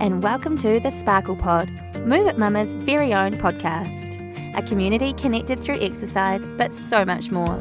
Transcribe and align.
and 0.00 0.22
welcome 0.22 0.56
to 0.56 0.80
the 0.80 0.90
Sparkle 0.90 1.36
Pod, 1.36 1.70
Move 2.06 2.26
It 2.26 2.38
Mama's 2.38 2.72
very 2.72 3.12
own 3.12 3.34
podcast. 3.34 4.16
A 4.56 4.62
community 4.62 5.12
connected 5.12 5.60
through 5.60 5.78
exercise, 5.78 6.42
but 6.56 6.72
so 6.72 7.04
much 7.04 7.30
more. 7.30 7.58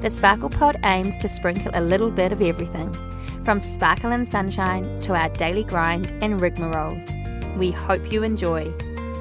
The 0.00 0.08
Sparkle 0.08 0.48
Pod 0.48 0.80
aims 0.82 1.18
to 1.18 1.28
sprinkle 1.28 1.70
a 1.74 1.82
little 1.82 2.10
bit 2.10 2.32
of 2.32 2.40
everything, 2.40 2.90
from 3.44 3.60
sparkle 3.60 4.12
and 4.12 4.26
sunshine 4.26 4.98
to 5.00 5.14
our 5.14 5.28
daily 5.28 5.62
grind 5.62 6.10
and 6.22 6.40
rigmaroles. 6.40 7.06
We 7.58 7.70
hope 7.70 8.10
you 8.10 8.22
enjoy. 8.22 8.62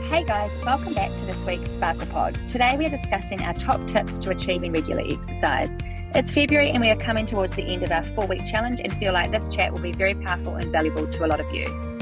Hey 0.07 0.23
guys, 0.23 0.52
welcome 0.64 0.93
back 0.93 1.09
to 1.09 1.25
this 1.25 1.45
week's 1.45 1.70
Sparkle 1.71 2.07
Pod. 2.07 2.39
Today 2.48 2.77
we 2.77 2.86
are 2.86 2.89
discussing 2.89 3.41
our 3.41 3.55
top 3.55 3.86
tips 3.88 4.18
to 4.20 4.29
achieving 4.29 4.71
regular 4.71 5.04
exercise. 5.05 5.77
It's 6.16 6.32
February 6.32 6.70
and 6.70 6.79
we 6.79 6.89
are 6.91 6.95
coming 6.95 7.25
towards 7.25 7.57
the 7.57 7.64
end 7.64 7.84
of 7.84 7.91
our 7.91 8.05
four 8.05 8.25
week 8.25 8.45
challenge 8.45 8.79
and 8.79 8.93
feel 8.93 9.11
like 9.11 9.32
this 9.32 9.54
chat 9.54 9.73
will 9.73 9.82
be 9.82 9.91
very 9.91 10.16
powerful 10.16 10.55
and 10.55 10.71
valuable 10.71 11.05
to 11.07 11.25
a 11.25 11.27
lot 11.27 11.41
of 11.41 11.54
you. 11.54 11.96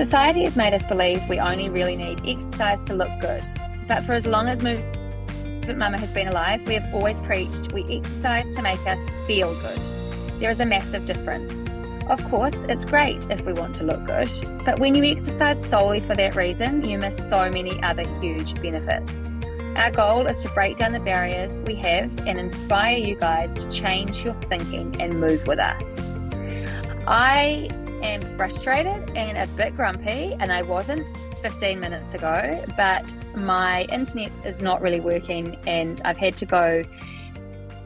Society 0.00 0.44
has 0.44 0.56
made 0.56 0.72
us 0.72 0.82
believe 0.86 1.20
we 1.28 1.38
only 1.38 1.68
really 1.68 1.94
need 1.94 2.22
exercise 2.26 2.80
to 2.88 2.94
look 2.94 3.10
good. 3.20 3.42
But 3.86 4.02
for 4.04 4.14
as 4.14 4.26
long 4.26 4.48
as 4.48 4.62
Move 4.62 4.82
It 5.68 5.76
Mama 5.76 5.98
has 5.98 6.10
been 6.10 6.26
alive, 6.26 6.66
we 6.66 6.72
have 6.72 6.94
always 6.94 7.20
preached 7.20 7.74
we 7.74 7.84
exercise 7.98 8.50
to 8.56 8.62
make 8.62 8.80
us 8.86 8.98
feel 9.26 9.54
good. 9.60 9.78
There 10.40 10.50
is 10.50 10.58
a 10.58 10.64
massive 10.64 11.04
difference. 11.04 11.52
Of 12.08 12.24
course, 12.30 12.64
it's 12.66 12.86
great 12.86 13.30
if 13.30 13.44
we 13.44 13.52
want 13.52 13.74
to 13.74 13.84
look 13.84 14.06
good, 14.06 14.30
but 14.64 14.78
when 14.78 14.94
you 14.94 15.04
exercise 15.04 15.62
solely 15.62 16.00
for 16.00 16.16
that 16.16 16.34
reason, 16.34 16.82
you 16.82 16.96
miss 16.96 17.18
so 17.28 17.50
many 17.50 17.82
other 17.82 18.08
huge 18.22 18.54
benefits. 18.62 19.28
Our 19.76 19.90
goal 19.90 20.26
is 20.28 20.40
to 20.44 20.48
break 20.54 20.78
down 20.78 20.92
the 20.92 21.00
barriers 21.00 21.60
we 21.66 21.74
have 21.74 22.10
and 22.26 22.38
inspire 22.38 22.96
you 22.96 23.16
guys 23.16 23.52
to 23.52 23.68
change 23.68 24.24
your 24.24 24.32
thinking 24.48 24.98
and 24.98 25.20
move 25.20 25.46
with 25.46 25.58
us. 25.58 26.16
I 27.06 27.68
am 28.02 28.36
frustrated 28.36 29.10
and 29.16 29.38
a 29.38 29.46
bit 29.56 29.76
grumpy, 29.76 30.36
and 30.38 30.52
I 30.52 30.62
wasn't 30.62 31.06
15 31.42 31.80
minutes 31.80 32.14
ago, 32.14 32.64
but 32.76 33.04
my 33.36 33.82
internet 33.84 34.32
is 34.44 34.60
not 34.60 34.80
really 34.80 35.00
working, 35.00 35.56
and 35.66 36.00
I've 36.04 36.18
had 36.18 36.36
to 36.38 36.46
go 36.46 36.84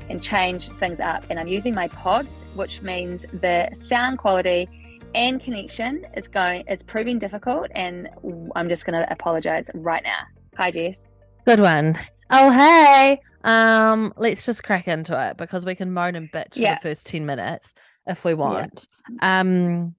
and 0.09 0.23
change 0.23 0.69
things 0.71 1.01
up. 1.01 1.25
And 1.31 1.39
I'm 1.39 1.49
using 1.49 1.75
my 1.75 1.89
pods, 1.89 2.45
which 2.55 2.83
means 2.83 3.27
the 3.33 3.69
sound 3.73 4.19
quality 4.19 4.69
and 5.15 5.41
connection 5.41 6.07
is 6.17 6.29
going 6.29 6.65
is 6.69 6.83
proving 6.83 7.19
difficult, 7.19 7.69
and 7.75 8.09
I'm 8.57 8.69
just 8.69 8.85
going 8.85 9.01
to 9.01 9.11
apologize 9.13 9.71
right 9.75 10.03
now. 10.03 10.21
Hi, 10.57 10.71
Jess. 10.71 11.09
Good 11.47 11.61
one. 11.61 11.99
Oh 12.31 12.51
hey. 12.51 13.21
Um, 13.45 14.15
let's 14.17 14.47
just 14.47 14.65
crack 14.65 14.89
into 14.89 15.29
it 15.29 15.37
because 15.37 15.67
we 15.67 15.75
can 15.75 15.93
moan 15.93 16.15
and 16.15 16.33
bitch 16.33 16.57
yeah. 16.57 16.79
for 16.79 16.89
the 16.89 16.95
first 16.95 17.07
10 17.07 17.27
minutes 17.27 17.75
if 18.07 18.25
we 18.25 18.35
want. 18.35 18.89
Yeah. 19.21 19.41
Um 19.41 19.95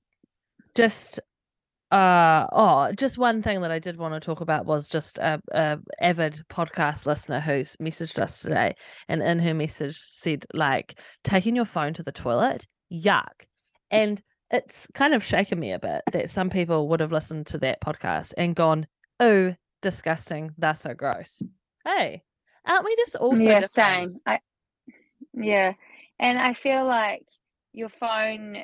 just 0.76 1.20
uh 1.92 2.48
oh 2.52 2.92
just 2.98 3.18
one 3.18 3.42
thing 3.42 3.62
that 3.62 3.72
i 3.72 3.78
did 3.80 3.98
want 3.98 4.14
to 4.14 4.20
talk 4.20 4.42
about 4.42 4.66
was 4.66 4.90
just 4.90 5.18
a, 5.20 5.40
a, 5.52 5.78
avid 6.02 6.42
podcast 6.50 7.06
listener 7.06 7.40
who's 7.40 7.76
messaged 7.78 8.18
us 8.18 8.42
today 8.42 8.73
and 9.08 9.22
in 9.22 9.38
her 9.40 9.53
message 9.53 9.98
said 9.98 10.46
like 10.53 11.00
taking 11.23 11.56
your 11.56 11.66
phone 11.66 11.94
to 11.94 12.02
the 12.02 12.12
toilet 12.12 12.66
yuck 12.92 13.46
and 13.92 14.22
it's 14.52 14.88
kind 14.94 15.14
of 15.14 15.23
shaken 15.23 15.59
me 15.59 15.72
a 15.72 15.80
bit 15.80 16.02
that 16.12 16.30
some 16.30 16.50
people 16.50 16.90
would 16.90 17.00
have 17.00 17.12
listened 17.12 17.46
to 17.46 17.58
that 17.59 17.81
podcast 17.81 18.34
and 18.38 18.56
gone 18.56 18.88
oh 19.20 19.53
disgusting. 19.86 20.50
That's 20.58 20.81
so 20.81 20.96
gross. 20.96 21.44
Hey, 21.86 22.23
aren't 22.66 22.86
we 22.86 22.96
just 22.96 23.16
also 23.16 23.44
yeah, 23.44 23.59
different? 23.59 24.14
same. 24.14 24.20
I 24.26 24.40
yeah, 25.34 25.73
and 26.20 26.40
I 26.40 26.53
feel 26.53 26.86
like 26.86 27.23
your 27.72 27.90
phone 27.90 28.64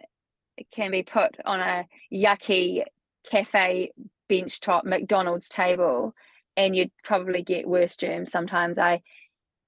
can 0.72 0.92
be 0.92 1.04
put 1.04 1.36
on 1.46 1.60
a 1.60 1.86
yucky 2.14 2.84
cafe 3.30 3.92
bench 4.28 4.60
top 4.60 4.86
McDonald's 4.86 5.50
table, 5.50 6.14
and 6.56 6.76
you'd 6.76 6.92
probably 7.04 7.44
get 7.44 7.68
worse 7.68 7.96
germs. 7.96 8.32
Sometimes 8.32 8.78
I 8.78 9.02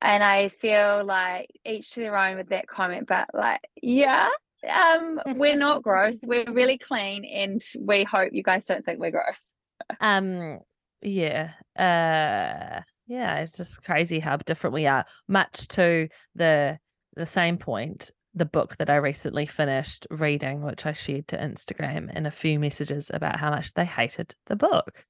and 0.02 0.24
I 0.24 0.50
feel 0.50 1.04
like 1.06 1.50
each 1.66 1.92
to 1.92 2.02
their 2.02 2.18
own 2.18 2.38
with 2.38 2.50
that 2.50 2.68
comment, 2.68 3.08
but 3.08 3.28
like 3.34 3.62
yeah. 3.82 4.30
Um, 4.70 5.20
we're 5.36 5.58
not 5.58 5.84
gross. 5.84 6.20
We're 6.24 6.50
really 6.50 6.78
clean, 6.78 7.26
and 7.26 7.62
we 7.78 8.06
hope 8.06 8.30
you 8.32 8.44
guys 8.44 8.66
don't 8.66 8.84
think 8.84 8.98
we're 8.98 9.12
gross. 9.12 9.52
Um, 10.00 10.60
yeah. 11.02 11.52
Uh 11.78 12.82
yeah, 13.08 13.40
it's 13.40 13.58
just 13.58 13.84
crazy 13.84 14.20
how 14.20 14.38
different 14.38 14.74
we 14.74 14.88
are. 14.88 15.06
Much 15.28 15.68
to 15.70 16.08
the 16.36 16.80
the 17.16 17.26
same 17.26 17.58
point, 17.58 18.12
the 18.34 18.46
book 18.46 18.78
that 18.78 18.90
I 18.90 18.96
recently 18.96 19.46
finished 19.46 20.08
reading, 20.10 20.64
which 20.64 20.86
I 20.86 20.94
shared 20.94 21.28
to 21.30 21.38
Instagram, 21.38 22.10
and 22.14 22.26
a 22.26 22.32
few 22.32 22.60
messages 22.60 23.12
about 23.14 23.40
how 23.40 23.52
much 23.52 23.74
they 23.74 23.86
hated 23.86 24.36
the 24.48 24.56
book. 24.56 25.06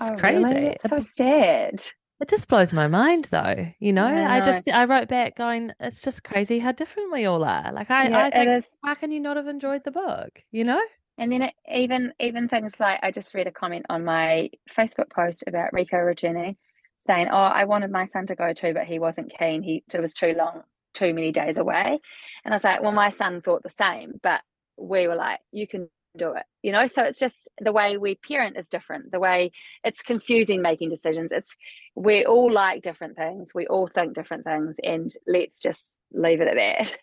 It's 0.00 0.10
oh, 0.10 0.16
crazy. 0.16 0.54
Really? 0.54 0.66
It's 0.66 0.88
so 0.88 1.00
sad. 1.00 1.82
It 2.20 2.28
just 2.28 2.48
blows 2.48 2.72
my 2.72 2.86
mind 2.86 3.26
though. 3.30 3.66
You 3.80 3.92
know, 3.92 4.04
I, 4.04 4.14
know. 4.14 4.30
I, 4.30 4.40
just 4.40 4.68
I 4.68 4.84
wrote 4.84 5.08
back 5.08 5.36
going, 5.36 5.72
it's 5.80 6.02
just 6.02 6.24
crazy 6.24 6.58
how 6.58 6.72
different 6.72 7.12
we 7.12 7.26
all 7.26 7.44
are. 7.44 7.72
Like 7.72 7.90
I, 7.90 8.08
yeah, 8.08 8.24
I 8.24 8.30
think 8.30 8.64
how 8.84 8.94
can 8.94 9.10
you 9.10 9.20
not 9.20 9.36
have 9.36 9.48
enjoyed 9.48 9.84
the 9.84 9.90
book? 9.90 10.42
You 10.52 10.64
know? 10.64 10.80
And 11.18 11.30
then 11.30 11.42
it, 11.42 11.54
even 11.72 12.12
even 12.18 12.48
things 12.48 12.78
like 12.80 13.00
I 13.02 13.10
just 13.10 13.34
read 13.34 13.46
a 13.46 13.52
comment 13.52 13.86
on 13.88 14.04
my 14.04 14.50
Facebook 14.76 15.10
post 15.10 15.44
about 15.46 15.72
Rico 15.72 15.96
Regini 15.96 16.56
saying, 17.00 17.28
"Oh, 17.30 17.36
I 17.36 17.64
wanted 17.64 17.90
my 17.90 18.04
son 18.04 18.26
to 18.28 18.34
go 18.34 18.52
too, 18.52 18.74
but 18.74 18.84
he 18.84 18.98
wasn't 18.98 19.36
keen. 19.36 19.62
He 19.62 19.84
it 19.92 20.00
was 20.00 20.14
too 20.14 20.34
long, 20.36 20.62
too 20.94 21.12
many 21.14 21.32
days 21.32 21.56
away." 21.56 22.00
And 22.44 22.54
I 22.54 22.56
was 22.56 22.64
like, 22.64 22.82
"Well, 22.82 22.92
my 22.92 23.10
son 23.10 23.42
thought 23.42 23.62
the 23.62 23.70
same, 23.70 24.20
but 24.22 24.42
we 24.76 25.06
were 25.08 25.16
like, 25.16 25.40
you 25.52 25.66
can 25.66 25.88
do 26.16 26.32
it, 26.32 26.44
you 26.62 26.72
know." 26.72 26.86
So 26.86 27.02
it's 27.02 27.18
just 27.18 27.50
the 27.60 27.72
way 27.72 27.96
we 27.96 28.14
parent 28.14 28.56
is 28.56 28.68
different. 28.68 29.12
The 29.12 29.20
way 29.20 29.52
it's 29.84 30.02
confusing 30.02 30.62
making 30.62 30.88
decisions. 30.90 31.32
It's 31.32 31.54
we 31.94 32.24
all 32.24 32.50
like 32.50 32.82
different 32.82 33.16
things. 33.16 33.52
We 33.54 33.66
all 33.66 33.88
think 33.88 34.14
different 34.14 34.44
things, 34.44 34.76
and 34.82 35.12
let's 35.26 35.60
just 35.60 36.00
leave 36.12 36.40
it 36.40 36.48
at 36.48 36.56
that. 36.56 36.96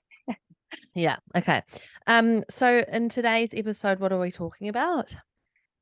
Yeah. 0.95 1.17
Okay. 1.35 1.63
Um, 2.07 2.43
so 2.49 2.83
in 2.87 3.09
today's 3.09 3.53
episode, 3.53 3.99
what 3.99 4.11
are 4.11 4.19
we 4.19 4.31
talking 4.31 4.69
about? 4.69 5.15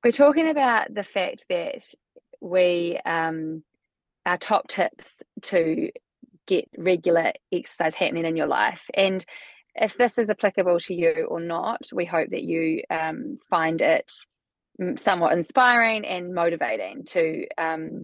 We're 0.03 0.11
talking 0.11 0.49
about 0.49 0.93
the 0.93 1.03
fact 1.03 1.45
that 1.49 1.83
we 2.41 2.99
um 3.05 3.63
our 4.25 4.37
top 4.37 4.67
tips 4.67 5.21
to 5.41 5.91
get 6.49 6.65
regular 6.77 7.31
exercise 7.51 7.95
happening 7.95 8.25
in 8.25 8.35
your 8.35 8.47
life. 8.47 8.89
And 8.95 9.23
if 9.75 9.97
this 9.97 10.17
is 10.17 10.29
applicable 10.29 10.79
to 10.81 10.93
you 10.93 11.27
or 11.29 11.39
not, 11.39 11.81
we 11.93 12.05
hope 12.05 12.29
that 12.31 12.43
you 12.43 12.81
um, 12.89 13.37
find 13.49 13.81
it 13.81 14.11
somewhat 14.97 15.33
inspiring 15.33 16.05
and 16.05 16.33
motivating 16.33 17.05
to 17.05 17.45
um, 17.57 18.03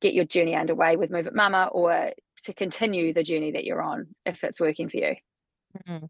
get 0.00 0.12
your 0.12 0.26
journey 0.26 0.54
underway 0.54 0.96
with 0.96 1.10
Move 1.10 1.26
It 1.26 1.34
Mama 1.34 1.70
or 1.72 2.12
to 2.44 2.52
continue 2.52 3.14
the 3.14 3.22
journey 3.22 3.52
that 3.52 3.64
you're 3.64 3.82
on 3.82 4.08
if 4.26 4.44
it's 4.44 4.60
working 4.60 4.88
for 4.88 4.98
you. 4.98 5.14
Mm-hmm. 5.88 6.06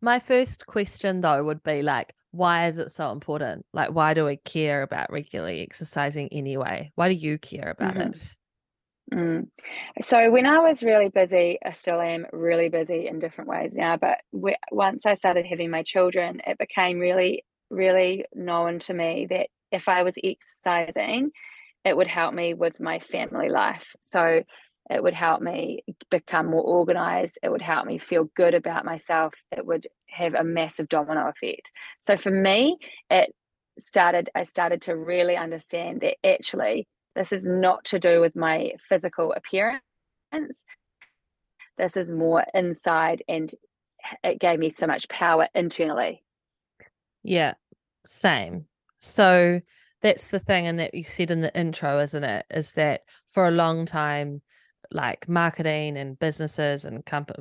My 0.00 0.18
first 0.18 0.66
question 0.66 1.20
though 1.20 1.44
would 1.44 1.62
be 1.62 1.82
like, 1.82 2.12
why 2.32 2.66
is 2.66 2.78
it 2.78 2.90
so 2.90 3.12
important? 3.12 3.64
Like, 3.72 3.90
why 3.90 4.12
do 4.12 4.24
we 4.24 4.38
care 4.38 4.82
about 4.82 5.12
regularly 5.12 5.62
exercising 5.62 6.28
anyway? 6.32 6.90
Why 6.96 7.08
do 7.08 7.14
you 7.14 7.38
care 7.38 7.70
about 7.70 7.94
mm-hmm. 7.94 8.12
it? 8.12 8.34
Mm. 9.12 9.48
So 10.02 10.30
when 10.30 10.46
I 10.46 10.58
was 10.58 10.82
really 10.82 11.08
busy, 11.08 11.58
I 11.64 11.72
still 11.72 12.00
am 12.00 12.26
really 12.32 12.68
busy 12.68 13.06
in 13.06 13.18
different 13.18 13.50
ways 13.50 13.76
now. 13.76 13.96
But 13.96 14.18
we, 14.32 14.56
once 14.72 15.06
I 15.06 15.14
started 15.14 15.46
having 15.46 15.70
my 15.70 15.82
children, 15.82 16.40
it 16.46 16.58
became 16.58 16.98
really, 16.98 17.44
really 17.70 18.24
known 18.34 18.78
to 18.80 18.94
me 18.94 19.26
that 19.30 19.48
if 19.70 19.88
I 19.88 20.02
was 20.02 20.14
exercising, 20.22 21.30
it 21.84 21.96
would 21.96 22.06
help 22.06 22.32
me 22.34 22.54
with 22.54 22.80
my 22.80 22.98
family 22.98 23.50
life. 23.50 23.94
So 24.00 24.42
it 24.90 25.02
would 25.02 25.14
help 25.14 25.40
me 25.40 25.82
become 26.10 26.46
more 26.46 26.62
organized 26.62 27.38
it 27.42 27.50
would 27.50 27.62
help 27.62 27.86
me 27.86 27.98
feel 27.98 28.24
good 28.36 28.54
about 28.54 28.84
myself 28.84 29.32
it 29.50 29.64
would 29.64 29.86
have 30.08 30.34
a 30.34 30.44
massive 30.44 30.88
domino 30.88 31.28
effect 31.28 31.72
so 32.02 32.16
for 32.16 32.30
me 32.30 32.76
it 33.10 33.34
started 33.78 34.28
i 34.34 34.42
started 34.44 34.82
to 34.82 34.96
really 34.96 35.36
understand 35.36 36.00
that 36.00 36.16
actually 36.24 36.86
this 37.14 37.32
is 37.32 37.46
not 37.46 37.84
to 37.86 37.98
do 37.98 38.20
with 38.20 38.36
my 38.36 38.72
physical 38.78 39.32
appearance. 39.32 39.82
This 41.76 41.96
is 41.96 42.10
more 42.10 42.44
inside 42.54 43.22
and 43.28 43.50
it 44.22 44.38
gave 44.38 44.58
me 44.58 44.70
so 44.70 44.86
much 44.86 45.08
power 45.08 45.48
internally. 45.54 46.22
Yeah 47.22 47.54
same. 48.06 48.66
So 49.00 49.60
that's 50.02 50.28
the 50.28 50.38
thing 50.38 50.66
and 50.66 50.78
that 50.78 50.94
you 50.94 51.04
said 51.04 51.30
in 51.30 51.40
the 51.40 51.56
intro 51.58 51.98
isn't 51.98 52.24
it? 52.24 52.46
Is 52.50 52.72
that 52.72 53.02
for 53.26 53.48
a 53.48 53.52
long 53.52 53.86
time 53.86 54.42
like 54.90 55.28
marketing 55.28 55.96
and 55.96 56.18
businesses 56.18 56.84
and 56.84 57.04
comp- 57.04 57.32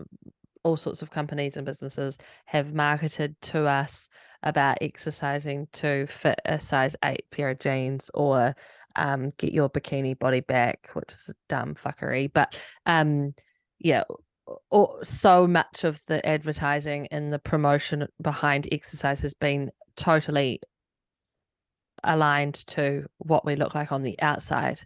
all 0.64 0.78
sorts 0.78 1.02
of 1.02 1.12
companies 1.12 1.58
and 1.58 1.66
businesses 1.66 2.18
have 2.46 2.74
marketed 2.74 3.36
to 3.42 3.66
us 3.68 4.10
about 4.44 4.78
exercising 4.82 5.68
to 5.74 6.06
fit 6.08 6.40
a 6.46 6.60
size 6.60 6.96
eight 7.04 7.26
pair 7.32 7.50
of 7.50 7.60
jeans 7.60 8.12
or 8.14 8.56
um, 8.96 9.32
get 9.38 9.54
your 9.54 9.70
bikini 9.70 10.18
body 10.18 10.42
back, 10.42 10.90
which 10.94 11.14
is 11.14 11.30
a 11.30 11.34
dumb 11.50 11.76
fuckery. 11.76 12.32
But 12.32 12.56
um, 12.86 13.34
yeah, 13.80 14.04
or 14.70 15.04
so 15.04 15.48
much 15.48 15.84
of 15.84 16.02
the 16.08 16.26
advertising 16.26 17.08
and 17.08 17.32
the 17.32 17.40
promotion 17.40 18.08
behind 18.22 18.68
exercise 18.72 19.22
has 19.22 19.34
been 19.34 19.72
totally 19.96 20.60
aligned 22.04 22.56
to 22.68 23.06
what 23.20 23.46
we 23.46 23.56
look 23.56 23.74
like 23.74 23.92
on 23.92 24.04
the 24.04 24.20
outside. 24.22 24.82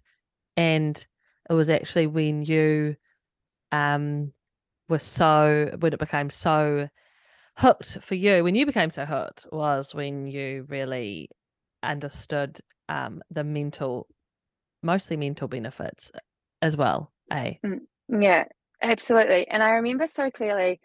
And 0.56 1.06
it 1.50 1.54
was 1.54 1.70
actually 1.70 2.08
when 2.08 2.44
you 2.44 2.96
um 3.72 4.32
were 4.88 5.00
so 5.00 5.76
when 5.80 5.92
it 5.94 6.00
became 6.00 6.30
so 6.30 6.88
hooked 7.58 7.98
for 8.02 8.16
you, 8.16 8.44
when 8.44 8.56
you 8.56 8.66
became 8.66 8.90
so 8.90 9.06
hooked 9.06 9.46
was 9.52 9.94
when 9.94 10.28
you 10.28 10.66
really 10.70 11.30
understood 11.84 12.60
um 12.90 13.22
the 13.30 13.44
mental 13.44 14.08
mostly 14.84 15.18
mental 15.18 15.48
benefits 15.48 16.12
as 16.62 16.78
well. 16.78 17.12
Eh? 17.32 17.54
Mm, 17.66 17.82
yeah, 18.10 18.46
absolutely. 18.82 19.48
And 19.48 19.62
I 19.62 19.72
remember 19.72 20.08
so 20.08 20.30
clearly 20.32 20.80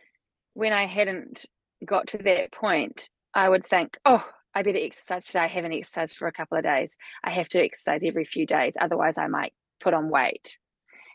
when 0.55 0.73
I 0.73 0.87
hadn't 0.87 1.47
got 1.85 2.09
to 2.09 2.19
that 2.19 2.53
point, 2.53 3.09
I 3.35 3.49
would 3.49 3.67
think, 3.67 3.99
oh, 4.05 4.27
I 4.55 4.63
better 4.63 4.79
exercise 4.79 5.27
today. 5.27 5.41
I 5.41 5.47
haven't 5.47 5.73
exercised 5.73 6.17
for 6.17 6.29
a 6.29 6.33
couple 6.33 6.59
of 6.59 6.65
days. 6.65 6.97
I 7.25 7.31
have 7.31 7.49
to 7.51 7.63
exercise 7.63 8.03
every 8.05 8.25
few 8.25 8.47
days. 8.47 8.75
Otherwise, 8.81 9.17
I 9.19 9.27
might 9.27 9.55
put 9.81 9.95
on 9.95 10.11
weight. 10.11 10.59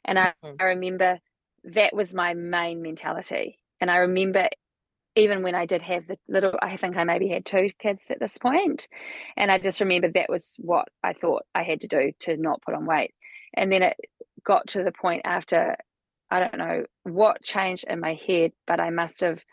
And 0.06 0.18
I, 0.18 0.34
mm-hmm. 0.44 0.56
I 0.60 0.64
remember 0.66 1.20
that 1.66 1.96
was 1.96 2.14
my 2.14 2.34
main 2.34 2.82
mentality. 2.82 3.60
And 3.80 3.92
I 3.92 3.98
remember 3.98 4.50
even 5.18 5.44
when 5.44 5.56
I 5.56 5.66
did 5.66 5.82
have 5.84 6.08
the 6.08 6.18
little, 6.30 6.54
I 6.62 6.78
think 6.78 6.98
I 6.98 7.04
maybe 7.04 7.28
had 7.30 7.46
two 7.46 7.72
kids 7.80 8.12
at 8.12 8.20
this 8.20 8.38
point, 8.38 8.88
And 9.38 9.52
I 9.52 9.60
just 9.60 9.82
remember 9.82 10.10
that 10.10 10.30
was 10.30 10.56
what 10.60 10.88
I 11.04 11.14
thought 11.14 11.44
I 11.56 11.64
had 11.64 11.82
to 11.82 11.88
do 11.88 12.14
to 12.22 12.38
not 12.38 12.62
put 12.62 12.76
on 12.76 12.86
weight. 12.86 13.14
And 13.56 13.72
then 13.72 13.84
it 13.84 13.98
got 14.46 14.68
to 14.70 14.84
the 14.84 14.94
point 14.94 15.24
after, 15.26 15.78
I 16.32 16.40
don't 16.40 16.58
know 16.58 16.86
what 17.04 17.44
changed 17.44 17.86
in 17.90 18.00
my 18.00 18.14
head, 18.28 18.54
but 18.68 18.80
I 18.80 18.92
must 18.92 19.22
have 19.22 19.44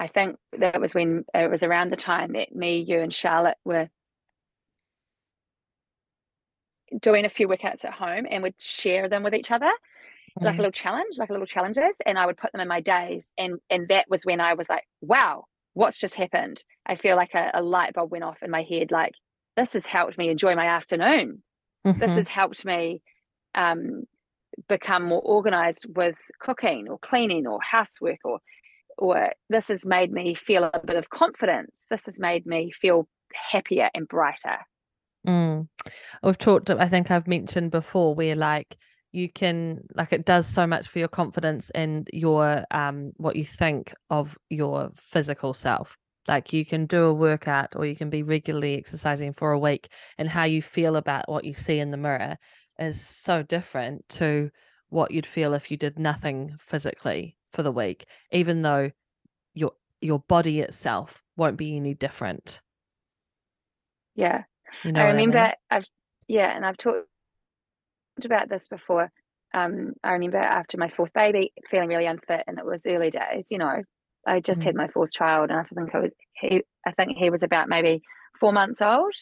I 0.00 0.06
think 0.06 0.38
that 0.58 0.80
was 0.80 0.94
when 0.94 1.26
it 1.34 1.50
was 1.50 1.62
around 1.62 1.92
the 1.92 1.96
time 1.96 2.32
that 2.32 2.56
me, 2.56 2.78
you, 2.78 3.00
and 3.00 3.12
Charlotte 3.12 3.58
were 3.66 3.90
doing 6.98 7.26
a 7.26 7.30
few 7.30 7.46
workouts 7.46 7.84
at 7.84 7.92
home 7.92 8.26
and 8.30 8.42
would 8.42 8.60
share 8.60 9.10
them 9.10 9.22
with 9.22 9.34
each 9.34 9.50
other 9.50 9.70
mm. 10.40 10.44
like 10.44 10.54
a 10.54 10.56
mm. 10.56 10.60
little 10.60 10.72
challenge 10.72 11.18
like 11.18 11.30
a 11.30 11.32
little 11.32 11.46
challenges 11.46 11.96
and 12.06 12.18
i 12.18 12.26
would 12.26 12.36
put 12.36 12.52
them 12.52 12.60
in 12.60 12.68
my 12.68 12.80
days 12.80 13.30
and 13.38 13.58
and 13.70 13.88
that 13.88 14.06
was 14.08 14.24
when 14.24 14.40
i 14.40 14.54
was 14.54 14.68
like 14.68 14.84
wow 15.00 15.44
what's 15.74 15.98
just 15.98 16.14
happened 16.14 16.62
i 16.86 16.94
feel 16.94 17.16
like 17.16 17.34
a, 17.34 17.50
a 17.54 17.62
light 17.62 17.94
bulb 17.94 18.10
went 18.10 18.24
off 18.24 18.42
in 18.42 18.50
my 18.50 18.62
head 18.62 18.90
like 18.90 19.12
this 19.56 19.72
has 19.72 19.86
helped 19.86 20.18
me 20.18 20.28
enjoy 20.28 20.54
my 20.54 20.66
afternoon 20.66 21.42
mm-hmm. 21.86 21.98
this 21.98 22.14
has 22.14 22.28
helped 22.28 22.64
me 22.64 23.02
um, 23.54 24.04
become 24.68 25.04
more 25.04 25.22
organized 25.22 25.86
with 25.94 26.16
cooking 26.40 26.88
or 26.88 26.98
cleaning 26.98 27.46
or 27.46 27.58
housework 27.62 28.18
or 28.24 28.38
or 28.98 29.32
this 29.48 29.68
has 29.68 29.86
made 29.86 30.12
me 30.12 30.34
feel 30.34 30.64
a 30.64 30.80
bit 30.84 30.96
of 30.96 31.08
confidence. 31.08 31.86
This 31.90 32.04
has 32.04 32.20
made 32.20 32.46
me 32.46 32.70
feel 32.70 33.08
happier 33.32 33.88
and 33.94 34.06
brighter. 34.06 34.58
Mm. 35.26 35.68
We've 36.22 36.38
talked, 36.38 36.70
I 36.70 36.88
think 36.88 37.10
I've 37.10 37.26
mentioned 37.26 37.70
before, 37.70 38.14
where 38.14 38.36
like 38.36 38.76
you 39.12 39.28
can, 39.28 39.86
like, 39.94 40.12
it 40.12 40.24
does 40.24 40.46
so 40.46 40.66
much 40.66 40.88
for 40.88 40.98
your 40.98 41.08
confidence 41.08 41.70
and 41.70 42.08
your, 42.12 42.64
um, 42.70 43.12
what 43.16 43.36
you 43.36 43.44
think 43.44 43.94
of 44.08 44.38
your 44.48 44.90
physical 44.94 45.52
self. 45.54 45.96
Like, 46.28 46.52
you 46.52 46.64
can 46.64 46.86
do 46.86 47.04
a 47.04 47.14
workout 47.14 47.74
or 47.74 47.86
you 47.86 47.96
can 47.96 48.10
be 48.10 48.22
regularly 48.22 48.76
exercising 48.76 49.32
for 49.32 49.52
a 49.52 49.58
week, 49.58 49.88
and 50.18 50.28
how 50.28 50.44
you 50.44 50.62
feel 50.62 50.96
about 50.96 51.28
what 51.28 51.44
you 51.44 51.54
see 51.54 51.78
in 51.80 51.90
the 51.90 51.96
mirror 51.96 52.36
is 52.78 53.00
so 53.00 53.42
different 53.42 54.08
to 54.10 54.50
what 54.90 55.10
you'd 55.10 55.26
feel 55.26 55.54
if 55.54 55.70
you 55.70 55.76
did 55.76 55.98
nothing 55.98 56.56
physically 56.60 57.36
for 57.50 57.62
the 57.62 57.72
week, 57.72 58.06
even 58.30 58.62
though 58.62 58.90
your 59.54 59.72
your 60.00 60.20
body 60.28 60.60
itself 60.60 61.22
won't 61.36 61.56
be 61.56 61.76
any 61.76 61.94
different. 61.94 62.60
Yeah. 64.14 64.44
You 64.84 64.92
know 64.92 65.00
I 65.00 65.08
remember 65.08 65.38
I 65.38 65.42
mean? 65.42 65.52
I've 65.70 65.86
yeah, 66.28 66.54
and 66.56 66.64
I've 66.64 66.76
talked 66.76 67.08
about 68.24 68.48
this 68.48 68.68
before. 68.68 69.10
Um, 69.52 69.94
I 70.04 70.12
remember 70.12 70.38
after 70.38 70.78
my 70.78 70.88
fourth 70.88 71.12
baby 71.12 71.52
feeling 71.70 71.88
really 71.88 72.06
unfit 72.06 72.44
and 72.46 72.58
it 72.58 72.64
was 72.64 72.86
early 72.86 73.10
days, 73.10 73.46
you 73.50 73.58
know. 73.58 73.82
I 74.26 74.40
just 74.40 74.60
mm. 74.60 74.64
had 74.64 74.74
my 74.74 74.88
fourth 74.88 75.12
child 75.12 75.50
and 75.50 75.58
I 75.58 75.64
think 75.64 75.94
I 75.94 76.00
was, 76.00 76.10
he 76.34 76.62
I 76.86 76.92
think 76.92 77.16
he 77.16 77.30
was 77.30 77.42
about 77.42 77.68
maybe 77.68 78.02
four 78.38 78.52
months 78.52 78.82
old. 78.82 79.14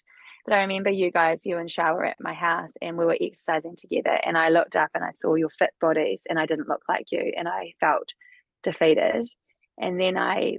But 0.45 0.55
I 0.55 0.61
remember 0.61 0.91
you 0.91 1.11
guys, 1.11 1.43
you 1.45 1.59
and 1.59 1.71
Shah 1.71 1.93
were 1.93 2.05
at 2.05 2.17
my 2.21 2.33
house 2.33 2.73
and 2.81 2.97
we 2.97 3.05
were 3.05 3.19
exercising 3.21 3.77
together. 3.77 4.19
And 4.25 4.37
I 4.37 4.49
looked 4.49 4.77
up 4.77 4.91
and 4.95 5.05
I 5.05 5.11
saw 5.11 5.35
your 5.35 5.51
fit 5.51 5.71
bodies 5.81 6.23
and 6.29 6.39
I 6.39 6.47
didn't 6.47 6.69
look 6.69 6.83
like 6.89 7.07
you. 7.11 7.33
And 7.37 7.47
I 7.47 7.75
felt 7.81 8.09
defeated. 8.63 9.27
And 9.79 10.01
then 10.01 10.17
I 10.17 10.57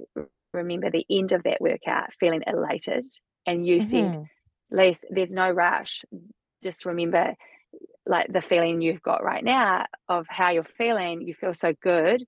remember 0.54 0.90
the 0.90 1.06
end 1.10 1.32
of 1.32 1.42
that 1.42 1.60
workout 1.60 2.14
feeling 2.18 2.42
elated. 2.46 3.04
And 3.46 3.66
you 3.66 3.80
mm-hmm. 3.80 4.12
said, 4.12 4.24
Lise, 4.70 5.04
there's 5.10 5.32
no 5.32 5.50
rush. 5.50 6.04
Just 6.62 6.86
remember 6.86 7.34
like 8.06 8.32
the 8.32 8.40
feeling 8.40 8.80
you've 8.80 9.02
got 9.02 9.22
right 9.22 9.44
now 9.44 9.86
of 10.08 10.26
how 10.28 10.50
you're 10.50 10.64
feeling. 10.64 11.22
You 11.22 11.34
feel 11.34 11.54
so 11.54 11.74
good. 11.82 12.24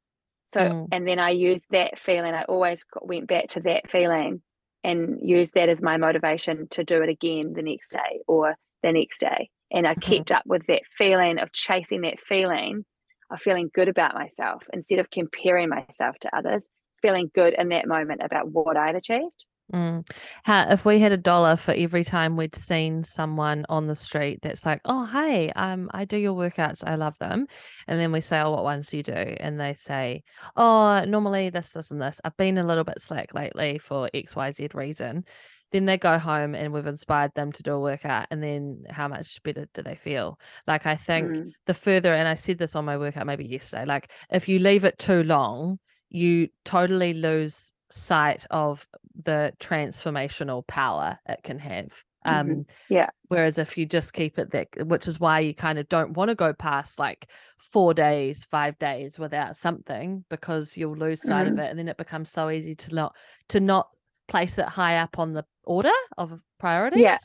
So, 0.47 0.61
mm. 0.61 0.89
and 0.93 1.07
then 1.07 1.19
I 1.19 1.31
used 1.31 1.69
that 1.71 1.99
feeling. 1.99 2.35
I 2.35 2.45
always 2.45 2.85
went 3.01 3.27
back 3.27 3.49
to 3.49 3.61
that 3.61 3.91
feeling 3.91 4.43
and 4.85 5.19
use 5.23 5.53
that 5.53 5.69
as 5.69 5.83
my 5.83 5.97
motivation 5.97 6.69
to 6.71 6.85
do 6.85 7.03
it 7.03 7.09
again 7.09 7.53
the 7.55 7.63
next 7.63 7.93
day 7.93 8.21
or 8.27 8.57
the 8.83 8.93
next 8.93 9.21
day. 9.21 9.51
And 9.71 9.87
I 9.87 9.95
mm-hmm. 9.95 10.13
kept 10.13 10.31
up 10.31 10.43
with 10.45 10.67
that 10.67 10.83
feeling 10.99 11.39
of 11.39 11.53
chasing 11.53 12.03
that 12.03 12.21
feeling 12.21 12.85
of 13.33 13.41
feeling 13.41 13.71
good 13.75 13.89
about 13.89 14.15
myself 14.15 14.63
instead 14.73 14.99
of 14.99 15.11
comparing 15.11 15.69
myself 15.69 16.17
to 16.21 16.37
others, 16.37 16.67
feeling 17.01 17.31
good 17.35 17.55
in 17.55 17.71
that 17.71 17.89
moment 17.89 18.21
about 18.23 18.51
what 18.51 18.77
I'd 18.77 18.95
achieved. 18.95 19.47
Mm. 19.73 20.07
How, 20.45 20.71
if 20.71 20.85
we 20.85 20.99
had 20.99 21.13
a 21.13 21.17
dollar 21.17 21.57
for 21.57 21.73
every 21.73 22.05
time 22.05 22.37
we'd 22.37 22.55
seen 22.55 23.05
someone 23.05 23.65
on 23.69 23.87
the 23.87 23.97
street 23.97 24.41
that's 24.43 24.67
like, 24.67 24.81
oh, 24.85 25.07
hey, 25.07 25.51
um, 25.53 25.91
I 25.93 26.05
do 26.05 26.17
your 26.17 26.35
workouts, 26.35 26.85
I 26.87 26.97
love 26.97 27.17
them. 27.19 27.47
And 27.87 27.99
then 27.99 28.13
we 28.13 28.21
say, 28.21 28.41
oh, 28.41 28.51
what 28.51 28.65
ones 28.65 28.91
do 28.91 28.99
you 28.99 29.03
do? 29.03 29.13
And 29.13 29.59
they 29.59 29.75
say, 29.75 30.25
oh, 30.57 31.05
normally 31.07 31.51
this, 31.51 31.71
this, 31.71 31.91
and 31.91 32.01
this. 32.01 32.21
I've 32.25 32.37
been 32.37 32.59
a 32.59 32.65
little 32.65 32.85
bit 32.85 33.01
slack 33.01 33.35
lately 33.35 33.79
for 33.79 34.11
XYZ 34.15 34.75
reason. 34.75 35.25
Then 35.71 35.87
they 35.87 35.97
go 35.97 36.19
home 36.19 36.55
and 36.55 36.71
we've 36.71 36.87
inspired 36.87 37.33
them 37.35 37.51
to 37.53 37.63
do 37.63 37.73
a 37.73 37.81
workout. 37.81 38.27
And 38.31 38.43
then 38.43 38.85
how 38.91 39.09
much 39.09 39.43
better 39.43 39.67
do 39.73 39.83
they 39.83 39.95
feel? 39.95 40.39
Like, 40.67 40.85
I 40.85 40.97
think 40.97 41.31
mm. 41.31 41.51
the 41.65 41.73
further, 41.73 42.13
and 42.13 42.29
I 42.29 42.35
said 42.35 42.59
this 42.59 42.77
on 42.77 42.85
my 42.85 42.99
workout 42.99 43.27
maybe 43.27 43.47
yesterday, 43.47 43.87
like, 43.87 44.13
if 44.31 44.51
you 44.51 44.59
leave 44.59 44.85
it 44.85 44.99
too 44.99 45.23
long, 45.23 45.79
you 46.11 46.49
totally 46.67 47.15
lose 47.15 47.73
sight 47.93 48.47
of 48.51 48.87
the 49.25 49.53
transformational 49.61 50.67
power 50.67 51.19
it 51.27 51.41
can 51.43 51.59
have. 51.59 52.05
Um, 52.25 52.49
mm-hmm. 52.49 52.61
yeah. 52.89 53.11
Whereas 53.29 53.59
if 53.59 53.77
you 53.77 53.87
just 53.87 54.13
keep 54.13 54.39
it 54.39 54.51
that, 54.53 54.87
which 54.87 55.09
is 55.09 55.19
why 55.19 55.41
you 55.41 55.55
kind 55.55 55.79
of 55.79 55.89
don't 55.89 56.13
want 56.13 56.29
to 56.29 56.35
go 56.35 56.53
past 56.53 56.99
like 56.99 57.29
four 57.59 57.95
days, 57.95 58.45
five 58.45 58.79
days 58.79 59.19
without 59.19 59.57
something 59.57 60.25
because 60.29 60.77
you'll 60.77 60.97
lose 60.97 61.23
sight 61.23 61.47
mm-hmm. 61.47 61.55
of 61.55 61.65
it, 61.65 61.71
and 61.71 61.79
then 61.79 61.89
it 61.89 61.97
becomes 61.97 62.31
so 62.31 62.51
easy 62.51 62.75
to 62.77 62.95
not 62.95 63.17
to 63.49 63.61
not 63.61 63.89
place 64.29 64.59
it 64.59 64.69
high 64.69 64.99
up 64.99 65.19
on 65.19 65.33
the 65.33 65.45
order 65.65 65.91
of 66.17 66.39
priorities. 66.59 67.03
Yeah. 67.03 67.17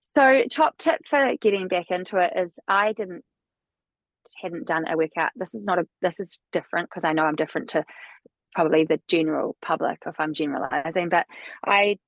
So 0.00 0.44
top 0.50 0.78
tip 0.78 1.00
for 1.06 1.34
getting 1.40 1.68
back 1.68 1.86
into 1.90 2.16
it 2.16 2.32
is 2.36 2.58
I 2.66 2.92
didn't 2.92 3.24
hadn't 4.42 4.66
done 4.66 4.84
a 4.88 4.96
workout. 4.96 5.30
This 5.36 5.54
is 5.54 5.64
not 5.66 5.78
a 5.78 5.84
this 6.02 6.20
is 6.20 6.38
different 6.52 6.88
because 6.90 7.04
I 7.04 7.12
know 7.12 7.24
I'm 7.24 7.36
different 7.36 7.70
to 7.70 7.84
probably 8.54 8.84
the 8.84 9.00
general 9.08 9.56
public 9.62 10.02
if 10.06 10.18
I'm 10.18 10.34
generalizing. 10.34 11.08
But 11.08 11.26
I 11.64 11.98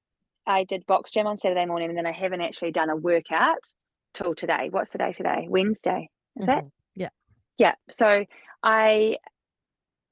I 0.46 0.64
did 0.64 0.86
box 0.86 1.12
gym 1.12 1.26
on 1.26 1.38
Saturday 1.38 1.66
morning 1.66 1.90
and 1.90 1.98
then 1.98 2.06
I 2.06 2.12
haven't 2.12 2.40
actually 2.40 2.72
done 2.72 2.90
a 2.90 2.96
workout 2.96 3.72
till 4.14 4.34
today. 4.34 4.68
What's 4.70 4.90
the 4.90 4.98
day 4.98 5.12
today? 5.12 5.46
Wednesday. 5.48 6.08
Is 6.36 6.46
mm-hmm. 6.46 6.66
it? 6.66 6.72
Yeah. 6.94 7.08
Yeah. 7.58 7.74
So 7.90 8.24
I 8.62 9.16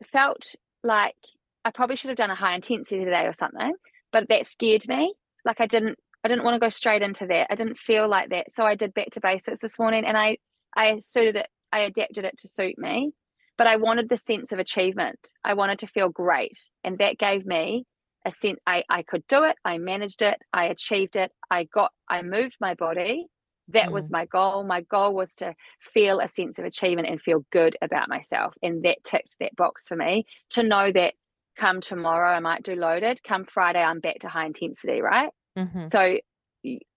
felt 0.05 0.55
like 0.83 1.17
I 1.65 1.71
probably 1.71 1.97
should 1.97 2.11
have 2.11 2.17
done 2.17 2.31
a 2.31 2.35
high 2.35 2.55
intensity 2.55 3.05
today 3.05 3.27
or 3.27 3.33
something, 3.33 3.73
but 4.13 4.29
that 4.29 4.47
scared 4.47 4.87
me. 4.89 5.15
Like 5.45 5.61
I 5.61 5.67
didn't 5.67 5.99
I 6.25 6.29
didn't 6.29 6.45
want 6.45 6.55
to 6.55 6.61
go 6.61 6.69
straight 6.69 7.03
into 7.03 7.27
that. 7.27 7.49
I 7.51 7.55
didn't 7.55 7.79
feel 7.79 8.09
like 8.09 8.31
that. 8.31 8.53
So 8.53 8.65
I 8.65 8.75
did 8.75 8.95
back 8.95 9.11
to 9.13 9.21
basics 9.21 9.61
this 9.61 9.79
morning 9.79 10.05
and 10.05 10.17
I 10.17 10.39
I 10.77 10.97
suited 10.99 11.37
it 11.37 11.49
I 11.73 11.81
adapted 11.81 12.25
it 12.25 12.39
to 12.39 12.49
suit 12.49 12.79
me 12.79 13.13
but 13.59 13.67
I 13.67 13.77
wanted 13.77 14.09
the 14.09 14.17
sense 14.17 14.53
of 14.53 14.61
achievement. 14.61 15.35
I 15.45 15.55
wanted 15.55 15.81
to 15.81 15.89
feel 15.89 16.09
great. 16.09 16.71
And 16.85 16.97
that 16.99 17.19
gave 17.19 17.45
me 17.45 17.85
a 18.25 18.31
sense 18.31 18.59
I, 18.67 18.85
I 18.89 19.03
could 19.03 19.27
do 19.27 19.43
it. 19.45 19.57
I 19.65 19.79
managed 19.79 20.23
it. 20.23 20.41
I 20.53 20.67
achieved 20.67 21.17
it. 21.17 21.33
I 21.51 21.65
got, 21.65 21.93
I 22.09 22.23
moved 22.23 22.57
my 22.61 22.75
body. 22.75 23.27
That 23.69 23.89
mm. 23.89 23.93
was 23.93 24.11
my 24.11 24.27
goal. 24.27 24.65
My 24.65 24.83
goal 24.83 25.13
was 25.13 25.35
to 25.37 25.55
feel 25.81 26.21
a 26.21 26.29
sense 26.29 26.59
of 26.59 26.65
achievement 26.65 27.09
and 27.09 27.21
feel 27.21 27.45
good 27.51 27.77
about 27.83 28.09
myself. 28.09 28.55
And 28.63 28.85
that 28.85 29.03
ticked 29.05 29.37
that 29.41 29.57
box 29.57 29.89
for 29.89 29.97
me 29.97 30.25
to 30.51 30.63
know 30.63 30.91
that 30.93 31.15
come 31.57 31.81
tomorrow, 31.81 32.31
I 32.31 32.41
might 32.41 32.63
do 32.63 32.77
loaded. 32.77 33.23
Come 33.25 33.45
Friday, 33.45 33.83
I'm 33.83 33.99
back 33.99 34.21
to 34.21 34.29
high 34.29 34.47
intensity, 34.47 35.01
right? 35.01 35.31
Mm-hmm. 35.59 35.87
So 35.87 36.19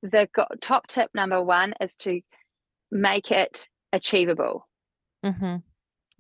the 0.04 0.28
top 0.62 0.88
tip 0.88 1.10
number 1.16 1.42
one 1.42 1.74
is 1.82 1.96
to 1.98 2.22
make 2.92 3.32
it 3.32 3.68
achievable. 3.92 4.68
Mm-hmm. 5.26 5.58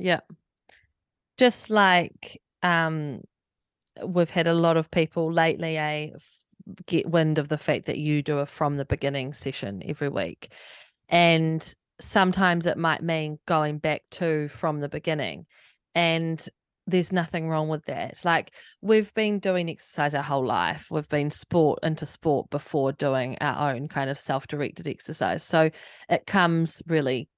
Yeah. 0.02 0.22
Just 1.38 1.70
like 1.70 2.42
um 2.64 3.22
we've 4.06 4.30
had 4.30 4.48
a 4.48 4.54
lot 4.54 4.78
of 4.78 4.90
people 4.90 5.32
lately, 5.32 5.78
eh, 5.78 6.10
get 6.88 7.10
wind 7.10 7.38
of 7.38 7.50
the 7.50 7.58
fact 7.58 7.86
that 7.86 7.98
you 7.98 8.22
do 8.24 8.40
a 8.40 8.46
from 8.46 8.78
the 8.78 8.86
beginning 8.86 9.34
session 9.34 9.84
every 9.86 10.10
week. 10.10 10.54
And 11.10 11.76
sometimes 12.00 12.66
it 12.66 12.78
might 12.78 13.04
mean 13.04 13.38
going 13.46 13.78
back 13.78 14.02
to 14.12 14.48
from 14.48 14.80
the 14.80 14.90
beginning. 14.90 15.46
And 15.94 16.44
there's 16.88 17.14
nothing 17.14 17.48
wrong 17.48 17.68
with 17.68 17.86
that. 17.86 18.18
Like 18.26 18.54
we've 18.82 19.14
been 19.14 19.38
doing 19.38 19.70
exercise 19.70 20.16
our 20.16 20.24
whole 20.24 20.46
life. 20.46 20.88
We've 20.90 21.10
been 21.10 21.30
sport 21.30 21.80
into 21.84 22.08
sport 22.08 22.50
before 22.50 22.92
doing 22.92 23.38
our 23.40 23.72
own 23.72 23.88
kind 23.88 24.10
of 24.10 24.18
self-directed 24.18 24.88
exercise. 24.88 25.44
So 25.44 25.70
it 26.10 26.26
comes 26.26 26.82
really 26.88 27.30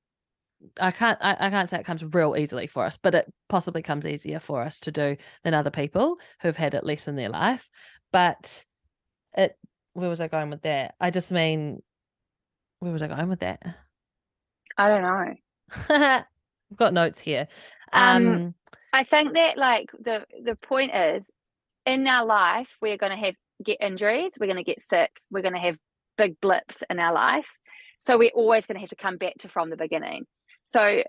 I 0.80 0.92
can't 0.92 1.18
I, 1.22 1.36
I 1.40 1.50
can't 1.50 1.70
say 1.70 1.80
it 1.80 1.86
comes 1.86 2.04
real 2.14 2.36
easily 2.38 2.68
for 2.68 2.86
us, 2.86 2.98
but 2.98 3.16
it 3.16 3.34
possibly 3.50 3.82
comes 3.82 4.06
easier 4.08 4.40
for 4.40 4.62
us 4.62 4.80
to 4.82 4.92
do 4.92 5.18
than 5.44 5.54
other 5.54 5.72
people 5.72 6.20
who've 6.42 6.56
had 6.56 6.74
it 6.74 6.84
less 6.84 7.08
in 7.08 7.16
their 7.16 7.30
life. 7.30 7.70
But 8.12 8.66
it 9.36 9.58
where 9.94 10.10
was 10.10 10.22
I 10.22 10.28
going 10.28 10.50
with 10.50 10.64
that? 10.64 10.96
I 11.00 11.12
just 11.12 11.32
mean 11.32 11.82
where 12.80 12.92
was 12.92 13.02
I 13.02 13.08
going 13.08 13.30
with 13.30 13.42
that? 13.42 13.62
I 14.78 14.88
don't 14.88 15.02
know. 15.02 15.34
I've 15.90 16.78
got 16.78 16.94
notes 16.94 17.20
here. 17.20 17.48
Um, 17.92 18.28
um 18.28 18.56
I 18.92 19.04
think 19.04 19.34
that 19.34 19.58
like 19.58 19.92
the 20.00 20.26
the 20.44 20.56
point 20.56 20.94
is 20.94 21.30
in 21.86 22.08
our 22.08 22.26
life 22.26 22.70
we're 22.82 22.98
going 22.98 23.12
to 23.12 23.26
have 23.26 23.36
get 23.64 23.82
injuries, 23.82 24.32
we're 24.40 24.48
going 24.48 24.58
to 24.58 24.64
get 24.64 24.82
sick, 24.82 25.12
we're 25.32 25.42
going 25.42 25.54
to 25.54 25.60
have 25.60 25.78
big 26.18 26.40
blips 26.42 26.84
in 26.90 27.00
our 27.00 27.14
life. 27.14 27.48
So 28.00 28.18
we're 28.18 28.32
always 28.36 28.66
going 28.66 28.76
to 28.76 28.82
have 28.82 28.90
to 28.90 28.96
come 28.96 29.18
back 29.18 29.36
to 29.40 29.48
from 29.48 29.70
the 29.70 29.78
beginning. 29.78 30.26
So 30.66 31.04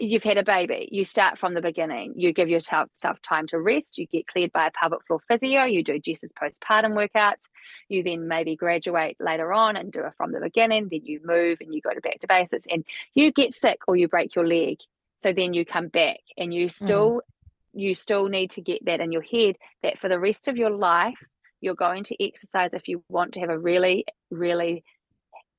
you've 0.00 0.22
had 0.22 0.38
a 0.38 0.44
baby, 0.44 0.88
you 0.92 1.04
start 1.04 1.38
from 1.38 1.54
the 1.54 1.62
beginning. 1.62 2.14
You 2.16 2.32
give 2.32 2.48
yourself 2.48 2.88
time 3.22 3.46
to 3.48 3.60
rest. 3.60 3.98
You 3.98 4.06
get 4.06 4.26
cleared 4.26 4.52
by 4.52 4.66
a 4.66 4.70
pelvic 4.70 5.06
floor 5.06 5.20
physio. 5.28 5.64
You 5.64 5.82
do 5.82 5.98
Jess's 5.98 6.32
postpartum 6.32 6.94
workouts. 6.94 7.48
You 7.88 8.02
then 8.02 8.28
maybe 8.28 8.56
graduate 8.56 9.16
later 9.20 9.52
on 9.52 9.76
and 9.76 9.92
do 9.92 10.00
it 10.00 10.14
from 10.16 10.32
the 10.32 10.40
beginning. 10.40 10.88
Then 10.90 11.00
you 11.04 11.20
move 11.24 11.58
and 11.60 11.74
you 11.74 11.80
go 11.80 11.92
to 11.92 12.00
back 12.00 12.20
to 12.20 12.26
basics 12.28 12.66
and 12.70 12.84
you 13.14 13.32
get 13.32 13.54
sick 13.54 13.80
or 13.88 13.96
you 13.96 14.08
break 14.08 14.34
your 14.34 14.46
leg. 14.46 14.78
So 15.16 15.32
then 15.32 15.52
you 15.52 15.64
come 15.64 15.88
back 15.88 16.20
and 16.36 16.54
you 16.54 16.68
still 16.68 17.16
mm. 17.16 17.80
you 17.80 17.94
still 17.94 18.28
need 18.28 18.52
to 18.52 18.60
get 18.60 18.84
that 18.84 19.00
in 19.00 19.12
your 19.12 19.22
head 19.22 19.56
that 19.82 19.98
for 19.98 20.08
the 20.08 20.20
rest 20.20 20.48
of 20.48 20.56
your 20.56 20.70
life 20.70 21.18
you're 21.60 21.74
going 21.74 22.04
to 22.04 22.24
exercise 22.24 22.72
if 22.72 22.86
you 22.86 23.02
want 23.08 23.34
to 23.34 23.40
have 23.40 23.50
a 23.50 23.58
really 23.58 24.04
really 24.30 24.84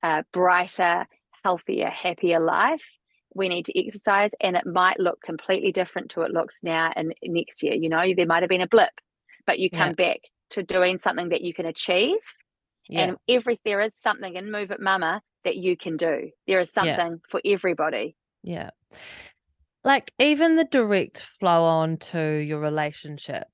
uh, 0.02 0.24
brighter 0.32 1.06
healthier 1.44 1.90
happier 1.90 2.40
life 2.40 2.99
we 3.36 3.50
need 3.50 3.66
to 3.66 3.80
exercise 3.80 4.32
and 4.42 4.56
it 4.56 4.66
might 4.66 5.00
look 5.00 5.22
completely 5.22 5.72
different 5.72 6.10
to 6.12 6.22
it 6.22 6.32
looks 6.32 6.58
now 6.64 6.92
and 6.96 7.14
next 7.24 7.64
year 7.64 7.74
you 7.74 7.90
know 7.90 8.04
there 8.16 8.26
might 8.26 8.44
have 8.44 8.50
been 8.50 8.62
a 8.62 8.68
blip 8.68 8.90
but 9.46 9.60
you 9.60 9.70
come 9.70 9.90
yeah. 9.98 10.12
back 10.14 10.20
to 10.50 10.64
doing 10.64 10.98
something 10.98 11.30
that 11.30 11.42
you 11.42 11.54
can 11.54 11.66
achieve 11.66 12.18
yeah. 12.88 13.02
and 13.02 13.18
every 13.28 13.60
there 13.66 13.82
is 13.82 13.96
something 13.96 14.36
in 14.36 14.52
move 14.52 14.72
it 14.72 14.82
mama 14.82 15.22
that 15.44 15.56
you 15.56 15.78
can 15.78 15.96
do 15.98 16.30
there 16.48 16.60
is 16.60 16.72
something 16.72 17.12
yeah. 17.12 17.30
for 17.30 17.42
everybody 17.46 18.16
yeah 18.44 18.72
like 19.84 20.12
even 20.20 20.56
the 20.56 20.66
direct 20.66 21.22
flow 21.22 21.64
on 21.64 21.98
to 21.98 22.20
your 22.20 22.60
relationship 22.60 23.48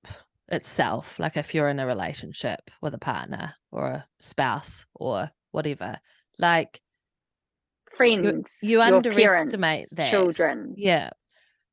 itself 0.50 1.20
like 1.20 1.38
if 1.38 1.54
you're 1.54 1.70
in 1.70 1.80
a 1.80 1.88
relationship 1.88 2.72
with 2.82 2.94
a 2.94 3.00
partner 3.00 3.54
or 3.72 3.88
a 3.88 4.06
spouse 4.20 4.86
or 4.96 5.30
whatever 5.52 5.98
like 6.38 6.82
friends, 7.96 8.60
you, 8.62 8.72
you 8.72 8.82
underestimate 8.82 9.60
parents, 9.60 9.96
that 9.96 10.10
children. 10.10 10.74
Yeah. 10.78 11.10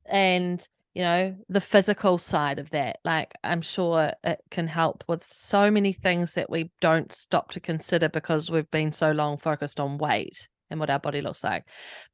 And 0.07 0.67
you 0.95 1.03
know, 1.03 1.35
the 1.49 1.61
physical 1.61 2.19
side 2.19 2.59
of 2.59 2.69
that. 2.71 2.99
Like 3.05 3.33
I'm 3.43 3.63
sure 3.63 4.13
it 4.25 4.41
can 4.51 4.67
help 4.67 5.05
with 5.09 5.25
so 5.25 5.71
many 5.71 5.93
things 5.93 6.35
that 6.35 6.51
we 6.51 6.71
don't 6.81 7.11
stop 7.13 7.51
to 7.53 7.61
consider 7.61 8.09
because 8.09 8.51
we've 8.51 8.71
been 8.71 8.93
so 8.93 9.13
long 9.13 9.39
focused 9.39 9.81
on 9.81 9.99
weight 9.99 10.49
and 10.71 10.79
what 10.79 10.91
our 10.91 10.99
body 10.99 11.23
looks 11.23 11.43
like. 11.43 11.65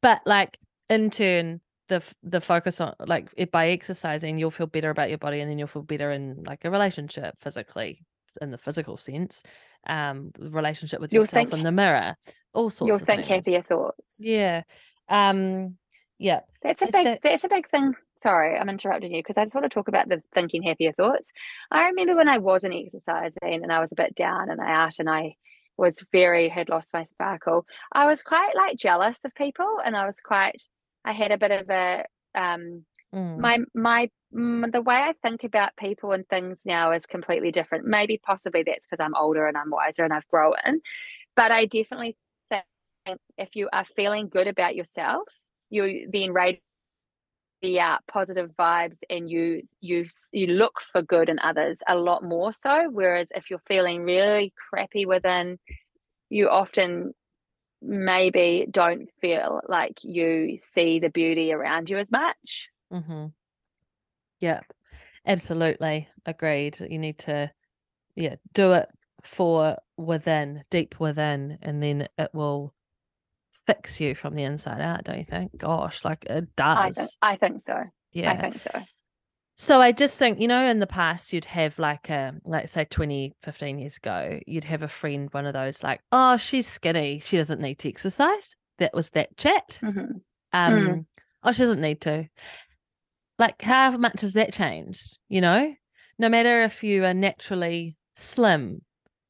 But 0.01 0.21
like 0.27 0.59
in 0.89 1.11
turn, 1.11 1.61
the 1.89 2.03
the 2.23 2.41
focus 2.41 2.81
on 2.81 2.95
like 3.01 3.29
if 3.37 3.51
by 3.51 3.71
exercising 3.71 4.39
you'll 4.39 4.51
feel 4.51 4.67
better 4.67 4.91
about 4.91 5.09
your 5.09 5.19
body 5.19 5.41
and 5.41 5.51
then 5.51 5.59
you'll 5.59 5.69
feel 5.69 5.83
better 5.83 6.13
in 6.13 6.43
like 6.47 6.65
a 6.65 6.71
relationship 6.71 7.35
physically 7.41 8.05
in 8.41 8.51
the 8.51 8.59
physical 8.59 8.97
sense 8.97 9.43
um 9.89 10.31
relationship 10.39 11.01
with 11.01 11.13
you'll 11.13 11.23
yourself 11.23 11.49
think, 11.49 11.59
in 11.59 11.65
the 11.65 11.73
mirror 11.73 12.15
all 12.55 12.71
sorts 12.71 12.89
you'll 12.89 12.99
think 12.99 13.23
things. 13.23 13.29
happier 13.29 13.63
thoughts 13.63 14.17
yeah 14.19 14.63
um 15.09 15.77
yeah 16.19 16.41
that's 16.63 16.83
a 16.83 16.87
big 16.87 17.07
a, 17.07 17.19
that's 17.23 17.45
a 17.45 17.49
big 17.49 17.69
thing 17.69 17.95
sorry 18.17 18.57
i'm 18.59 18.69
interrupting 18.69 19.15
you 19.15 19.21
because 19.21 19.39
i 19.39 19.45
just 19.45 19.55
want 19.55 19.65
to 19.65 19.69
talk 19.69 19.89
about 19.89 20.09
the 20.09 20.23
thinking 20.35 20.63
happier 20.63 20.93
thoughts 20.93 21.31
i 21.71 21.87
remember 21.87 22.17
when 22.17 22.29
i 22.29 22.39
wasn't 22.39 22.75
exercising 22.75 23.33
and 23.43 23.73
i 23.73 23.81
was 23.81 23.93
a 23.93 23.97
bit 23.97 24.15
down 24.15 24.51
and 24.51 24.61
out 24.61 24.99
and 24.99 25.09
i 25.09 25.35
was 25.77 26.05
very 26.11 26.49
had 26.49 26.69
lost 26.69 26.93
my 26.93 27.05
sparkle 27.05 27.65
i 27.93 28.07
was 28.07 28.23
quite 28.23 28.55
like 28.57 28.77
jealous 28.77 29.25
of 29.25 29.35
people 29.35 29.79
and 29.85 29.97
i 29.97 30.05
was 30.05 30.21
quite 30.21 30.61
i 31.05 31.13
had 31.13 31.31
a 31.31 31.39
bit 31.39 31.53
of 31.53 31.71
a 31.71 32.05
um 32.35 32.85
mm. 33.15 33.39
my 33.39 33.59
my 33.75 34.11
mm, 34.35 34.71
the 34.73 34.83
way 34.83 34.97
I 34.97 35.15
think 35.23 35.45
about 35.45 35.77
people 35.77 36.13
and 36.13 36.29
things 36.29 36.63
now 36.67 36.93
is 36.93 37.07
completely 37.07 37.51
different. 37.51 37.87
Maybe 37.87 38.21
possibly 38.23 38.63
that's 38.63 38.87
because 38.87 39.01
I'm 39.03 39.15
older 39.15 39.47
and 39.47 39.57
I'm 39.57 39.71
wiser 39.71 40.05
and 40.05 40.13
I've 40.13 40.29
grown. 40.29 40.81
But 41.37 41.53
I 41.53 41.67
definitely 41.67 42.17
if 43.37 43.55
you 43.55 43.69
are 43.73 43.85
feeling 43.97 44.29
good 44.29 44.47
about 44.47 44.75
yourself, 44.75 45.29
you 45.71 46.09
then 46.13 46.33
radiate 46.33 46.63
out 47.81 48.01
positive 48.07 48.51
vibes 48.57 48.99
and 49.11 49.29
you 49.29 49.63
you 49.81 50.07
you 50.33 50.47
look 50.47 50.81
for 50.93 51.03
good 51.03 51.29
in 51.29 51.41
others 51.41 51.83
a 51.89 51.97
lot 51.97 52.23
more 52.23 52.53
so. 52.53 52.89
Whereas 52.91 53.33
if 53.35 53.51
you're 53.51 53.63
feeling 53.67 54.03
really 54.03 54.53
crappy 54.71 55.07
within, 55.07 55.59
you 56.31 56.49
often 56.49 57.15
maybe 57.83 58.67
don't 58.71 59.09
feel 59.21 59.61
like 59.69 59.99
you 60.03 60.57
see 60.59 60.99
the 61.01 61.11
beauty 61.11 61.53
around 61.53 61.91
you 61.91 61.97
as 61.99 62.11
much. 62.11 62.69
Mm-hmm. 62.93 63.27
Yeah, 64.41 64.61
absolutely 65.27 66.09
agreed. 66.27 66.79
You 66.81 66.99
need 66.99 67.19
to, 67.21 67.51
yeah, 68.15 68.37
do 68.53 68.73
it 68.73 68.89
for 69.23 69.79
within, 69.97 70.65
deep 70.71 71.01
within, 71.01 71.59
and 71.63 71.83
then 71.83 72.09
it 72.19 72.31
will 72.33 72.73
fix 73.69 74.01
you 74.01 74.15
from 74.15 74.35
the 74.35 74.45
inside 74.45 74.81
out. 74.81 75.05
Don't 75.05 75.19
you 75.19 75.25
think? 75.25 75.57
Gosh, 75.59 76.03
like 76.05 76.25
it 76.25 76.57
does. 76.57 76.79
I 76.79 76.91
think, 76.91 77.11
I 77.21 77.37
think 77.37 77.63
so. 77.63 77.85
Yeah, 78.13 78.33
I 78.33 78.37
think 78.39 78.59
so. 78.59 78.81
So 79.57 79.81
I 79.81 79.93
just 79.93 80.19
think, 80.19 80.41
you 80.41 80.49
know, 80.49 80.65
in 80.67 80.79
the 80.79 80.87
past, 80.87 81.33
you'd 81.33 81.45
have 81.45 81.79
like 81.79 82.09
a, 82.09 82.33
like 82.45 82.69
say 82.69 82.85
20, 82.85 83.35
15 83.43 83.79
years 83.79 83.99
ago, 83.99 84.39
you'd 84.47 84.65
have 84.65 84.83
a 84.83 84.89
friend, 84.89 85.29
one 85.33 85.47
of 85.47 85.53
those 85.53 85.83
like, 85.83 86.01
oh, 86.13 86.37
she's 86.39 86.67
skinny. 86.67 87.21
She 87.25 87.37
doesn't 87.37 87.61
need 87.61 87.79
to 87.81 87.89
exercise. 87.89 88.57
That 88.79 88.95
was 88.95 89.11
that 89.11 89.37
chat. 89.37 89.81
Mm-hmm. 89.83 90.19
Um, 90.53 90.75
mm. 90.75 91.07
Oh, 91.43 91.53
she 91.53 91.63
doesn't 91.63 91.81
need 91.81 92.01
to. 92.03 92.29
Like, 93.39 93.61
how 93.61 93.97
much 93.97 94.23
has 94.23 94.33
that 94.33 94.53
changed? 94.53 95.19
You 95.29 95.41
know, 95.41 95.75
no 96.19 96.29
matter 96.29 96.63
if 96.63 96.83
you 96.83 97.05
are 97.05 97.15
naturally 97.15 97.97
slim, 98.17 98.83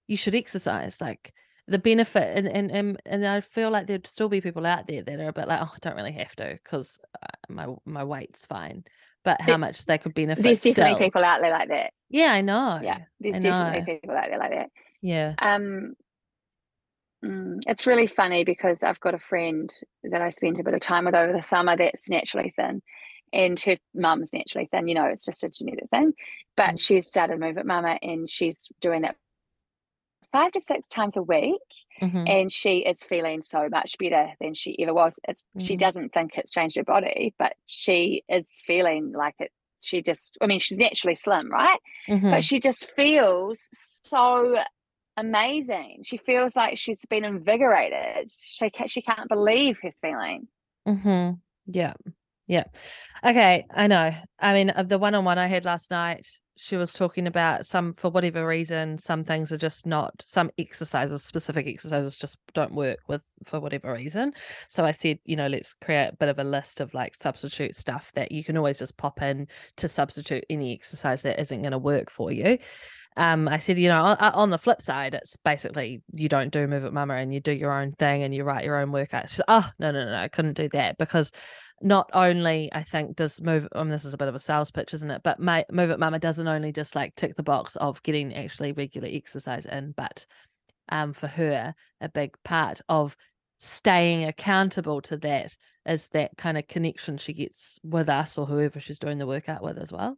you 0.07 0.17
should 0.17 0.35
exercise. 0.35 1.01
Like, 1.01 1.33
the 1.69 1.79
benefit 1.79 2.37
and, 2.37 2.49
and 2.49 2.71
and 2.71 3.03
and 3.07 3.27
I 3.27 3.41
feel 3.41 3.71
like 3.71 3.87
there'd 3.87 4.07
still 4.07 4.29
be 4.29 4.41
people 4.41 4.67
out 4.67 4.87
there 4.87 5.03
that 5.03 5.21
are 5.21 5.29
a 5.29 5.33
bit 5.33 5.49
like, 5.49 5.61
oh, 5.61 5.73
I 5.73 5.79
don't 5.81 5.97
really 5.97 6.13
have 6.13 6.35
to 6.37 6.59
because 6.63 6.99
uh, 7.23 7.27
my 7.49 7.67
my 7.85 8.05
weight's 8.05 8.47
fine 8.47 8.85
but 9.25 9.41
how 9.43 9.57
much 9.57 9.85
they 9.85 9.99
could 9.99 10.15
benefit. 10.15 10.43
There's 10.43 10.63
definitely 10.63 10.95
still. 10.95 11.07
people 11.07 11.25
out 11.25 11.41
there 11.43 11.51
like 11.51 11.69
that. 11.69 11.93
Yeah, 12.09 12.33
I 12.33 12.41
know. 12.41 12.81
Yeah, 12.83 13.01
there's 13.21 13.37
I 13.37 13.41
definitely 13.41 13.81
know. 13.81 14.01
people 14.01 14.17
out 14.17 14.29
there 14.29 14.39
like 14.39 14.51
that. 14.53 14.71
Yeah. 15.03 15.35
Um, 15.39 15.95
mm, 17.23 17.59
it's 17.67 17.87
really 17.87 18.07
funny 18.07 18.45
because 18.45 18.83
I've 18.83 19.01
got 19.01 19.15
a 19.15 19.19
friend 19.19 19.71
that 20.05 20.23
I 20.23 20.31
spent 20.31 20.59
a 20.59 20.65
bit 20.65 20.75
of 20.75 20.81
time 20.81 21.05
with 21.05 21.15
over 21.15 21.33
the 21.33 21.43
summer 21.43 21.77
that's 21.77 22.09
naturally 22.09 22.55
thin, 22.57 22.81
and 23.33 23.61
her 23.61 23.77
mum's 23.95 24.33
naturally 24.33 24.69
thin. 24.71 24.89
You 24.89 24.95
know, 24.95 25.05
it's 25.05 25.27
just 25.27 25.45
a 25.45 25.51
genetic 25.51 25.91
thing. 25.91 26.15
But 26.57 26.77
mm. 26.77 26.81
she's 26.81 27.09
started 27.09 27.39
Move 27.39 27.59
It 27.59 27.67
Mama, 27.67 27.99
and 28.01 28.29
she's 28.29 28.69
doing 28.81 29.05
it 29.05 29.15
five 30.33 30.53
to 30.53 30.61
six 30.61 30.87
times 30.89 31.17
a 31.17 31.23
week 31.23 31.61
mm-hmm. 32.01 32.25
and 32.27 32.53
she 32.53 32.79
is 32.79 33.01
feeling 33.01 33.43
so 33.43 33.69
much 33.69 33.97
better 33.99 34.33
than 34.41 34.55
she 34.55 34.81
ever 34.81 34.95
was 34.95 35.19
it's 35.29 35.45
mm-hmm. 35.45 35.61
she 35.61 35.77
doesn't 35.77 36.13
think 36.13 36.33
it's 36.37 36.53
changed 36.53 36.77
her 36.77 36.85
body 36.85 37.35
but 37.39 37.55
she 37.67 38.23
is 38.29 38.63
feeling 38.67 39.13
like 39.13 39.35
it 39.39 39.53
she 39.81 40.03
just 40.03 40.37
i 40.41 40.47
mean 40.47 40.59
she's 40.59 40.79
naturally 40.79 41.15
slim 41.15 41.51
right 41.51 41.81
mm-hmm. 42.09 42.31
but 42.31 42.45
she 42.45 42.61
just 42.61 42.91
feels 42.93 43.69
so 43.73 44.57
amazing 45.17 46.01
she 46.05 46.17
feels 46.17 46.55
like 46.55 46.79
she's 46.79 47.05
been 47.07 47.25
invigorated 47.25 48.31
she, 48.31 48.71
she 48.87 49.03
can't 49.03 49.29
believe 49.29 49.79
her 49.83 49.93
feeling 50.01 50.47
mm-hmm. 50.87 51.33
yeah 51.67 51.95
yeah. 52.49 52.65
Okay. 53.25 53.67
I 53.71 53.87
know. 53.87 54.13
I 54.41 54.53
mean, 54.55 54.71
uh, 54.71 54.83
the 54.83 54.99
one 54.99 55.15
on 55.15 55.25
one 55.25 55.39
I 55.39 55.47
had 55.47 55.65
last 55.65 55.91
night, 55.91 56.27
she 56.57 56.77
was 56.77 56.93
talking 56.93 57.29
about 57.29 57.67
some, 57.67 57.93
for 57.93 58.11
whatever 58.11 58.45
reason, 58.45 58.99
some 58.99 59.23
things 59.23 59.53
are 59.53 59.59
just 59.59 59.87
not, 59.87 60.13
some 60.21 60.51
exercises, 60.59 61.23
specific 61.23 61.69
exercises 61.69 62.19
just 62.19 62.37
don't 62.55 62.75
work 62.75 62.99
with 63.07 63.23
for 63.45 63.61
whatever 63.61 63.93
reason. 63.93 64.33
So 64.69 64.85
I 64.85 64.91
said, 64.91 65.21
you 65.25 65.37
know, 65.37 65.47
let's 65.47 65.73
create 65.75 66.09
a 66.09 66.17
bit 66.17 66.29
of 66.29 66.41
a 66.41 66.45
list 66.45 66.81
of 66.81 66.93
like 66.95 67.15
substitute 67.15 67.77
stuff 67.77 68.11
that 68.15 68.33
you 68.33 68.43
can 68.43 68.57
always 68.57 68.81
just 68.81 68.97
pop 68.97 69.23
in 69.23 69.47
to 69.77 69.87
substitute 69.87 70.45
any 70.51 70.75
exercise 70.75 71.23
that 71.23 71.39
isn't 71.39 71.63
going 71.63 71.73
to 71.73 71.79
work 71.79 72.11
for 72.11 72.33
you. 72.33 72.59
Um, 73.19 73.49
I 73.49 73.59
said, 73.59 73.79
you 73.79 73.89
know, 73.89 74.01
on, 74.01 74.17
on, 74.17 74.51
the 74.51 74.59
flip 74.59 74.81
side, 74.81 75.13
it's 75.13 75.37
basically 75.45 76.03
you 76.13 76.29
don't 76.29 76.53
do 76.53 76.69
Move 76.69 76.85
It 76.85 76.93
Mama 76.93 77.15
and 77.15 77.35
you 77.35 77.41
do 77.41 77.51
your 77.51 77.73
own 77.73 77.93
thing 77.93 78.23
and 78.23 78.33
you 78.33 78.45
write 78.45 78.65
your 78.65 78.77
own 78.77 78.91
workouts. 78.91 79.31
Said, 79.31 79.45
oh, 79.49 79.69
no, 79.81 79.91
no, 79.91 80.05
no, 80.05 80.13
no, 80.13 80.19
I 80.19 80.29
couldn't 80.29 80.57
do 80.57 80.69
that 80.71 80.99
because 80.99 81.33
not 81.83 82.09
only 82.13 82.71
I 82.73 82.83
think 82.83 83.17
does 83.17 83.41
move 83.41 83.69
um 83.75 83.89
this 83.89 84.05
is 84.05 84.15
a 84.15 84.17
bit 84.17 84.29
of 84.29 84.35
a 84.35 84.41
sales 84.41 84.71
pitch, 84.71 84.95
isn't 84.95 85.11
it? 85.11 85.23
But 85.23 85.41
my 85.41 85.65
move 85.71 85.91
it 85.91 85.99
mama 85.99 86.19
doesn't 86.19 86.49
only 86.49 86.73
just 86.73 86.95
like 86.95 87.15
tick 87.15 87.37
the 87.37 87.43
box 87.43 87.77
of 87.77 88.03
getting 88.03 88.35
actually 88.35 88.73
regular 88.73 89.09
exercise 89.11 89.67
in, 89.67 89.93
but 89.97 90.27
um 90.89 91.13
for 91.13 91.27
her 91.27 91.75
a 92.01 92.09
big 92.09 92.37
part 92.45 92.81
of 92.89 93.17
staying 93.59 94.25
accountable 94.25 95.01
to 95.03 95.17
that 95.19 95.57
is 95.87 96.09
that 96.09 96.37
kind 96.37 96.57
of 96.57 96.69
connection 96.69 97.19
she 97.19 97.33
gets 97.33 97.79
with 97.83 98.09
us 98.09 98.39
or 98.39 98.47
whoever 98.47 98.81
she's 98.81 98.99
doing 98.99 99.19
the 99.19 99.27
workout 99.27 99.63
with 99.63 99.79
as 99.79 99.93
well. 99.93 100.17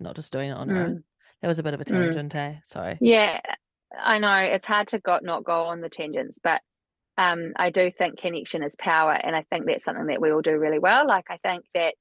Not 0.00 0.16
just 0.16 0.32
doing 0.32 0.50
it 0.50 0.56
on 0.56 0.68
mm. 0.68 0.74
her 0.74 0.82
own. 0.84 1.04
That 1.42 1.48
was 1.48 1.58
a 1.58 1.62
bit 1.62 1.74
of 1.74 1.80
a 1.80 1.84
mm. 1.84 1.88
tangent, 1.88 2.32
mm. 2.32 2.36
eh? 2.36 2.54
Sorry. 2.64 2.98
Yeah, 3.00 3.40
I 3.96 4.18
know. 4.18 4.36
It's 4.36 4.66
hard 4.66 4.88
to 4.88 4.98
got 4.98 5.24
not 5.24 5.44
go 5.44 5.64
on 5.64 5.80
the 5.80 5.88
tangents, 5.88 6.38
but 6.42 6.60
um, 7.16 7.52
I 7.56 7.70
do 7.70 7.90
think 7.90 8.18
connection 8.18 8.62
is 8.62 8.76
power, 8.76 9.12
and 9.12 9.34
I 9.34 9.42
think 9.50 9.66
that's 9.66 9.84
something 9.84 10.06
that 10.06 10.20
we 10.20 10.32
all 10.32 10.42
do 10.42 10.56
really 10.56 10.78
well. 10.78 11.06
Like 11.06 11.26
I 11.30 11.38
think 11.38 11.64
that 11.74 11.94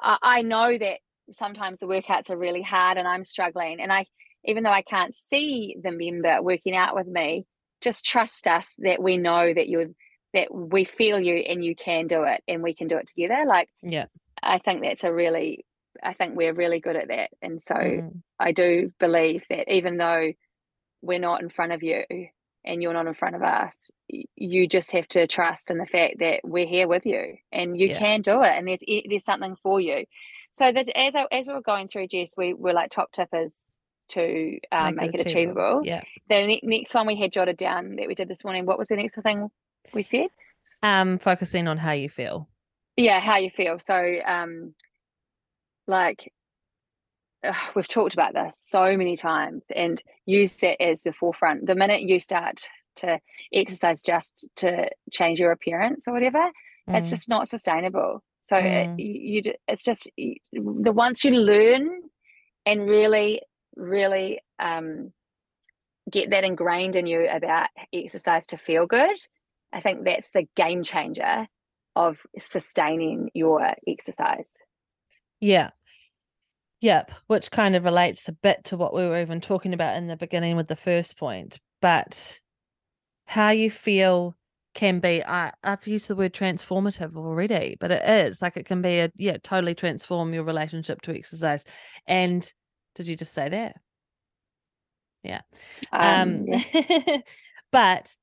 I, 0.00 0.18
I 0.22 0.42
know 0.42 0.76
that 0.76 1.00
sometimes 1.30 1.80
the 1.80 1.86
workouts 1.86 2.30
are 2.30 2.36
really 2.36 2.62
hard, 2.62 2.98
and 2.98 3.06
I'm 3.06 3.24
struggling, 3.24 3.80
and 3.80 3.92
I 3.92 4.06
even 4.44 4.62
though 4.62 4.70
I 4.70 4.82
can't 4.82 5.14
see 5.14 5.76
the 5.82 5.90
member 5.90 6.40
working 6.42 6.76
out 6.76 6.94
with 6.94 7.06
me, 7.06 7.46
just 7.80 8.04
trust 8.04 8.46
us 8.46 8.74
that 8.78 9.02
we 9.02 9.18
know 9.18 9.52
that 9.52 9.68
you're 9.68 9.86
that 10.34 10.54
we 10.54 10.84
feel 10.84 11.18
you 11.18 11.34
and 11.34 11.64
you 11.64 11.74
can 11.74 12.06
do 12.06 12.22
it, 12.24 12.42
and 12.46 12.62
we 12.62 12.74
can 12.74 12.86
do 12.86 12.96
it 12.96 13.08
together. 13.08 13.44
Like 13.46 13.68
yeah, 13.82 14.06
I 14.42 14.58
think 14.58 14.82
that's 14.82 15.04
a 15.04 15.12
really 15.12 15.64
I 16.02 16.12
think 16.12 16.36
we're 16.36 16.54
really 16.54 16.80
good 16.80 16.96
at 16.96 17.08
that, 17.08 17.30
and 17.42 17.60
so 17.60 17.74
mm. 17.74 18.22
I 18.38 18.52
do 18.52 18.92
believe 18.98 19.44
that 19.50 19.72
even 19.72 19.96
though 19.96 20.32
we're 21.02 21.18
not 21.18 21.42
in 21.42 21.48
front 21.48 21.72
of 21.72 21.82
you 21.82 22.04
and 22.64 22.82
you're 22.82 22.92
not 22.92 23.06
in 23.06 23.14
front 23.14 23.36
of 23.36 23.42
us 23.42 23.88
you 24.34 24.66
just 24.66 24.90
have 24.90 25.06
to 25.06 25.28
trust 25.28 25.70
in 25.70 25.78
the 25.78 25.86
fact 25.86 26.18
that 26.18 26.40
we're 26.42 26.66
here 26.66 26.88
with 26.88 27.06
you 27.06 27.36
and 27.52 27.78
you 27.78 27.86
yeah. 27.86 27.98
can 27.98 28.20
do 28.20 28.42
it 28.42 28.50
and 28.50 28.66
there's 28.66 28.80
there's 29.08 29.24
something 29.24 29.54
for 29.62 29.80
you 29.80 30.04
so 30.50 30.72
that 30.72 30.88
as 30.88 31.14
I, 31.14 31.26
as 31.30 31.46
we 31.46 31.54
were 31.54 31.62
going 31.62 31.86
through 31.86 32.08
Jess 32.08 32.34
we 32.36 32.52
were 32.52 32.72
like 32.72 32.90
top 32.90 33.12
tippers 33.12 33.78
to 34.08 34.58
um, 34.72 34.96
make, 34.96 35.12
make, 35.12 35.14
it, 35.14 35.26
achievable. 35.26 35.80
achievable. 35.80 35.86
Yeah. 35.86 36.02
The 36.28 36.46
ne- 36.46 36.60
next 36.62 36.94
one 36.94 37.06
we 37.06 37.16
had 37.16 37.32
jotted 37.32 37.56
down 37.56 37.96
that 37.96 38.08
we 38.08 38.14
did 38.14 38.28
this 38.28 38.44
morning. 38.44 38.66
What 38.66 38.78
was 38.78 38.88
the 38.88 38.96
next 38.96 39.20
thing 39.22 39.50
we 39.92 40.02
said? 40.02 40.28
Um, 40.82 41.18
focusing 41.18 41.68
on 41.68 41.78
how 41.78 41.92
you 41.92 42.08
feel. 42.08 42.48
Yeah, 42.96 43.20
how 43.20 43.36
you 43.36 43.50
feel. 43.50 43.78
So, 43.78 44.14
um, 44.26 44.74
like 45.88 46.32
we've 47.74 47.88
talked 47.88 48.14
about 48.14 48.34
this 48.34 48.56
so 48.58 48.96
many 48.96 49.16
times 49.16 49.64
and 49.74 50.02
use 50.26 50.56
that 50.56 50.80
as 50.82 51.02
the 51.02 51.12
forefront. 51.12 51.66
The 51.66 51.74
minute 51.74 52.02
you 52.02 52.20
start 52.20 52.68
to 52.96 53.20
exercise 53.52 54.02
just 54.02 54.46
to 54.56 54.88
change 55.10 55.40
your 55.40 55.52
appearance 55.52 56.04
or 56.06 56.12
whatever, 56.12 56.50
mm. 56.88 56.96
it's 56.96 57.10
just 57.10 57.28
not 57.28 57.48
sustainable. 57.48 58.22
So 58.42 58.56
mm. 58.56 58.98
it, 58.98 59.02
you, 59.02 59.52
it's 59.66 59.84
just 59.84 60.10
the 60.16 60.92
once 60.92 61.24
you 61.24 61.32
learn 61.32 61.88
and 62.66 62.88
really, 62.88 63.42
really 63.76 64.40
um, 64.58 65.12
get 66.10 66.30
that 66.30 66.44
ingrained 66.44 66.96
in 66.96 67.06
you 67.06 67.28
about 67.28 67.68
exercise 67.92 68.46
to 68.46 68.56
feel 68.56 68.86
good, 68.86 69.16
I 69.72 69.80
think 69.80 70.04
that's 70.04 70.30
the 70.30 70.48
game 70.56 70.82
changer 70.82 71.46
of 71.94 72.18
sustaining 72.38 73.30
your 73.34 73.74
exercise. 73.86 74.58
Yeah. 75.40 75.70
Yep, 76.80 77.10
which 77.26 77.50
kind 77.50 77.74
of 77.74 77.84
relates 77.84 78.28
a 78.28 78.32
bit 78.32 78.64
to 78.64 78.76
what 78.76 78.94
we 78.94 79.06
were 79.06 79.20
even 79.20 79.40
talking 79.40 79.74
about 79.74 79.96
in 79.96 80.06
the 80.06 80.16
beginning 80.16 80.56
with 80.56 80.68
the 80.68 80.76
first 80.76 81.18
point. 81.18 81.58
But 81.80 82.38
how 83.26 83.50
you 83.50 83.70
feel 83.70 84.36
can 84.74 85.00
be 85.00 85.24
I, 85.24 85.52
I've 85.64 85.86
used 85.88 86.06
the 86.06 86.14
word 86.14 86.32
transformative 86.32 87.16
already, 87.16 87.76
but 87.80 87.90
it 87.90 88.26
is 88.28 88.40
like 88.40 88.56
it 88.56 88.66
can 88.66 88.80
be 88.80 89.00
a 89.00 89.10
yeah, 89.16 89.38
totally 89.42 89.74
transform 89.74 90.32
your 90.32 90.44
relationship 90.44 91.02
to 91.02 91.16
exercise. 91.16 91.64
And 92.06 92.50
did 92.94 93.08
you 93.08 93.16
just 93.16 93.34
say 93.34 93.48
that? 93.48 93.76
Yeah. 95.24 95.40
Um, 95.90 96.30
um 96.30 96.44
yeah. 96.46 97.20
but 97.72 98.16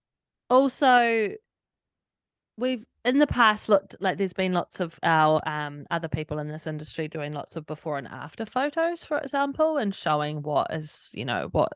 also 0.49 1.31
we've 2.57 2.85
in 3.05 3.19
the 3.19 3.27
past 3.27 3.69
looked 3.69 3.95
like 3.99 4.17
there's 4.17 4.33
been 4.33 4.53
lots 4.53 4.79
of 4.79 4.99
our 5.03 5.41
um, 5.47 5.85
other 5.91 6.07
people 6.07 6.39
in 6.39 6.47
this 6.47 6.67
industry 6.67 7.07
doing 7.07 7.33
lots 7.33 7.55
of 7.55 7.65
before 7.65 7.97
and 7.97 8.07
after 8.07 8.45
photos 8.45 9.03
for 9.03 9.17
example 9.19 9.77
and 9.77 9.93
showing 9.93 10.41
what 10.41 10.73
is 10.73 11.11
you 11.13 11.23
know 11.23 11.47
what 11.51 11.71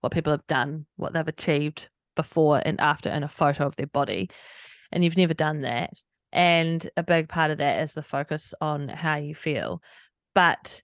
what 0.00 0.12
people 0.12 0.30
have 0.30 0.46
done 0.46 0.84
what 0.96 1.12
they've 1.12 1.26
achieved 1.26 1.88
before 2.14 2.62
and 2.64 2.80
after 2.80 3.10
in 3.10 3.22
a 3.22 3.28
photo 3.28 3.66
of 3.66 3.76
their 3.76 3.86
body. 3.86 4.30
And 4.92 5.02
you've 5.02 5.16
never 5.16 5.34
done 5.34 5.62
that. 5.62 5.90
And 6.32 6.88
a 6.96 7.02
big 7.02 7.28
part 7.28 7.50
of 7.50 7.58
that 7.58 7.82
is 7.82 7.94
the 7.94 8.02
focus 8.02 8.54
on 8.60 8.88
how 8.88 9.16
you 9.16 9.34
feel. 9.34 9.82
But 10.34 10.82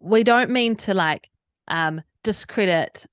we 0.00 0.22
don't 0.22 0.50
mean 0.50 0.76
to 0.76 0.94
like 0.94 1.28
um 1.66 2.02
discredit 2.22 3.06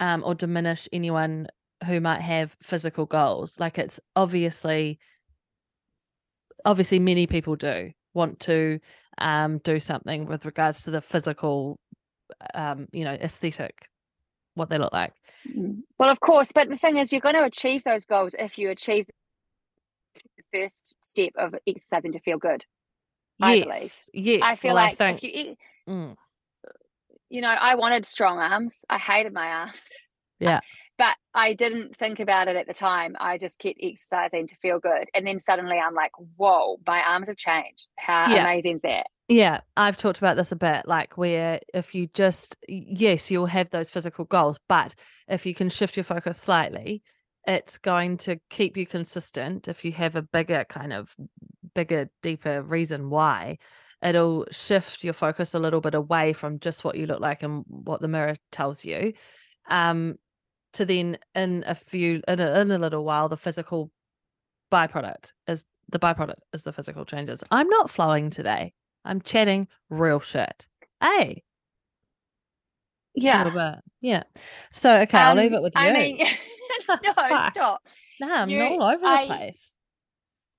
um, 0.00 0.22
or 0.24 0.34
diminish 0.34 0.88
anyone 0.92 1.46
who 1.84 2.00
might 2.00 2.20
have 2.20 2.56
physical 2.62 3.06
goals. 3.06 3.58
Like 3.58 3.78
it's 3.78 4.00
obviously, 4.16 4.98
obviously, 6.64 6.98
many 6.98 7.26
people 7.26 7.56
do 7.56 7.92
want 8.14 8.40
to 8.40 8.80
um, 9.18 9.58
do 9.58 9.80
something 9.80 10.26
with 10.26 10.44
regards 10.44 10.84
to 10.84 10.90
the 10.90 11.00
physical, 11.00 11.78
um, 12.54 12.88
you 12.92 13.04
know, 13.04 13.12
aesthetic, 13.12 13.88
what 14.54 14.70
they 14.70 14.78
look 14.78 14.92
like. 14.92 15.12
Mm. 15.48 15.82
Well, 15.98 16.10
of 16.10 16.20
course, 16.20 16.52
but 16.52 16.68
the 16.68 16.78
thing 16.78 16.96
is, 16.96 17.12
you're 17.12 17.20
going 17.20 17.34
to 17.34 17.44
achieve 17.44 17.82
those 17.84 18.06
goals 18.06 18.34
if 18.38 18.58
you 18.58 18.70
achieve 18.70 19.06
the 20.14 20.42
first 20.52 20.94
step 21.00 21.30
of 21.36 21.54
exercising 21.66 22.12
to 22.12 22.20
feel 22.20 22.38
good. 22.38 22.64
I 23.40 23.54
yes, 23.54 24.10
believe. 24.12 24.26
yes. 24.26 24.40
I 24.44 24.56
feel 24.56 24.74
well, 24.74 24.84
like 24.84 25.00
I 25.00 25.16
think... 25.16 25.24
if 25.24 25.34
you, 25.34 25.56
mm. 25.88 26.16
you 27.28 27.40
know, 27.40 27.48
I 27.48 27.74
wanted 27.74 28.06
strong 28.06 28.38
arms. 28.38 28.84
I 28.88 28.98
hated 28.98 29.32
my 29.32 29.48
arms. 29.48 29.82
Yeah 30.38 30.60
but 31.02 31.16
I 31.34 31.54
didn't 31.54 31.96
think 31.96 32.20
about 32.20 32.46
it 32.46 32.54
at 32.54 32.68
the 32.68 32.74
time. 32.74 33.16
I 33.18 33.36
just 33.36 33.58
kept 33.58 33.80
exercising 33.82 34.46
to 34.46 34.56
feel 34.58 34.78
good. 34.78 35.08
And 35.14 35.26
then 35.26 35.40
suddenly 35.40 35.76
I'm 35.76 35.94
like, 35.94 36.12
whoa, 36.36 36.78
my 36.86 37.00
arms 37.00 37.26
have 37.26 37.36
changed. 37.36 37.88
How 37.98 38.32
yeah. 38.32 38.42
amazing 38.42 38.76
is 38.76 38.82
that? 38.82 39.08
Yeah, 39.26 39.62
I've 39.76 39.96
talked 39.96 40.18
about 40.18 40.36
this 40.36 40.52
a 40.52 40.56
bit. 40.56 40.86
Like, 40.86 41.18
where 41.18 41.58
if 41.74 41.92
you 41.92 42.06
just, 42.14 42.54
yes, 42.68 43.32
you'll 43.32 43.46
have 43.46 43.70
those 43.70 43.90
physical 43.90 44.26
goals, 44.26 44.60
but 44.68 44.94
if 45.26 45.44
you 45.44 45.56
can 45.56 45.70
shift 45.70 45.96
your 45.96 46.04
focus 46.04 46.38
slightly, 46.38 47.02
it's 47.48 47.78
going 47.78 48.18
to 48.18 48.38
keep 48.48 48.76
you 48.76 48.86
consistent. 48.86 49.66
If 49.66 49.84
you 49.84 49.90
have 49.90 50.14
a 50.14 50.22
bigger, 50.22 50.64
kind 50.68 50.92
of 50.92 51.16
bigger, 51.74 52.10
deeper 52.22 52.62
reason 52.62 53.10
why, 53.10 53.58
it'll 54.04 54.46
shift 54.52 55.02
your 55.02 55.14
focus 55.14 55.52
a 55.52 55.58
little 55.58 55.80
bit 55.80 55.94
away 55.94 56.32
from 56.32 56.60
just 56.60 56.84
what 56.84 56.96
you 56.96 57.06
look 57.06 57.20
like 57.20 57.42
and 57.42 57.64
what 57.66 58.00
the 58.00 58.06
mirror 58.06 58.36
tells 58.52 58.84
you 58.84 59.14
um 59.68 60.16
to 60.72 60.84
then 60.84 61.18
in 61.34 61.64
a 61.66 61.74
few 61.74 62.22
in 62.26 62.40
a, 62.40 62.60
in 62.60 62.70
a 62.70 62.78
little 62.78 63.04
while 63.04 63.28
the 63.28 63.36
physical 63.36 63.90
byproduct 64.72 65.32
is 65.46 65.64
the 65.88 65.98
byproduct 65.98 66.40
is 66.52 66.62
the 66.62 66.72
physical 66.72 67.04
changes. 67.04 67.44
I'm 67.50 67.68
not 67.68 67.90
flowing 67.90 68.30
today. 68.30 68.72
I'm 69.04 69.20
chatting 69.20 69.68
real 69.90 70.20
shit. 70.20 70.66
Hey. 71.02 71.42
Yeah. 73.14 73.76
yeah. 74.00 74.22
So 74.70 74.94
okay 75.00 75.18
um, 75.18 75.28
i'll 75.28 75.34
leave 75.42 75.52
it 75.52 75.62
with 75.62 75.74
you. 75.74 75.80
i 75.82 75.92
mean 75.92 76.18
no 76.88 76.96
stop. 77.50 77.82
No 78.20 78.34
i'm 78.34 78.48
you, 78.48 78.62
all 78.62 78.82
over 78.82 79.04
I, 79.04 79.22
the 79.22 79.34
place. 79.34 79.72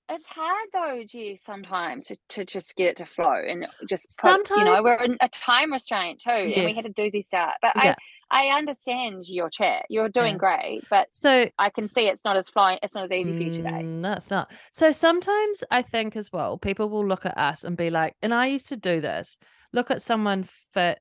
It's 0.10 0.26
hard 0.26 0.68
though, 0.74 1.04
gee, 1.08 1.36
sometimes 1.38 2.08
to, 2.08 2.18
to 2.30 2.46
just 2.46 2.76
get 2.76 2.90
it 2.90 2.98
to 2.98 3.06
flow 3.06 3.34
and 3.34 3.66
just 3.88 4.16
put, 4.22 4.30
sometimes 4.30 4.60
you 4.60 4.66
know 4.66 4.84
we're 4.84 5.02
in 5.02 5.18
a 5.22 5.30
time 5.30 5.72
restraint 5.72 6.20
too, 6.22 6.30
yes. 6.32 6.58
and 6.58 6.66
we 6.66 6.74
had 6.74 6.86
a 6.86 6.90
doozy 6.90 7.24
start. 7.24 7.56
But 7.62 7.72
yeah. 7.76 7.92
I 7.92 7.96
I 8.34 8.48
understand 8.48 9.28
your 9.28 9.50
chat. 9.50 9.86
You're 9.90 10.10
doing 10.10 10.34
yeah. 10.34 10.58
great, 10.58 10.82
but 10.90 11.08
so 11.12 11.50
I 11.60 11.70
can 11.70 11.88
see 11.88 12.08
it's 12.08 12.26
not 12.26 12.36
as 12.36 12.50
flying. 12.50 12.80
It's 12.82 12.96
not 12.96 13.06
as 13.06 13.12
easy 13.12 13.36
for 13.36 13.44
you 13.44 13.52
today. 13.52 13.84
No, 13.84 14.14
it's 14.14 14.32
not. 14.32 14.52
So 14.72 14.92
sometimes 14.92 15.64
I 15.70 15.84
think 15.84 16.16
as 16.16 16.32
well, 16.34 16.58
people 16.58 16.90
will 16.90 17.06
look 17.06 17.28
at 17.28 17.38
us 17.38 17.64
and 17.64 17.78
be 17.78 17.92
like, 17.92 18.16
and 18.24 18.34
I 18.34 18.48
used 18.48 18.70
to 18.70 18.76
do 18.76 19.02
this. 19.02 19.38
Look 19.72 19.92
at 19.92 20.02
someone 20.02 20.46
fit, 20.72 21.00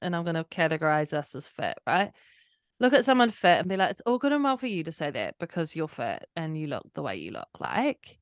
and 0.00 0.16
I'm 0.16 0.24
going 0.24 0.34
to 0.34 0.44
categorize 0.44 1.12
us 1.12 1.34
as 1.36 1.46
fit, 1.46 1.78
right? 1.86 2.10
Look 2.80 2.94
at 2.94 3.04
someone 3.04 3.30
fit 3.30 3.60
and 3.60 3.68
be 3.68 3.76
like, 3.76 3.92
it's 3.92 4.02
all 4.04 4.18
good 4.18 4.32
and 4.32 4.42
well 4.42 4.56
for 4.56 4.66
you 4.66 4.82
to 4.82 4.92
say 4.92 5.12
that 5.12 5.36
because 5.38 5.76
you're 5.76 5.86
fit 5.86 6.26
and 6.34 6.58
you 6.58 6.66
look 6.66 6.84
the 6.94 7.02
way 7.02 7.16
you 7.16 7.30
look 7.30 7.48
like 7.60 8.18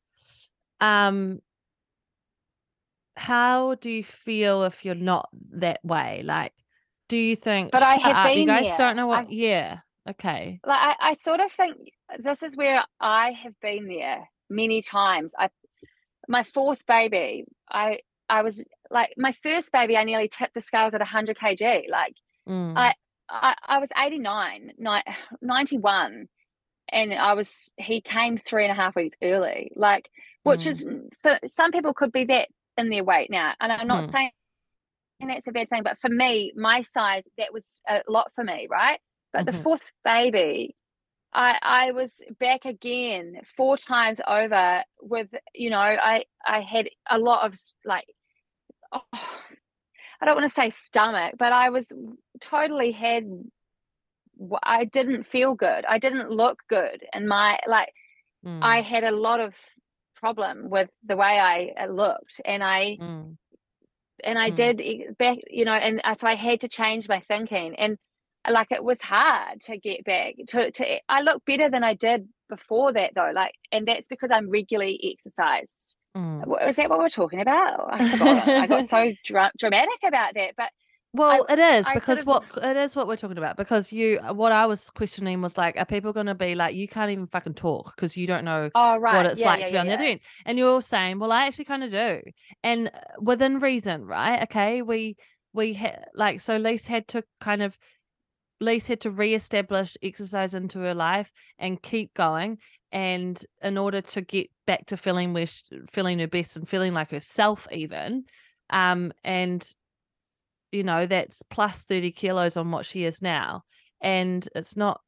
um 0.81 1.41
how 3.17 3.75
do 3.77 3.91
you 3.91 4.03
feel 4.03 4.65
if 4.65 4.85
you're 4.85 4.95
not 4.95 5.29
that 5.53 5.85
way 5.85 6.23
like 6.25 6.53
do 7.11 7.17
you 7.17 7.37
think 7.37 7.71
but 7.71 7.83
i 7.83 7.97
have 7.97 8.27
been 8.27 8.39
you 8.39 8.47
guys 8.47 8.69
there. 8.69 8.77
don't 8.79 8.97
know 8.97 9.07
what 9.07 9.27
I, 9.27 9.27
yeah 9.29 9.81
Okay. 10.09 10.61
Like 10.65 10.81
I, 10.81 11.11
I 11.11 11.15
sort 11.15 11.41
of 11.41 11.53
think 11.53 11.77
this 12.19 12.43
is 12.43 12.57
where 12.57 12.83
I 13.01 13.33
have 13.33 13.59
been 13.61 13.87
there 13.87 14.29
many 14.49 14.83
times. 14.83 15.33
I 15.39 15.51
my 16.29 16.43
fourth 16.43 16.85
baby, 16.87 17.45
I 17.71 18.01
I 18.29 18.43
was 18.43 18.65
like 18.91 19.15
my 19.17 19.33
first 19.43 19.73
baby, 19.73 19.97
I 19.97 20.05
nearly 20.05 20.29
tipped 20.29 20.55
the 20.55 20.61
scales 20.61 20.95
at 20.95 21.01
100 21.01 21.37
kg. 21.37 21.89
Like 21.89 22.15
mm. 22.49 22.73
I, 22.77 22.95
I 23.29 23.55
I 23.67 23.79
was 23.79 23.91
89, 23.97 24.73
91 25.43 26.29
and 26.93 27.15
I 27.15 27.35
was 27.35 27.73
he 27.77 28.01
came 28.01 28.39
three 28.39 28.65
and 28.65 28.73
a 28.73 28.81
half 28.81 28.97
weeks 28.97 29.17
early. 29.23 29.71
Like 29.77 30.11
which 30.43 30.65
mm. 30.65 30.71
is 30.71 30.87
for 31.23 31.39
some 31.47 31.73
people 31.73 31.93
could 31.93 32.13
be 32.13 32.25
that 32.25 32.49
in 32.79 32.89
their 32.89 33.05
weight 33.05 33.31
now. 33.31 33.53
And 33.61 33.71
I'm 33.71 33.87
not 33.87 34.05
mm. 34.05 34.11
saying 34.11 34.31
that's 35.29 35.47
a 35.47 35.53
bad 35.53 35.69
thing, 35.69 35.83
but 35.83 35.99
for 36.01 36.09
me, 36.09 36.53
my 36.57 36.81
size, 36.81 37.25
that 37.39 37.53
was 37.53 37.81
a 37.89 38.01
lot 38.09 38.33
for 38.35 38.45
me, 38.45 38.67
right? 38.71 39.01
But 39.33 39.47
mm-hmm. 39.47 39.57
the 39.57 39.63
fourth 39.63 39.93
baby, 40.05 40.75
I 41.33 41.59
I 41.63 41.91
was 41.93 42.21
back 42.39 42.65
again 42.65 43.41
four 43.57 43.77
times 43.77 44.21
over 44.27 44.83
with 45.01 45.29
you 45.55 45.71
know 45.71 45.79
I 45.79 46.25
I 46.45 46.61
had 46.61 46.89
a 47.09 47.19
lot 47.19 47.47
of 47.47 47.59
like 47.85 48.07
oh, 48.93 49.01
I 49.13 50.27
don't 50.27 50.37
want 50.37 50.49
to 50.49 50.55
say 50.55 50.71
stomach, 50.71 51.35
but 51.39 51.53
I 51.53 51.71
was 51.71 51.93
totally 52.41 52.93
had 52.93 53.25
I 54.63 54.85
didn't 54.85 55.25
feel 55.25 55.55
good. 55.55 55.85
I 55.87 55.99
didn't 55.99 56.31
look 56.31 56.61
good, 56.69 57.05
and 57.13 57.27
my 57.27 57.59
like 57.67 57.93
mm. 58.45 58.61
I 58.63 58.81
had 58.83 59.05
a 59.05 59.13
lot 59.13 59.41
of 59.41 59.55
problem 60.17 60.69
with 60.69 60.91
the 61.05 61.17
way 61.17 61.39
I 61.39 61.87
looked, 61.87 62.41
and 62.45 62.63
I 62.63 62.99
mm. 63.01 63.37
And 64.25 64.39
I 64.39 64.51
mm. 64.51 64.57
did 64.57 65.19
back, 65.19 65.39
you 65.49 65.65
know, 65.65 65.73
and 65.73 66.01
so 66.19 66.27
I 66.27 66.35
had 66.35 66.61
to 66.61 66.69
change 66.69 67.09
my 67.09 67.21
thinking, 67.21 67.75
and 67.77 67.97
like 68.49 68.69
it 68.71 68.83
was 68.83 69.03
hard 69.03 69.61
to 69.63 69.79
get 69.79 70.05
back 70.05 70.35
to 70.49 70.71
to. 70.71 71.01
I 71.09 71.23
look 71.23 71.45
better 71.45 71.69
than 71.69 71.85
I 71.85 71.95
did 71.95 72.29
before 72.49 72.93
that 72.93 73.13
though, 73.15 73.33
like, 73.35 73.55
and 73.73 73.87
that's 73.87 74.09
because 74.09 74.31
I'm 74.31 74.51
regularly 74.51 74.99
exercised. 75.13 75.97
Mm. 76.17 76.69
Is 76.69 76.77
that 76.77 76.91
what 76.91 76.99
we're 76.99 77.09
talking 77.09 77.41
about? 77.41 77.89
I. 77.93 78.63
I 78.63 78.67
got 78.67 78.87
so 78.87 79.13
dra- 79.25 79.53
dramatic 79.59 79.99
about 80.05 80.35
that, 80.35 80.55
but 80.57 80.71
well, 81.13 81.47
I, 81.49 81.53
it 81.55 81.59
is 81.59 81.87
I 81.87 81.95
because 81.95 82.21
sort 82.21 82.45
of... 82.45 82.57
what 82.57 82.65
it 82.65 82.77
is 82.77 82.95
what 82.95 83.07
we're 83.09 83.17
talking 83.17 83.39
about. 83.39 83.57
Because 83.57 83.93
you, 83.93 84.19
what 84.33 84.53
I 84.53 84.67
was 84.67 84.91
questioning 84.91 85.41
was 85.41 85.59
like, 85.59 85.79
are 85.79 85.85
people 85.85 86.13
going 86.13 86.27
to 86.27 86.35
be 86.35 86.55
like, 86.55 86.75
you 86.75 86.87
can't 86.87 87.11
even 87.11 87.27
fucking 87.27 87.55
talk 87.55 87.95
because 87.97 88.17
you 88.17 88.27
don't 88.27 88.45
know 88.45 88.71
oh, 88.75 88.97
right. 88.99 89.17
what 89.17 89.27
it's 89.27 89.41
yeah, 89.41 89.47
like 89.47 89.61
yeah, 89.61 89.67
to 89.67 89.71
be 89.73 89.75
yeah, 89.75 89.81
on 89.81 89.87
the 89.87 89.95
other 89.95 90.05
end? 90.05 90.21
And 90.47 90.59
you're 90.59 90.83
saying, 90.83 91.19
well, 91.19 91.33
I 91.33 91.47
actually 91.47 91.65
kind 91.67 91.85
of 91.85 91.91
do, 91.91 92.21
and 92.63 92.89
uh, 92.89 93.01
within 93.21 93.59
reason, 93.59 94.07
right? 94.07 94.43
Okay, 94.45 94.83
we 94.83 95.17
we 95.53 95.73
had 95.73 96.05
like 96.15 96.41
so. 96.41 96.57
Lise 96.57 96.87
had 96.87 97.09
to 97.09 97.25
kind 97.41 97.63
of 97.63 97.77
Lise 98.61 98.87
had 98.87 99.01
to 99.01 99.11
reestablish 99.11 99.97
exercise 100.03 100.55
into 100.55 100.79
her 100.81 100.95
life 100.95 101.33
and 101.59 101.83
keep 101.83 102.15
going. 102.15 102.59
And 102.93 103.43
in 103.63 103.79
order 103.79 104.01
to 104.01 104.21
get 104.21 104.51
back 104.67 104.87
to 104.87 104.97
feeling 104.97 105.33
where 105.33 105.47
she, 105.47 105.63
feeling 105.91 106.19
her 106.19 106.27
best 106.27 106.57
and 106.57 106.69
feeling 106.69 106.93
like 106.93 107.11
herself, 107.11 107.67
even, 107.73 108.25
um, 108.69 109.13
and 109.25 109.67
you 110.73 110.83
know, 110.83 111.07
that's 111.07 111.43
plus 111.43 111.85
30 111.85 112.13
kilos 112.13 112.57
on 112.57 112.71
what 112.71 112.87
she 112.87 113.05
is 113.05 113.23
now. 113.23 113.63
And 114.01 114.49
it's 114.55 114.77
not 114.77 115.01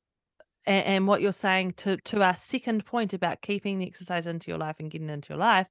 and, 0.65 0.87
and, 0.87 1.07
what 1.09 1.21
you're 1.21 1.33
saying 1.33 1.75
to 1.79 1.97
to 1.97 2.23
our 2.23 2.37
second 2.37 2.85
point 2.85 3.15
about 3.15 3.43
keeping 3.43 3.79
the 3.79 3.87
exercise 3.87 4.27
into 4.27 4.51
your 4.51 4.59
life 4.59 4.77
and 4.79 4.91
getting 4.91 5.11
into 5.11 5.31
your 5.31 5.39
life 5.39 5.67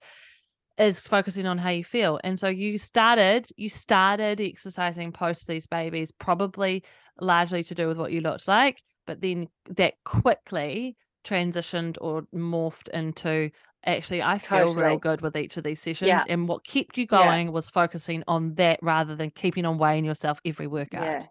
is 0.77 1.07
focusing 1.07 1.45
on 1.45 1.57
how 1.57 1.69
you 1.69 1.83
feel. 1.83 2.19
And 2.23 2.37
so 2.37 2.47
you 2.47 2.77
started 2.77 3.47
you 3.55 3.69
started 3.69 4.41
exercising 4.41 5.11
post 5.11 5.47
these 5.47 5.67
babies, 5.67 6.11
probably 6.11 6.83
largely 7.19 7.63
to 7.63 7.75
do 7.75 7.87
with 7.87 7.97
what 7.97 8.11
you 8.11 8.21
looked 8.21 8.47
like, 8.47 8.81
but 9.05 9.21
then 9.21 9.47
that 9.69 9.93
quickly 10.03 10.97
transitioned 11.23 11.97
or 12.01 12.23
morphed 12.33 12.89
into 12.89 13.51
actually 13.85 14.21
I 14.21 14.37
feel 14.37 14.67
totally. 14.67 14.85
real 14.85 14.97
good 14.97 15.21
with 15.21 15.35
each 15.35 15.57
of 15.57 15.63
these 15.63 15.81
sessions. 15.81 16.07
Yeah. 16.07 16.23
And 16.27 16.47
what 16.47 16.65
kept 16.65 16.97
you 16.97 17.05
going 17.05 17.47
yeah. 17.47 17.51
was 17.51 17.69
focusing 17.69 18.23
on 18.27 18.55
that 18.55 18.79
rather 18.81 19.15
than 19.15 19.31
keeping 19.31 19.65
on 19.65 19.77
weighing 19.77 20.05
yourself 20.05 20.39
every 20.45 20.67
workout. 20.67 21.05
Yeah. 21.05 21.25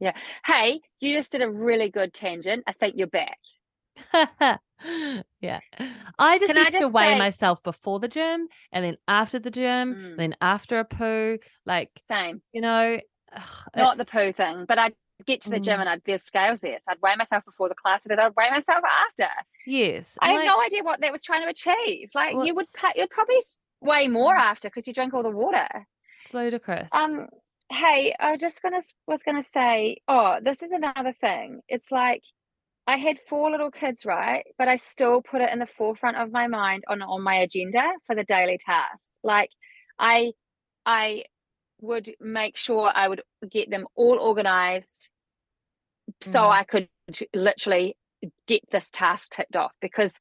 Yeah. 0.00 0.16
Hey, 0.44 0.80
you 0.98 1.16
just 1.16 1.30
did 1.30 1.42
a 1.42 1.50
really 1.50 1.88
good 1.88 2.12
tangent. 2.12 2.64
I 2.66 2.72
think 2.72 2.94
you're 2.96 3.06
back. 3.06 3.38
yeah. 5.40 5.60
I 6.18 6.38
just 6.38 6.52
Can 6.52 6.56
used 6.56 6.68
I 6.68 6.70
just 6.70 6.78
to 6.78 6.88
weigh 6.88 7.12
say... 7.12 7.18
myself 7.18 7.62
before 7.62 8.00
the 8.00 8.08
gym 8.08 8.48
and 8.72 8.84
then 8.84 8.96
after 9.06 9.38
the 9.38 9.50
gym, 9.50 9.94
mm. 9.94 10.16
then 10.16 10.34
after 10.40 10.80
a 10.80 10.84
poo. 10.84 11.38
Like 11.66 11.90
same. 12.08 12.42
You 12.52 12.62
know, 12.62 12.98
not 13.76 13.96
the 13.96 14.04
poo 14.04 14.32
thing, 14.32 14.64
but 14.66 14.78
I 14.78 14.90
get 15.26 15.40
to 15.42 15.50
the 15.50 15.58
mm. 15.58 15.64
gym 15.64 15.80
and 15.80 15.88
I'd, 15.88 16.02
there's 16.04 16.22
scales 16.22 16.60
there. 16.60 16.78
So 16.80 16.92
I'd 16.92 16.98
weigh 17.02 17.16
myself 17.16 17.44
before 17.44 17.68
the 17.68 17.74
class 17.74 18.04
and 18.04 18.10
then 18.10 18.24
I'd 18.24 18.34
weigh 18.36 18.50
myself 18.50 18.84
after. 19.08 19.32
Yes. 19.66 20.18
I 20.20 20.32
have 20.32 20.44
no 20.44 20.60
idea 20.62 20.82
what 20.82 21.00
that 21.00 21.12
was 21.12 21.22
trying 21.22 21.42
to 21.42 21.48
achieve. 21.48 22.10
Like 22.14 22.34
you 22.44 22.54
would 22.54 22.66
you'd 22.96 23.10
probably 23.10 23.40
weigh 23.80 24.08
more 24.08 24.34
mm. 24.34 24.40
after 24.40 24.68
because 24.68 24.86
you 24.86 24.92
drink 24.92 25.14
all 25.14 25.22
the 25.22 25.30
water. 25.30 25.66
It's 26.24 26.34
ludicrous. 26.34 26.92
Um, 26.92 27.28
hey, 27.70 28.14
I 28.18 28.32
was 28.32 28.40
just 28.40 28.62
gonna 28.62 28.82
was 29.06 29.22
gonna 29.22 29.42
say, 29.42 29.98
oh, 30.08 30.38
this 30.42 30.62
is 30.62 30.72
another 30.72 31.12
thing. 31.12 31.60
It's 31.68 31.90
like 31.90 32.22
I 32.86 32.96
had 32.96 33.18
four 33.28 33.50
little 33.50 33.70
kids, 33.70 34.04
right? 34.04 34.44
But 34.58 34.68
I 34.68 34.76
still 34.76 35.22
put 35.22 35.40
it 35.40 35.52
in 35.52 35.58
the 35.58 35.66
forefront 35.66 36.16
of 36.16 36.32
my 36.32 36.46
mind 36.46 36.84
on 36.88 37.02
on 37.02 37.22
my 37.22 37.36
agenda 37.36 37.92
for 38.06 38.14
the 38.14 38.24
daily 38.24 38.58
task. 38.58 39.10
Like 39.22 39.50
I 39.98 40.32
I 40.84 41.24
would 41.82 42.14
make 42.20 42.56
sure 42.56 42.90
I 42.94 43.08
would 43.08 43.22
get 43.50 43.70
them 43.70 43.86
all 43.94 44.18
organized 44.18 45.08
so 46.20 46.40
mm. 46.40 46.50
I 46.50 46.64
could 46.64 46.88
literally 47.34 47.96
get 48.46 48.62
this 48.70 48.88
task 48.90 49.32
ticked 49.32 49.56
off 49.56 49.72
because 49.80 50.18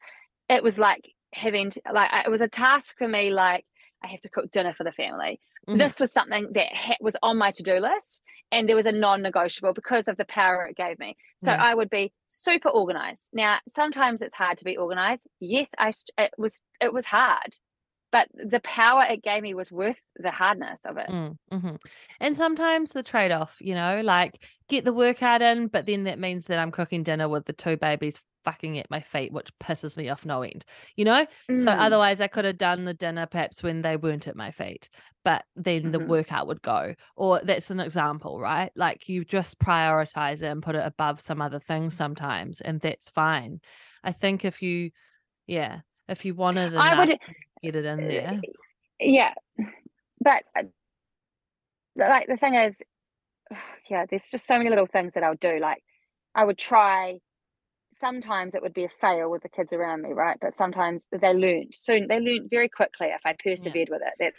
it 0.50 0.64
was 0.64 0.78
like 0.78 1.08
having 1.34 1.70
to, 1.70 1.82
like 1.94 2.10
it 2.26 2.30
was 2.30 2.42
a 2.42 2.48
task 2.48 2.98
for 2.98 3.08
me 3.08 3.32
like 3.32 3.66
I 4.04 4.08
have 4.08 4.22
to 4.22 4.30
cook 4.30 4.50
dinner 4.52 4.74
for 4.74 4.84
the 4.84 4.92
family. 4.92 5.40
Mm. 5.70 5.78
This 5.78 6.00
was 6.00 6.12
something 6.12 6.48
that 6.54 6.76
ha- 6.76 6.98
was 7.00 7.16
on 7.22 7.38
my 7.38 7.52
to-do 7.52 7.78
list 7.78 8.22
and 8.52 8.68
there 8.68 8.76
was 8.76 8.88
a 8.88 8.92
non-negotiable 8.92 9.74
because 9.74 10.08
of 10.08 10.18
the 10.18 10.26
power 10.26 10.66
it 10.66 10.76
gave 10.76 10.98
me. 10.98 11.16
So. 11.44 11.52
I 11.52 11.74
would 11.74 11.90
be 11.90 12.12
super 12.28 12.70
organized. 12.70 13.30
Now, 13.34 13.60
sometimes 13.68 14.22
it's 14.22 14.36
hard 14.36 14.58
to 14.60 14.66
be 14.66 14.78
organized. 14.78 15.28
Yes, 15.40 15.70
I 15.78 15.92
st- 15.92 16.12
it 16.18 16.32
was 16.38 16.62
it 16.80 16.94
was 16.94 17.06
hard 17.06 17.58
but 18.12 18.28
the 18.34 18.60
power 18.62 19.06
it 19.10 19.24
gave 19.24 19.42
me 19.42 19.54
was 19.54 19.72
worth 19.72 19.98
the 20.18 20.32
hardness 20.32 20.82
of 20.86 20.98
it. 20.98 21.08
Mm, 21.08 21.38
hmm 21.52 21.76
And 22.20 22.36
sometimes 22.36 22.92
the 22.92 23.04
trade 23.04 23.32
off, 23.32 23.58
you 23.62 23.74
know, 23.74 24.02
like 24.04 24.44
get 24.68 24.86
the 24.86 24.94
workout 24.94 25.42
in, 25.42 25.68
but 25.68 25.86
then 25.86 26.04
that 26.04 26.20
means 26.20 26.48
that 26.48 26.60
I'm 26.60 26.72
cooking 26.72 27.04
dinner 27.04 27.30
with 27.30 27.46
the 27.46 27.54
two 27.54 27.78
babies 27.78 28.20
fucking 28.44 28.78
at 28.80 28.90
my 28.90 29.00
feet, 29.00 29.32
which 29.32 29.52
pisses 29.60 29.98
me 29.98 30.10
off 30.10 30.26
no 30.26 30.42
end, 30.42 30.66
you 30.96 31.06
know? 31.06 31.26
Mm. 31.50 31.64
So 31.64 31.70
otherwise, 31.70 32.22
I 32.22 32.28
could 32.28 32.46
have 32.46 32.58
done 32.58 32.86
the 32.86 32.94
dinner 32.94 33.26
perhaps 33.26 33.64
when 33.64 33.82
they 33.82 33.98
weren't 33.98 34.28
at 34.28 34.36
my 34.36 34.52
feet, 34.52 34.90
but 35.24 35.46
then 35.56 35.84
mm-hmm. 35.84 35.92
the 35.92 36.00
workout 36.00 36.48
would 36.48 36.62
go. 36.62 36.96
Or 37.16 37.40
that's 37.44 37.72
an 37.72 37.80
example, 37.80 38.40
right? 38.40 38.72
Like 38.76 39.08
you 39.08 39.24
just 39.24 39.60
prioritize 39.60 40.42
it 40.42 40.48
and 40.48 40.64
put 40.64 40.76
it 40.76 40.86
above 40.86 41.22
some 41.22 41.42
other 41.42 41.60
things 41.60 41.96
sometimes, 41.96 42.62
and 42.62 42.82
that's 42.82 43.10
fine. 43.10 43.62
I 44.04 44.12
think 44.12 44.44
if 44.44 44.62
you, 44.62 44.92
yeah, 45.48 45.80
if 46.08 46.26
you 46.26 46.34
wanted 46.36 46.74
enough, 46.74 46.84
I 46.84 47.06
would 47.06 47.18
get 47.64 47.76
it 47.76 47.86
in 47.86 48.08
there. 48.08 48.42
Yeah, 49.00 49.34
but 50.20 50.44
uh, 50.56 50.64
like 51.96 52.28
the 52.28 52.38
thing 52.38 52.56
is, 52.56 52.82
yeah, 53.90 54.06
there's 54.10 54.30
just 54.30 54.48
so 54.48 54.58
many 54.58 54.70
little 54.70 54.88
things 54.88 55.14
that 55.14 55.24
I'll 55.24 55.36
do. 55.36 55.60
Like 55.60 55.84
I 56.36 56.46
would 56.46 56.58
try. 56.58 57.20
Sometimes 57.94 58.56
it 58.56 58.62
would 58.62 58.74
be 58.74 58.86
a 58.86 58.90
fail 58.90 59.30
with 59.30 59.44
the 59.44 59.50
kids 59.50 59.74
around 59.74 60.02
me, 60.02 60.14
right? 60.14 60.38
But 60.40 60.54
sometimes 60.54 61.06
they 61.12 61.34
learned 61.34 61.74
soon. 61.74 62.08
They 62.08 62.22
learned 62.22 62.50
very 62.50 62.70
quickly 62.70 63.08
if 63.08 63.20
I 63.26 63.34
persevered 63.34 63.90
yeah. 63.90 63.96
with 63.96 64.02
it. 64.02 64.14
That 64.18 64.34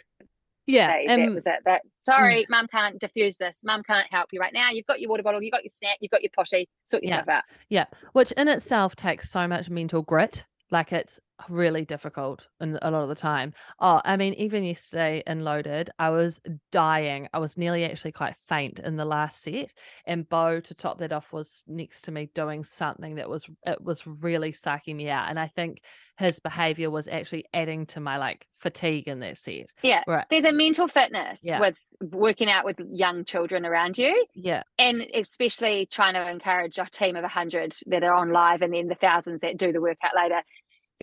yeah, 0.65 0.93
they, 0.93 1.05
um, 1.07 1.25
that 1.25 1.33
was 1.35 1.45
it. 1.45 1.59
That 1.65 1.81
sorry, 2.01 2.43
mm. 2.43 2.49
mum 2.49 2.67
can't 2.67 2.99
diffuse 2.99 3.35
this. 3.37 3.59
Mum 3.63 3.83
can't 3.83 4.07
help 4.11 4.29
you 4.31 4.39
right 4.39 4.53
now. 4.53 4.71
You've 4.71 4.87
got 4.87 5.01
your 5.01 5.09
water 5.11 5.21
bottle, 5.21 5.43
you've 5.43 5.51
got 5.51 5.63
your 5.63 5.71
snack, 5.71 5.97
you've 5.99 6.09
got 6.09 6.23
your 6.23 6.31
potty. 6.35 6.67
Sort 6.85 7.03
your 7.03 7.15
yeah. 7.15 7.37
out. 7.37 7.43
Yeah, 7.69 7.85
which 8.13 8.31
in 8.33 8.47
itself 8.47 8.95
takes 8.95 9.29
so 9.29 9.47
much 9.47 9.69
mental 9.69 10.01
grit 10.01 10.45
like 10.73 10.91
it's 10.91 11.21
really 11.49 11.85
difficult 11.85 12.47
and 12.59 12.77
a 12.81 12.91
lot 12.91 13.03
of 13.03 13.09
the 13.09 13.15
time. 13.15 13.53
Oh, 13.79 14.01
I 14.03 14.17
mean, 14.17 14.33
even 14.35 14.63
yesterday 14.63 15.23
in 15.27 15.43
loaded, 15.43 15.89
I 15.99 16.09
was 16.09 16.41
dying. 16.71 17.27
I 17.33 17.39
was 17.39 17.57
nearly 17.57 17.85
actually 17.85 18.11
quite 18.11 18.35
faint 18.47 18.79
in 18.79 18.95
the 18.95 19.05
last 19.05 19.41
set. 19.41 19.73
And 20.05 20.27
Bo, 20.27 20.59
to 20.59 20.73
top 20.73 20.99
that 20.99 21.13
off, 21.13 21.33
was 21.33 21.63
next 21.67 22.03
to 22.03 22.11
me 22.11 22.29
doing 22.33 22.63
something 22.63 23.15
that 23.15 23.29
was 23.29 23.45
it 23.65 23.81
was 23.81 24.05
really 24.21 24.51
sucking 24.51 24.97
me 24.97 25.09
out. 25.09 25.29
And 25.29 25.39
I 25.39 25.47
think 25.47 25.81
his 26.17 26.39
behavior 26.39 26.89
was 26.89 27.07
actually 27.07 27.45
adding 27.53 27.85
to 27.87 27.99
my 27.99 28.17
like 28.17 28.47
fatigue 28.51 29.07
in 29.07 29.19
that 29.21 29.37
set. 29.37 29.71
Yeah. 29.81 30.03
Right. 30.07 30.25
There's 30.29 30.45
a 30.45 30.53
mental 30.53 30.87
fitness 30.87 31.39
yeah. 31.43 31.59
with 31.59 31.75
working 32.11 32.49
out 32.49 32.65
with 32.65 32.79
young 32.91 33.23
children 33.25 33.65
around 33.65 33.97
you. 33.97 34.25
Yeah. 34.35 34.63
And 34.77 35.05
especially 35.13 35.87
trying 35.89 36.13
to 36.13 36.29
encourage 36.29 36.77
a 36.77 36.87
team 36.91 37.15
of 37.15 37.23
100 37.23 37.75
that 37.87 38.03
are 38.03 38.13
on 38.13 38.31
live 38.31 38.61
and 38.61 38.73
then 38.73 38.87
the 38.87 38.95
thousands 38.95 39.41
that 39.41 39.57
do 39.57 39.71
the 39.71 39.81
workout 39.81 40.11
later 40.15 40.41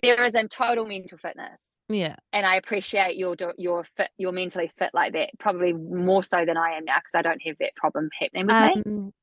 there 0.01 0.23
is 0.23 0.35
a 0.35 0.47
total 0.47 0.85
mental 0.85 1.17
fitness. 1.17 1.61
Yeah. 1.89 2.15
And 2.31 2.45
I 2.45 2.55
appreciate 2.55 3.17
your 3.17 3.35
your 3.57 3.83
fit 3.97 4.09
you're 4.17 4.31
mentally 4.31 4.71
fit 4.77 4.91
like 4.93 5.13
that, 5.13 5.31
probably 5.39 5.73
more 5.73 6.23
so 6.23 6.45
than 6.45 6.57
I 6.57 6.77
am 6.77 6.85
now 6.85 6.97
because 6.97 7.15
I 7.15 7.21
don't 7.21 7.41
have 7.45 7.57
that 7.59 7.75
problem 7.75 8.09
happening 8.19 8.47
with 8.47 8.55
um, 8.87 9.13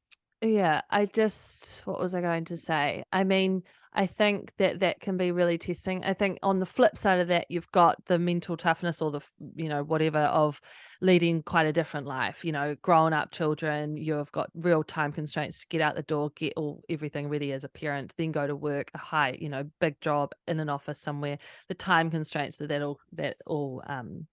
me. 0.42 0.56
yeah, 0.56 0.82
I 0.90 1.06
just, 1.06 1.82
what 1.86 1.98
was 1.98 2.14
I 2.14 2.20
going 2.20 2.44
to 2.46 2.56
say? 2.56 3.04
I 3.12 3.24
mean, 3.24 3.62
I 3.92 4.06
think 4.06 4.52
that 4.58 4.80
that 4.80 5.00
can 5.00 5.16
be 5.16 5.32
really 5.32 5.58
testing. 5.58 6.04
I 6.04 6.12
think 6.12 6.38
on 6.42 6.60
the 6.60 6.66
flip 6.66 6.96
side 6.98 7.20
of 7.20 7.28
that, 7.28 7.46
you've 7.48 7.70
got 7.72 8.04
the 8.06 8.18
mental 8.18 8.56
toughness 8.56 9.00
or 9.00 9.10
the, 9.10 9.20
you 9.56 9.68
know, 9.68 9.82
whatever 9.82 10.20
of 10.20 10.60
leading 11.00 11.42
quite 11.42 11.66
a 11.66 11.72
different 11.72 12.06
life. 12.06 12.44
You 12.44 12.52
know, 12.52 12.76
growing 12.82 13.12
up 13.12 13.32
children, 13.32 13.96
you've 13.96 14.32
got 14.32 14.50
real 14.54 14.84
time 14.84 15.12
constraints 15.12 15.60
to 15.60 15.66
get 15.68 15.80
out 15.80 15.96
the 15.96 16.02
door, 16.02 16.30
get 16.36 16.52
all 16.56 16.82
everything 16.88 17.28
ready 17.28 17.52
as 17.52 17.64
a 17.64 17.68
parent, 17.68 18.12
then 18.16 18.32
go 18.32 18.46
to 18.46 18.54
work, 18.54 18.90
a 18.94 18.98
high, 18.98 19.36
you 19.40 19.48
know, 19.48 19.64
big 19.80 20.00
job 20.00 20.32
in 20.46 20.60
an 20.60 20.68
office 20.68 21.00
somewhere. 21.00 21.38
The 21.68 21.74
time 21.74 22.10
constraints 22.10 22.58
that 22.58 22.68
that 22.68 22.82
all 22.82 23.00
that 23.12 23.36
all 23.46 23.82
um 23.86 24.26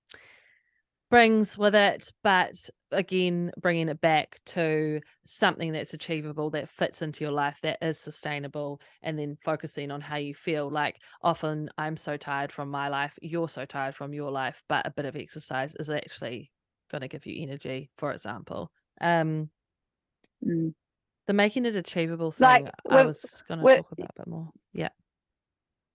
brings 1.09 1.57
with 1.57 1.75
it, 1.75 2.11
but 2.23 2.55
again, 2.91 3.51
bringing 3.61 3.89
it 3.89 4.01
back 4.01 4.39
to 4.45 4.99
something 5.25 5.71
that's 5.71 5.93
achievable, 5.93 6.49
that 6.49 6.69
fits 6.69 7.01
into 7.01 7.23
your 7.23 7.31
life, 7.31 7.59
that 7.61 7.77
is 7.81 7.99
sustainable, 7.99 8.81
and 9.01 9.17
then 9.17 9.35
focusing 9.43 9.91
on 9.91 10.01
how 10.01 10.17
you 10.17 10.33
feel. 10.33 10.69
Like 10.69 10.97
often, 11.21 11.69
I'm 11.77 11.97
so 11.97 12.17
tired 12.17 12.51
from 12.51 12.69
my 12.69 12.87
life, 12.87 13.17
you're 13.21 13.49
so 13.49 13.65
tired 13.65 13.95
from 13.95 14.13
your 14.13 14.31
life, 14.31 14.63
but 14.67 14.87
a 14.87 14.91
bit 14.91 15.05
of 15.05 15.15
exercise 15.15 15.73
is 15.79 15.89
actually 15.89 16.51
going 16.91 17.01
to 17.01 17.07
give 17.07 17.25
you 17.25 17.41
energy, 17.43 17.89
for 17.97 18.11
example. 18.11 18.71
Um, 19.01 19.49
mm. 20.45 20.73
The 21.27 21.33
making 21.33 21.65
it 21.65 21.75
achievable 21.75 22.31
thing, 22.31 22.43
like, 22.43 22.69
I 22.89 23.05
was 23.05 23.43
going 23.47 23.59
to 23.59 23.75
talk 23.77 23.91
about 23.91 24.09
a 24.09 24.21
bit 24.21 24.27
more. 24.27 24.49
Yeah. 24.73 24.89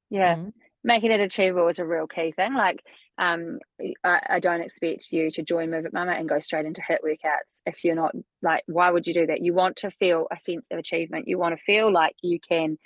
Yeah. 0.08 0.34
Mm-hmm 0.36 0.59
making 0.82 1.10
it 1.10 1.20
achievable 1.20 1.68
is 1.68 1.78
a 1.78 1.84
real 1.84 2.06
key 2.06 2.32
thing. 2.32 2.54
Like, 2.54 2.82
um, 3.18 3.58
I, 4.04 4.20
I, 4.30 4.40
don't 4.40 4.62
expect 4.62 5.12
you 5.12 5.30
to 5.32 5.42
join 5.42 5.70
Move 5.70 5.84
It 5.84 5.92
Mama 5.92 6.12
and 6.12 6.28
go 6.28 6.38
straight 6.40 6.64
into 6.64 6.80
HIIT 6.80 6.98
workouts 7.04 7.60
if 7.66 7.84
you're 7.84 7.94
not 7.94 8.14
like, 8.42 8.62
why 8.66 8.90
would 8.90 9.06
you 9.06 9.12
do 9.12 9.26
that? 9.26 9.42
You 9.42 9.52
want 9.52 9.76
to 9.76 9.90
feel 9.90 10.26
a 10.30 10.40
sense 10.40 10.68
of 10.70 10.78
achievement. 10.78 11.28
You 11.28 11.38
want 11.38 11.56
to 11.56 11.62
feel 11.62 11.92
like 11.92 12.16
you 12.22 12.40
can 12.40 12.78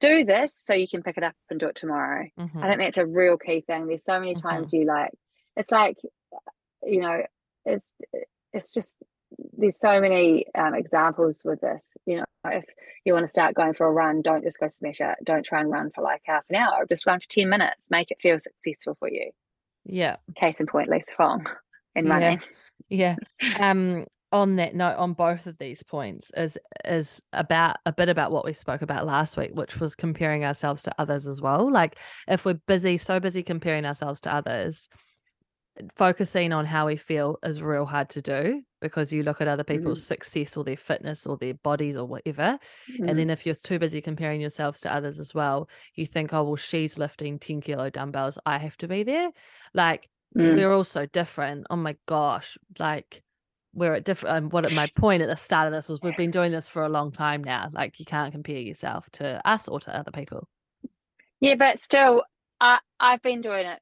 do 0.00 0.24
this 0.24 0.54
so 0.54 0.74
you 0.74 0.88
can 0.88 1.02
pick 1.02 1.16
it 1.16 1.24
up 1.24 1.34
and 1.48 1.58
do 1.58 1.68
it 1.68 1.76
tomorrow. 1.76 2.26
Mm-hmm. 2.38 2.62
I 2.62 2.68
think 2.68 2.80
that's 2.80 2.98
a 2.98 3.06
real 3.06 3.38
key 3.38 3.62
thing. 3.62 3.86
There's 3.86 4.04
so 4.04 4.20
many 4.20 4.34
times 4.34 4.68
mm-hmm. 4.68 4.82
you 4.82 4.86
like, 4.86 5.12
it's 5.56 5.70
like, 5.70 5.96
you 6.82 7.00
know, 7.00 7.22
it's 7.64 7.92
it's 8.52 8.72
just 8.72 8.96
there's 9.56 9.78
so 9.78 10.00
many 10.00 10.46
um, 10.54 10.74
examples 10.74 11.42
with 11.44 11.60
this. 11.60 11.96
You 12.06 12.18
know, 12.18 12.24
if 12.46 12.64
you 13.04 13.12
want 13.12 13.24
to 13.24 13.30
start 13.30 13.54
going 13.54 13.74
for 13.74 13.86
a 13.86 13.92
run, 13.92 14.22
don't 14.22 14.42
just 14.42 14.58
go 14.58 14.68
smash 14.68 15.00
it. 15.00 15.16
Don't 15.24 15.44
try 15.44 15.60
and 15.60 15.70
run 15.70 15.90
for 15.94 16.02
like 16.02 16.22
half 16.24 16.44
an 16.50 16.56
hour. 16.56 16.86
Just 16.88 17.06
run 17.06 17.20
for 17.20 17.28
10 17.28 17.48
minutes. 17.48 17.90
Make 17.90 18.10
it 18.10 18.20
feel 18.20 18.38
successful 18.38 18.96
for 18.98 19.10
you. 19.10 19.30
Yeah. 19.84 20.16
Case 20.36 20.60
in 20.60 20.66
point, 20.66 20.90
Lisa 20.90 21.12
Fong 21.16 21.46
in 21.94 22.06
running. 22.06 22.40
Yeah. 22.88 23.16
yeah. 23.40 23.60
Um, 23.70 24.06
on 24.32 24.56
that 24.56 24.74
note, 24.74 24.96
on 24.96 25.12
both 25.12 25.46
of 25.46 25.58
these 25.58 25.82
points 25.82 26.30
is 26.36 26.56
is 26.84 27.20
about 27.32 27.76
a 27.84 27.92
bit 27.92 28.08
about 28.08 28.30
what 28.30 28.44
we 28.44 28.52
spoke 28.52 28.80
about 28.80 29.04
last 29.04 29.36
week, 29.36 29.50
which 29.54 29.80
was 29.80 29.96
comparing 29.96 30.44
ourselves 30.44 30.84
to 30.84 30.94
others 30.98 31.26
as 31.26 31.42
well. 31.42 31.70
Like 31.70 31.98
if 32.28 32.44
we're 32.44 32.54
busy, 32.54 32.96
so 32.96 33.18
busy 33.18 33.42
comparing 33.42 33.84
ourselves 33.84 34.20
to 34.22 34.34
others, 34.34 34.88
focusing 35.96 36.52
on 36.52 36.66
how 36.66 36.86
we 36.86 36.96
feel 36.96 37.38
is 37.42 37.62
real 37.62 37.86
hard 37.86 38.08
to 38.10 38.22
do 38.22 38.62
because 38.80 39.12
you 39.12 39.22
look 39.22 39.40
at 39.40 39.48
other 39.48 39.64
people's 39.64 40.02
mm. 40.02 40.06
success 40.06 40.56
or 40.56 40.64
their 40.64 40.76
fitness 40.76 41.26
or 41.26 41.36
their 41.36 41.54
bodies 41.54 41.96
or 41.96 42.06
whatever. 42.06 42.58
Mm. 42.98 43.08
And 43.10 43.18
then 43.18 43.30
if 43.30 43.44
you're 43.44 43.54
too 43.54 43.78
busy 43.78 44.00
comparing 44.00 44.40
yourselves 44.40 44.80
to 44.80 44.94
others 44.94 45.20
as 45.20 45.34
well, 45.34 45.68
you 45.94 46.06
think, 46.06 46.32
oh, 46.32 46.44
well, 46.44 46.56
she's 46.56 46.98
lifting 46.98 47.38
10 47.38 47.60
kilo 47.60 47.90
dumbbells. 47.90 48.38
I 48.46 48.58
have 48.58 48.76
to 48.78 48.88
be 48.88 49.02
there. 49.02 49.30
Like, 49.74 50.08
mm. 50.36 50.56
we're 50.56 50.72
all 50.72 50.84
so 50.84 51.06
different. 51.06 51.66
Oh 51.70 51.76
my 51.76 51.96
gosh. 52.06 52.56
Like, 52.78 53.22
we're 53.72 53.94
at 53.94 54.04
different. 54.04 54.36
Um, 54.36 54.48
what 54.50 54.70
my 54.72 54.88
point 54.96 55.22
at 55.22 55.28
the 55.28 55.36
start 55.36 55.66
of 55.66 55.72
this 55.72 55.88
was 55.88 56.00
we've 56.02 56.16
been 56.16 56.32
doing 56.32 56.50
this 56.50 56.68
for 56.68 56.82
a 56.82 56.88
long 56.88 57.12
time 57.12 57.44
now. 57.44 57.68
Like, 57.72 58.00
you 58.00 58.04
can't 58.04 58.32
compare 58.32 58.58
yourself 58.58 59.08
to 59.12 59.40
us 59.46 59.68
or 59.68 59.78
to 59.80 59.96
other 59.96 60.10
people. 60.10 60.48
Yeah, 61.40 61.54
but 61.54 61.80
still, 61.80 62.24
I, 62.60 62.80
I've 62.98 63.22
been 63.22 63.40
doing 63.40 63.66
it 63.66 63.80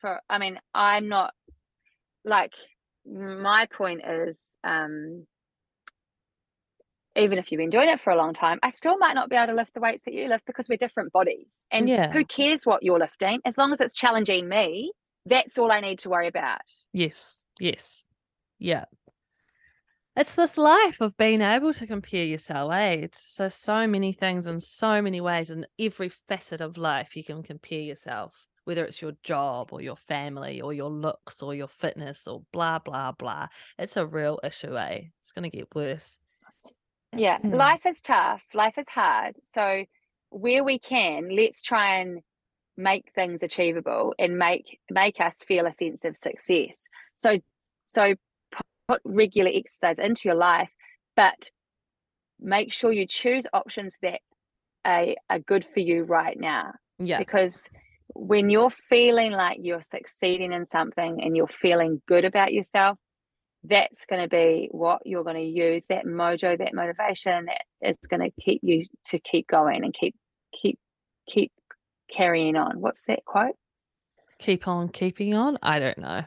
for, 0.00 0.20
I 0.28 0.38
mean, 0.38 0.58
I'm 0.74 1.08
not 1.08 1.34
like 2.26 2.52
my 3.06 3.66
point 3.66 4.02
is 4.04 4.42
um 4.64 5.26
even 7.16 7.38
if 7.38 7.50
you've 7.50 7.58
been 7.58 7.70
doing 7.70 7.88
it 7.88 7.98
for 7.98 8.12
a 8.12 8.16
long 8.16 8.34
time, 8.34 8.58
I 8.62 8.68
still 8.68 8.98
might 8.98 9.14
not 9.14 9.30
be 9.30 9.36
able 9.36 9.46
to 9.46 9.54
lift 9.54 9.72
the 9.72 9.80
weights 9.80 10.02
that 10.02 10.12
you 10.12 10.28
lift 10.28 10.44
because 10.44 10.68
we're 10.68 10.76
different 10.76 11.12
bodies. 11.12 11.60
And 11.70 11.88
yeah. 11.88 12.12
who 12.12 12.26
cares 12.26 12.66
what 12.66 12.82
you're 12.82 12.98
lifting? 12.98 13.40
As 13.46 13.56
long 13.56 13.72
as 13.72 13.80
it's 13.80 13.94
challenging 13.94 14.50
me, 14.50 14.92
that's 15.24 15.56
all 15.56 15.72
I 15.72 15.80
need 15.80 16.00
to 16.00 16.10
worry 16.10 16.28
about. 16.28 16.60
Yes. 16.92 17.42
Yes. 17.58 18.04
Yeah. 18.58 18.84
It's 20.14 20.34
this 20.34 20.58
life 20.58 21.00
of 21.00 21.16
being 21.16 21.40
able 21.40 21.72
to 21.72 21.86
compare 21.86 22.24
yourself, 22.24 22.72
eh? 22.72 22.92
It's 22.92 23.20
so 23.20 23.48
so 23.48 23.86
many 23.86 24.12
things 24.12 24.46
in 24.46 24.60
so 24.60 25.00
many 25.00 25.20
ways 25.22 25.50
in 25.50 25.66
every 25.78 26.10
facet 26.10 26.60
of 26.60 26.76
life 26.76 27.16
you 27.16 27.24
can 27.24 27.42
compare 27.42 27.80
yourself 27.80 28.46
whether 28.66 28.84
it's 28.84 29.00
your 29.00 29.12
job 29.22 29.68
or 29.70 29.80
your 29.80 29.94
family 29.94 30.60
or 30.60 30.72
your 30.72 30.90
looks 30.90 31.40
or 31.40 31.54
your 31.54 31.68
fitness 31.68 32.26
or 32.26 32.42
blah, 32.52 32.80
blah, 32.80 33.12
blah. 33.12 33.46
It's 33.78 33.96
a 33.96 34.04
real 34.04 34.40
issue, 34.42 34.76
eh? 34.76 35.02
It's 35.22 35.30
going 35.30 35.48
to 35.48 35.56
get 35.56 35.68
worse. 35.72 36.18
Yeah, 37.14 37.38
mm. 37.38 37.54
life 37.54 37.86
is 37.86 38.00
tough, 38.00 38.42
life 38.54 38.76
is 38.76 38.88
hard. 38.88 39.36
So, 39.54 39.84
where 40.30 40.64
we 40.64 40.80
can, 40.80 41.28
let's 41.30 41.62
try 41.62 42.00
and 42.00 42.22
make 42.76 43.12
things 43.14 43.44
achievable 43.44 44.14
and 44.18 44.36
make 44.36 44.80
make 44.90 45.20
us 45.20 45.36
feel 45.46 45.66
a 45.66 45.72
sense 45.72 46.04
of 46.04 46.16
success. 46.16 46.88
So, 47.14 47.38
so 47.86 48.16
put 48.88 49.00
regular 49.04 49.50
exercise 49.54 50.00
into 50.00 50.28
your 50.28 50.34
life, 50.34 50.70
but 51.14 51.50
make 52.40 52.72
sure 52.72 52.90
you 52.90 53.06
choose 53.06 53.46
options 53.52 53.94
that 54.02 54.20
are, 54.84 55.14
are 55.30 55.38
good 55.38 55.64
for 55.72 55.80
you 55.80 56.02
right 56.02 56.38
now. 56.38 56.72
Yeah. 56.98 57.18
Because 57.18 57.68
when 58.14 58.50
you're 58.50 58.70
feeling 58.70 59.32
like 59.32 59.58
you're 59.60 59.82
succeeding 59.82 60.52
in 60.52 60.66
something 60.66 61.22
and 61.22 61.36
you're 61.36 61.46
feeling 61.46 62.00
good 62.06 62.24
about 62.24 62.52
yourself, 62.52 62.98
that's 63.64 64.06
going 64.06 64.22
to 64.22 64.28
be 64.28 64.68
what 64.70 65.02
you're 65.04 65.24
going 65.24 65.36
to 65.36 65.42
use 65.42 65.86
that 65.88 66.06
mojo, 66.06 66.56
that 66.56 66.74
motivation 66.74 67.46
that 67.46 67.64
is 67.80 67.98
going 68.08 68.20
to 68.20 68.30
keep 68.40 68.60
you 68.62 68.84
to 69.06 69.18
keep 69.18 69.48
going 69.48 69.84
and 69.84 69.92
keep 69.92 70.14
keep 70.52 70.78
keep 71.28 71.52
carrying 72.14 72.56
on. 72.56 72.80
What's 72.80 73.04
that 73.06 73.24
quote? 73.24 73.56
Keep 74.38 74.68
on 74.68 74.88
keeping 74.88 75.34
on. 75.34 75.58
I 75.62 75.78
don't 75.78 75.98
know. 75.98 76.22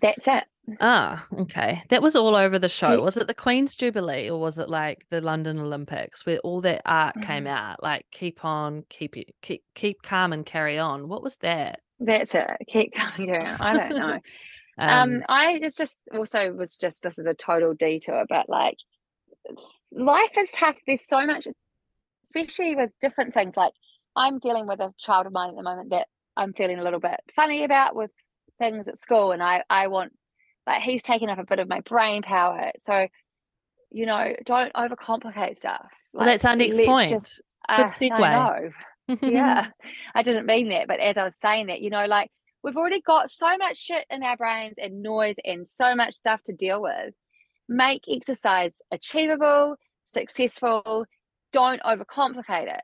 That's 0.00 0.26
it. 0.28 0.44
Ah, 0.80 1.26
okay. 1.36 1.82
That 1.88 2.02
was 2.02 2.14
all 2.14 2.36
over 2.36 2.58
the 2.58 2.68
show. 2.68 3.02
Was 3.02 3.16
it 3.16 3.26
the 3.26 3.34
Queen's 3.34 3.74
Jubilee 3.74 4.30
or 4.30 4.38
was 4.38 4.58
it 4.58 4.68
like 4.68 5.06
the 5.10 5.20
London 5.20 5.58
Olympics 5.58 6.24
where 6.24 6.38
all 6.38 6.60
that 6.60 6.82
art 6.86 7.16
mm-hmm. 7.16 7.26
came 7.26 7.46
out? 7.46 7.82
Like 7.82 8.06
keep 8.10 8.44
on, 8.44 8.84
keep 8.88 9.16
it, 9.16 9.34
keep 9.42 9.64
keep 9.74 10.02
calm 10.02 10.32
and 10.32 10.46
carry 10.46 10.78
on. 10.78 11.08
What 11.08 11.22
was 11.22 11.36
that? 11.38 11.80
That's 11.98 12.34
it. 12.34 12.46
Keep 12.68 12.94
calm 12.96 13.28
and 13.28 13.48
I 13.48 13.72
don't 13.76 13.90
know. 13.90 14.20
um, 14.78 15.14
um, 15.14 15.22
I 15.28 15.58
just 15.58 15.78
just 15.78 16.00
also 16.14 16.52
was 16.52 16.76
just 16.76 17.02
this 17.02 17.18
is 17.18 17.26
a 17.26 17.34
total 17.34 17.74
detour, 17.74 18.24
but 18.28 18.48
like 18.48 18.76
life 19.92 20.36
is 20.38 20.50
tough. 20.50 20.76
There's 20.86 21.06
so 21.06 21.26
much, 21.26 21.46
especially 22.24 22.76
with 22.76 22.92
different 23.00 23.34
things. 23.34 23.56
Like 23.56 23.72
I'm 24.14 24.38
dealing 24.38 24.66
with 24.66 24.80
a 24.80 24.92
child 24.98 25.26
of 25.26 25.32
mine 25.32 25.50
at 25.50 25.56
the 25.56 25.62
moment 25.62 25.90
that 25.90 26.06
I'm 26.36 26.52
feeling 26.52 26.78
a 26.78 26.84
little 26.84 27.00
bit 27.00 27.18
funny 27.34 27.64
about 27.64 27.96
with 27.96 28.10
things 28.60 28.86
at 28.86 28.98
school, 28.98 29.32
and 29.32 29.42
I 29.42 29.64
I 29.68 29.88
want 29.88 30.12
like 30.66 30.82
he's 30.82 31.02
taken 31.02 31.28
up 31.28 31.38
a 31.38 31.44
bit 31.44 31.58
of 31.58 31.68
my 31.68 31.80
brain 31.80 32.22
power. 32.22 32.70
So, 32.78 33.08
you 33.90 34.06
know, 34.06 34.34
don't 34.44 34.72
overcomplicate 34.74 35.58
stuff. 35.58 35.86
Like, 36.12 36.20
well, 36.20 36.26
that's 36.26 36.44
our 36.44 36.54
next 36.54 36.80
point. 36.84 37.10
Just, 37.10 37.40
uh, 37.68 37.78
Good 37.78 37.86
segue. 37.86 38.70
yeah, 39.22 39.68
I 40.14 40.22
didn't 40.22 40.46
mean 40.46 40.68
that, 40.68 40.86
but 40.86 41.00
as 41.00 41.18
I 41.18 41.24
was 41.24 41.34
saying 41.36 41.66
that, 41.66 41.80
you 41.80 41.90
know, 41.90 42.06
like 42.06 42.30
we've 42.62 42.76
already 42.76 43.00
got 43.00 43.28
so 43.28 43.56
much 43.56 43.76
shit 43.76 44.06
in 44.08 44.22
our 44.22 44.36
brains 44.36 44.76
and 44.78 45.02
noise 45.02 45.34
and 45.44 45.68
so 45.68 45.96
much 45.96 46.14
stuff 46.14 46.42
to 46.44 46.52
deal 46.52 46.80
with. 46.80 47.12
Make 47.68 48.02
exercise 48.08 48.80
achievable, 48.92 49.76
successful. 50.04 51.06
Don't 51.52 51.82
overcomplicate 51.82 52.72
it. 52.72 52.82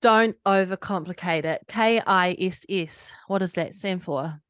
Don't 0.00 0.36
overcomplicate 0.44 1.44
it. 1.44 1.62
K 1.68 2.00
I 2.06 2.36
S 2.38 2.64
S. 2.68 3.12
What 3.26 3.38
does 3.38 3.52
that 3.52 3.74
stand 3.74 4.02
for? 4.02 4.40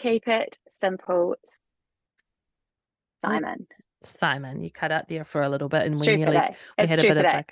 Keep 0.00 0.28
it 0.28 0.58
simple, 0.68 1.34
Simon. 3.20 3.66
Simon, 4.02 4.62
you 4.62 4.70
cut 4.70 4.90
out 4.90 5.08
there 5.08 5.24
for 5.24 5.42
a 5.42 5.48
little 5.50 5.68
bit, 5.68 5.92
and 5.92 6.00
we 6.00 6.16
nearly 6.16 6.38
eh? 6.38 6.54
we 6.78 6.86
had 6.86 6.98
a 6.98 7.02
bit 7.02 7.16
of 7.18 7.24
eh? 7.26 7.42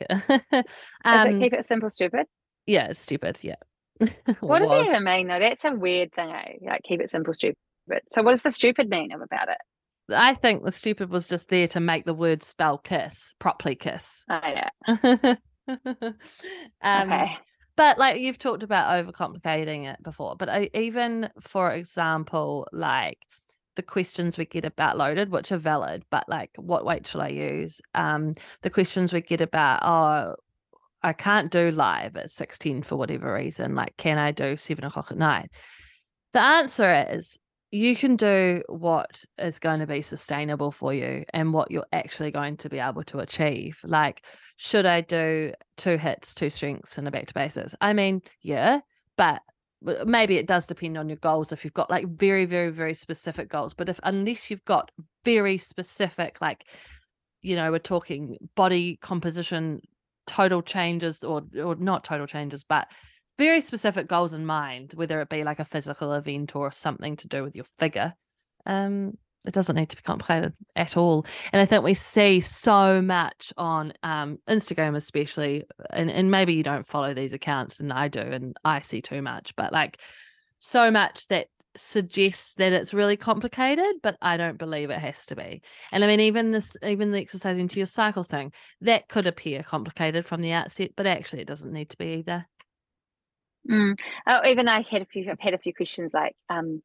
like. 0.51 0.65
um, 1.05 1.29
it 1.29 1.41
keep 1.41 1.53
it 1.53 1.67
simple, 1.67 1.91
stupid? 1.91 2.27
Yeah, 2.67 2.87
it's 2.87 3.01
stupid. 3.01 3.39
Yeah. 3.43 3.57
what 4.41 4.61
does 4.61 4.71
it 4.71 4.87
even 4.87 5.05
mean 5.05 5.27
though? 5.27 5.39
That's 5.39 5.65
a 5.67 5.73
weird 5.73 6.13
thing. 6.15 6.31
Eh? 6.31 6.53
Like 6.63 6.83
keep 6.85 7.03
it 7.03 7.11
simple, 7.11 7.35
stupid. 7.35 7.57
So 8.13 8.23
what 8.23 8.31
does 8.31 8.43
the 8.43 8.51
stupid 8.51 8.89
mean 8.89 9.13
about 9.13 9.49
it? 9.51 9.59
I 10.11 10.33
think 10.33 10.65
the 10.65 10.73
stupid 10.73 11.11
was 11.11 11.27
just 11.27 11.51
there 11.51 11.69
to 11.69 11.81
make 11.81 12.07
the 12.07 12.15
word 12.15 12.43
spell 12.43 12.79
kiss 12.79 13.35
properly 13.39 13.75
kiss. 13.75 14.25
Oh 14.31 14.41
yeah. 14.43 14.71
um, 16.81 17.13
okay 17.13 17.37
but 17.79 17.99
like 17.99 18.21
you've 18.21 18.39
talked 18.39 18.63
about 18.63 19.07
overcomplicating 19.07 19.91
it 19.91 20.03
before 20.03 20.37
but 20.37 20.51
I, 20.51 20.69
even 20.75 21.31
for 21.41 21.71
example 21.71 22.69
like 22.73 23.19
the 23.79 23.83
questions 23.83 24.37
we 24.37 24.45
get 24.45 24.65
about 24.65 24.99
loaded, 24.99 25.31
which 25.31 25.53
are 25.53 25.57
valid, 25.57 26.03
but 26.11 26.29
like 26.29 26.51
what 26.57 26.85
weight 26.85 27.07
shall 27.07 27.21
I 27.21 27.29
use? 27.29 27.81
Um, 27.95 28.35
the 28.63 28.71
questions 28.71 29.13
we 29.13 29.21
get 29.21 29.41
about, 29.41 29.79
oh, 29.85 30.35
I 31.05 31.13
can't 31.13 31.53
do 31.53 31.71
live 31.71 32.17
at 32.17 32.29
16 32.29 32.83
for 32.83 32.97
whatever 32.97 33.33
reason. 33.33 33.77
Like, 33.77 33.97
can 33.97 34.19
I 34.19 34.33
do 34.33 34.57
seven 34.57 34.85
o'clock 34.85 35.13
at 35.13 35.17
night? 35.17 35.53
The 36.33 36.41
answer 36.41 37.07
is 37.11 37.39
you 37.71 37.95
can 37.95 38.17
do 38.17 38.63
what 38.69 39.25
is 39.39 39.59
going 39.59 39.81
to 39.81 39.87
be 39.87 40.01
sustainable 40.01 40.71
for 40.71 40.95
you 40.95 41.25
and 41.35 41.53
what 41.53 41.71
you're 41.71 41.87
actually 41.93 42.31
going 42.31 42.57
to 42.59 42.71
be 42.71 42.79
able 42.79 43.05
to 43.05 43.19
achieve. 43.19 43.79
Like, 43.85 44.25
should 44.57 44.87
I 44.87 45.03
do 45.03 45.53
two 45.77 45.99
HIITs, 45.99 46.35
two 46.35 46.49
strengths, 46.49 46.97
and 46.97 47.07
a 47.07 47.11
back 47.11 47.27
to 47.27 47.35
basics? 47.35 47.75
I 47.81 47.93
mean, 47.93 48.23
yeah, 48.41 48.81
but 49.17 49.43
maybe 50.07 50.37
it 50.37 50.47
does 50.47 50.67
depend 50.67 50.97
on 50.97 51.09
your 51.09 51.19
goals 51.19 51.53
if 51.53 51.65
you've 51.65 51.75
got 51.75 51.91
like 51.91 52.09
very 52.09 52.45
very 52.45 52.71
very 52.71 52.95
specific 52.95 53.49
goals 53.49 53.75
but 53.75 53.89
if 53.89 54.01
unless 54.03 54.51
you've 54.51 54.65
got 54.65 54.91
very 55.25 55.57
specific 55.57 56.41
like 56.41 56.67
you 57.43 57.55
know 57.55 57.71
we're 57.71 57.79
talking 57.79 58.37
body 58.57 58.99
composition 59.01 59.81
total 60.27 60.63
changes 60.63 61.23
or 61.23 61.43
or 61.63 61.77
not 61.77 62.03
total 62.03 62.27
changes 62.27 62.65
but 62.65 62.91
very 63.39 63.61
specific 63.61 64.09
goals 64.09 64.33
in 64.33 64.45
mind 64.45 64.93
whether 64.95 65.21
it 65.21 65.29
be 65.29 65.45
like 65.45 65.61
a 65.61 65.65
physical 65.65 66.13
event 66.13 66.55
or 66.55 66.71
something 66.71 67.17
to 67.17 67.29
do 67.29 67.43
with 67.43 67.55
your 67.55 67.67
figure 67.79 68.15
um 68.67 69.13
it 69.49 69.55
doesn't 69.55 69.77
need 69.77 69.89
to 69.89 69.97
be 69.97 70.03
complicated 70.03 70.53
at 70.77 70.97
all. 70.97 71.25
And 71.53 71.63
I 71.63 71.65
think 71.65 71.83
we 71.83 71.95
see 71.95 72.41
so 72.41 73.01
much 73.01 73.53
on 73.57 73.95
um, 74.03 74.39
Instagram, 74.49 74.95
especially, 74.95 75.65
and, 75.91 76.11
and 76.11 76.31
maybe 76.31 76.53
you 76.53 76.63
don't 76.63 76.87
follow 76.87 77.15
these 77.15 77.33
accounts, 77.33 77.81
and 77.81 77.93
I 77.93 78.09
do, 78.09 78.21
and 78.21 78.57
I 78.65 78.81
see 78.81 79.01
too 79.01 79.23
much, 79.23 79.57
but 79.57 79.73
like 79.73 80.01
so 80.59 80.91
much 80.91 81.29
that 81.29 81.47
suggests 81.77 82.55
that 82.55 82.73
it's 82.73 82.93
really 82.93 83.17
complicated, 83.17 83.97
but 84.03 84.17
I 84.21 84.37
don't 84.37 84.59
believe 84.59 84.91
it 84.91 84.99
has 84.99 85.25
to 85.27 85.37
be. 85.37 85.63
And 85.93 86.05
I 86.05 86.09
mean, 86.09 86.21
even 86.21 86.51
this, 86.51 86.77
even 86.83 87.13
the 87.13 87.21
exercising 87.21 87.69
to 87.69 87.79
your 87.79 87.87
cycle 87.87 88.25
thing, 88.25 88.53
that 88.83 89.09
could 89.09 89.27
appear 89.27 89.63
complicated 89.63 90.27
from 90.27 90.43
the 90.43 90.53
outset, 90.53 90.91
but 90.97 91.07
actually, 91.07 91.43
it 91.43 91.49
doesn't 91.49 91.73
need 91.73 91.91
to 91.91 91.99
be 91.99 92.15
either. 92.19 92.47
Mm. 93.71 93.99
Oh, 94.27 94.41
even 94.47 94.69
I 94.69 94.83
had 94.83 95.03
a 95.03 95.07
few. 95.07 95.31
I've 95.31 95.41
had 95.41 95.55
a 95.55 95.59
few 95.59 95.75
questions 95.75 96.15
like, 96.15 96.35
um, 96.49 96.83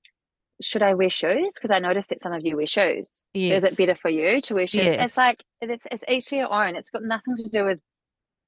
should 0.62 0.84
I 0.84 0.94
wear 0.94 1.10
shoes? 1.10 1.54
Because 1.56 1.72
I 1.72 1.80
noticed 1.80 2.10
that 2.10 2.22
some 2.22 2.34
of 2.34 2.46
you 2.46 2.58
wear 2.58 2.68
shoes. 2.68 3.26
Yes. 3.34 3.64
Is 3.64 3.74
it 3.74 3.78
better 3.78 3.98
for 3.98 4.10
you 4.10 4.42
to 4.42 4.54
wear 4.54 4.68
shoes? 4.68 4.86
Yes. 4.86 5.06
It's 5.06 5.18
like 5.18 5.44
it's 5.62 5.88
it's 5.92 6.04
each 6.08 6.26
to 6.28 6.36
your 6.36 6.54
own. 6.54 6.76
It's 6.76 6.90
got 6.90 7.04
nothing 7.04 7.36
to 7.38 7.50
do 7.50 7.64
with 7.64 7.80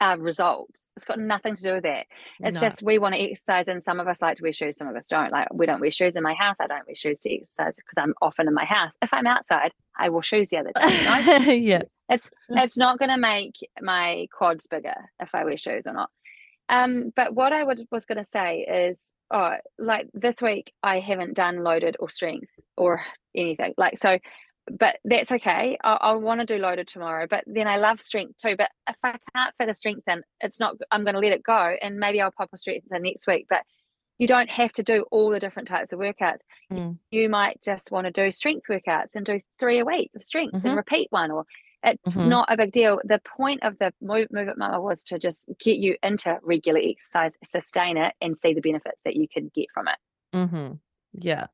our 0.02 0.18
results. 0.18 0.92
It's 0.98 1.06
got 1.06 1.20
nothing 1.20 1.56
to 1.56 1.62
do 1.62 1.74
with 1.74 1.84
that. 1.84 2.06
It's 2.42 2.62
no. 2.62 2.68
just 2.68 2.84
we 2.84 3.00
want 3.00 3.16
to 3.16 3.22
exercise, 3.22 3.68
and 3.68 3.82
some 3.82 4.00
of 4.00 4.08
us 4.08 4.22
like 4.22 4.38
to 4.38 4.44
wear 4.44 4.52
shoes, 4.52 4.78
some 4.78 4.88
of 4.88 4.96
us 4.96 5.08
don't. 5.08 5.32
Like 5.32 5.48
we 5.54 5.66
don't 5.66 5.80
wear 5.80 5.92
shoes 5.92 6.16
in 6.16 6.24
my 6.24 6.34
house. 6.34 6.58
I 6.60 6.68
don't 6.68 6.86
wear 6.86 6.96
shoes 6.96 7.20
to 7.22 7.34
exercise 7.34 7.76
because 7.76 7.96
I'm 7.98 8.14
often 8.22 8.48
in 8.48 8.54
my 8.54 8.66
house. 8.66 8.98
If 9.02 9.14
I'm 9.14 9.28
outside, 9.28 9.72
I 9.98 10.10
wore 10.10 10.24
shoes 10.24 10.50
the 10.50 10.58
other 10.58 10.72
day. 10.76 10.98
You 10.98 11.40
know? 11.46 11.52
yeah, 11.54 11.82
it's 12.10 12.30
it's 12.50 12.78
not 12.78 13.00
going 13.00 13.12
to 13.12 13.18
make 13.18 13.56
my 13.82 14.28
quads 14.38 14.68
bigger 14.68 14.96
if 15.20 15.34
I 15.34 15.44
wear 15.44 15.58
shoes 15.58 15.88
or 15.88 15.94
not. 15.94 16.10
Um, 16.70 17.12
but 17.16 17.34
what 17.36 17.54
I 17.54 17.64
would, 17.64 17.86
was 17.92 18.06
going 18.06 18.18
to 18.18 18.24
say 18.24 18.60
is, 18.62 19.12
oh, 19.32 19.56
like 19.78 20.08
this 20.14 20.42
week 20.42 20.74
I 20.82 21.00
haven't 21.00 21.36
done 21.36 21.64
loaded 21.64 21.96
or 22.00 22.10
strength 22.10 22.50
or 22.78 23.04
anything. 23.36 23.74
Like 23.78 23.98
so, 23.98 24.18
but 24.72 24.98
that's 25.06 25.32
okay. 25.32 25.78
I'll, 25.84 25.98
I'll 26.02 26.20
want 26.20 26.42
to 26.42 26.46
do 26.46 26.58
loaded 26.58 26.88
tomorrow. 26.88 27.28
But 27.30 27.44
then 27.46 27.68
I 27.68 27.78
love 27.78 28.02
strength 28.02 28.38
too. 28.40 28.56
But 28.58 28.72
if 28.90 28.98
I 29.04 29.18
can't 29.36 29.54
fit 29.58 29.70
a 29.70 29.74
strength 29.74 30.08
in, 30.08 30.24
it's 30.42 30.60
not. 30.60 30.76
I'm 30.92 31.04
going 31.04 31.14
to 31.14 31.20
let 31.20 31.34
it 31.34 31.44
go, 31.44 31.76
and 31.82 31.98
maybe 31.98 32.22
I'll 32.22 32.32
pop 32.32 32.50
a 32.54 32.58
strength 32.58 32.88
in 32.92 33.04
next 33.04 33.28
week. 33.28 33.46
But 33.50 33.62
you 34.18 34.28
don't 34.28 34.50
have 34.50 34.72
to 34.74 34.84
do 34.84 35.06
all 35.12 35.30
the 35.30 35.40
different 35.40 35.68
types 35.68 35.92
of 35.92 36.00
workouts. 36.00 36.40
Mm. 36.72 36.98
You 37.12 37.30
might 37.30 37.62
just 37.62 37.92
want 37.92 38.06
to 38.06 38.12
do 38.12 38.32
strength 38.32 38.68
workouts 38.70 39.16
and 39.16 39.26
do 39.26 39.40
three 39.60 39.80
a 39.80 39.86
week 39.86 40.12
of 40.16 40.24
strength 40.24 40.56
mm-hmm. 40.56 40.68
and 40.68 40.78
repeat 40.78 41.08
one 41.12 41.32
or 41.32 41.46
it's 41.86 42.18
mm-hmm. 42.18 42.30
not 42.30 42.52
a 42.52 42.58
big 42.58 42.72
deal. 42.72 43.00
The 43.04 43.22
point 43.38 43.64
of 43.64 43.78
the 43.78 43.94
move, 44.02 44.28
move 44.32 44.48
it 44.48 44.58
mama 44.58 44.82
was 44.82 45.04
to 45.06 45.20
just 45.20 45.46
get 45.60 45.78
you 45.78 45.96
into 46.02 46.38
regular 46.42 46.80
exercise, 46.84 47.38
sustain 47.44 47.98
it, 47.98 48.14
and 48.20 48.38
see 48.38 48.54
the 48.54 48.62
benefits 48.62 49.04
that 49.04 49.16
you 49.16 49.28
can 49.28 49.52
get 49.54 49.68
from 49.74 49.88
it. 49.88 49.98
Mm-hmm. 50.36 50.74
Yeah. 51.14 51.48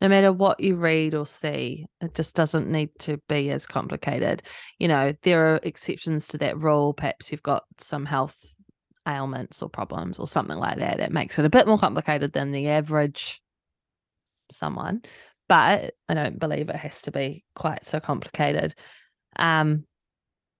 No 0.00 0.08
matter 0.08 0.32
what 0.32 0.60
you 0.60 0.76
read 0.76 1.14
or 1.14 1.26
see, 1.26 1.86
it 2.00 2.14
just 2.14 2.34
doesn't 2.34 2.70
need 2.70 2.90
to 3.00 3.20
be 3.28 3.50
as 3.50 3.66
complicated. 3.66 4.42
You 4.78 4.88
know, 4.88 5.14
there 5.22 5.54
are 5.54 5.60
exceptions 5.62 6.28
to 6.28 6.38
that 6.38 6.58
rule. 6.58 6.92
Perhaps 6.92 7.30
you've 7.32 7.42
got 7.42 7.64
some 7.78 8.04
health 8.04 8.36
ailments 9.08 9.62
or 9.62 9.68
problems 9.68 10.18
or 10.18 10.26
something 10.26 10.58
like 10.58 10.78
that 10.78 10.98
that 10.98 11.12
makes 11.12 11.38
it 11.38 11.44
a 11.44 11.50
bit 11.50 11.66
more 11.66 11.78
complicated 11.78 12.32
than 12.32 12.52
the 12.52 12.68
average 12.68 13.40
someone. 14.50 15.02
But 15.48 15.94
I 16.08 16.14
don't 16.14 16.38
believe 16.38 16.68
it 16.68 16.76
has 16.76 17.02
to 17.02 17.10
be 17.10 17.44
quite 17.54 17.86
so 17.86 18.00
complicated 18.00 18.74
um, 19.38 19.84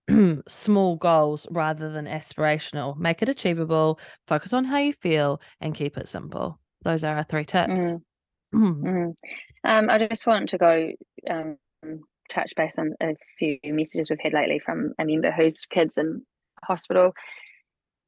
small 0.47 0.95
goals 0.95 1.47
rather 1.51 1.91
than 1.91 2.05
aspirational. 2.05 2.97
Make 2.97 3.21
it 3.21 3.29
achievable, 3.29 3.99
focus 4.27 4.53
on 4.53 4.65
how 4.65 4.77
you 4.77 4.93
feel, 4.93 5.41
and 5.61 5.75
keep 5.75 5.97
it 5.97 6.09
simple. 6.09 6.59
Those 6.83 7.03
are 7.03 7.17
our 7.17 7.23
three 7.23 7.45
tips. 7.45 7.79
Mm. 7.79 8.01
Mm. 8.53 9.13
Um, 9.63 9.89
I 9.89 9.97
just 10.07 10.25
want 10.25 10.49
to 10.49 10.57
go 10.57 10.91
um, 11.29 11.57
touch 12.29 12.53
base 12.55 12.77
on 12.79 12.93
a 13.01 13.13
few 13.37 13.59
messages 13.65 14.09
we've 14.09 14.19
had 14.21 14.33
lately 14.33 14.59
from 14.59 14.93
a 14.97 15.05
member 15.05 15.31
whose 15.31 15.65
kids 15.65 15.97
in 15.97 16.23
hospital 16.63 17.13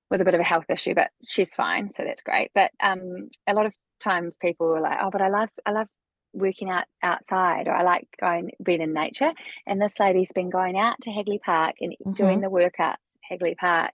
with 0.10 0.22
a 0.22 0.26
bit 0.26 0.34
of 0.34 0.40
a 0.40 0.46
health 0.46 0.66
issue, 0.70 0.94
but 0.94 1.10
she's 1.24 1.54
fine, 1.54 1.90
so 1.90 2.04
that's 2.04 2.22
great. 2.22 2.52
But 2.54 2.72
um, 2.82 3.30
a 3.48 3.54
lot 3.54 3.66
of 3.66 3.74
times 4.02 4.38
people 4.42 4.76
are 4.76 4.82
like, 4.82 4.98
"Oh, 5.02 5.10
but 5.10 5.22
I 5.22 5.30
love 5.30 5.50
I 5.66 5.72
love 5.72 5.88
working 6.34 6.70
out 6.70 6.86
outside 7.04 7.68
or 7.68 7.74
I 7.74 7.84
like 7.84 8.08
going 8.20 8.52
being 8.64 8.82
in 8.82 8.94
nature. 8.94 9.32
And 9.66 9.82
this 9.82 10.00
lady's 10.00 10.32
been 10.34 10.50
going 10.50 10.78
out 10.78 10.96
to 11.02 11.12
Hagley 11.12 11.40
Park 11.44 11.76
and 11.82 11.94
mm-hmm. 11.94 12.14
doing 12.14 12.42
the 12.42 12.48
workouts 12.48 12.96
Hagley 13.30 13.56
Park. 13.56 13.92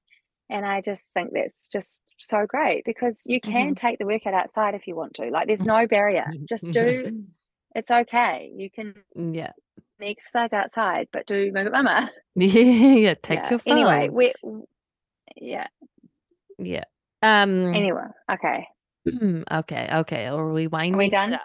And 0.50 0.66
I 0.66 0.82
just 0.82 1.04
think 1.14 1.32
that's 1.34 1.68
just 1.68 2.04
so 2.20 2.46
great 2.48 2.84
because 2.86 3.24
you 3.26 3.42
can 3.42 3.68
mm-hmm. 3.68 3.74
take 3.74 4.00
the 4.00 4.06
workout 4.06 4.34
outside 4.34 4.76
if 4.76 4.88
you 4.88 4.96
want 4.96 5.16
to. 5.16 5.30
Like 5.30 5.48
there's 5.48 5.66
no 5.66 5.88
barrier. 5.88 6.26
Just 6.48 6.72
do 6.72 7.26
it's 7.76 7.92
okay. 7.92 8.52
You 8.56 8.72
can 8.72 8.96
mm, 9.18 9.36
yeah 9.36 9.52
exercise 10.02 10.54
outside, 10.54 11.08
but 11.12 11.26
do 11.28 11.52
move 11.54 11.68
it 11.68 11.72
mama. 11.72 12.10
Yeah, 12.36 12.62
yeah. 12.62 13.14
Take 13.22 13.40
yeah. 13.40 13.50
your 13.50 13.60
phone. 13.60 13.78
Anyway, 13.78 14.10
we 14.10 14.34
yeah. 15.36 15.68
Yeah. 16.58 16.86
Um 17.22 17.74
anyway, 17.74 18.08
okay. 18.32 18.68
okay, 19.52 19.90
okay. 19.92 20.26
Are 20.28 20.52
we 20.52 20.68
winding 20.68 20.96
Are 20.96 20.98
we 20.98 21.10
done? 21.10 21.34
up? 21.34 21.42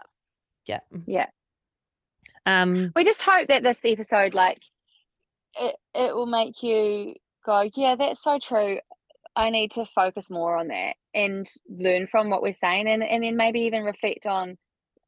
Yeah. 0.66 0.81
Yeah. 1.07 1.27
Um 2.46 2.92
we 2.96 3.05
just 3.05 3.22
hope 3.22 3.48
that 3.48 3.62
this 3.62 3.81
episode 3.85 4.35
like 4.35 4.62
it 5.59 5.77
it 5.94 6.14
will 6.14 6.27
make 6.27 6.62
you 6.62 7.14
go, 7.44 7.68
yeah, 7.75 7.96
that's 7.96 8.22
so 8.22 8.38
true. 8.40 8.79
I 9.35 9.51
need 9.51 9.72
to 9.72 9.87
focus 9.87 10.31
more 10.31 10.57
on 10.57 10.68
that 10.68 10.94
and 11.14 11.46
learn 11.68 12.07
from 12.07 12.31
what 12.31 12.42
we're 12.42 12.53
saying 12.53 12.87
and, 12.87 13.03
and 13.03 13.22
then 13.25 13.37
maybe 13.37 13.61
even 13.61 13.83
reflect 13.83 14.27
on, 14.27 14.59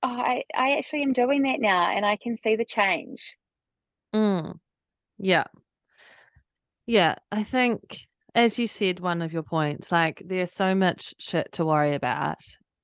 oh, 0.02 0.08
I, 0.08 0.44
I 0.54 0.76
actually 0.76 1.02
am 1.02 1.12
doing 1.12 1.42
that 1.42 1.60
now 1.60 1.90
and 1.90 2.06
I 2.06 2.16
can 2.16 2.36
see 2.36 2.56
the 2.56 2.64
change. 2.64 3.36
Mm. 4.14 4.54
Yeah. 5.18 5.44
Yeah. 6.86 7.16
I 7.30 7.42
think 7.42 7.82
as 8.34 8.58
you 8.58 8.66
said, 8.66 9.00
one 9.00 9.22
of 9.22 9.32
your 9.32 9.42
points, 9.42 9.92
like 9.92 10.22
there's 10.24 10.52
so 10.52 10.74
much 10.74 11.14
shit 11.18 11.52
to 11.52 11.64
worry 11.64 11.94
about 11.94 12.38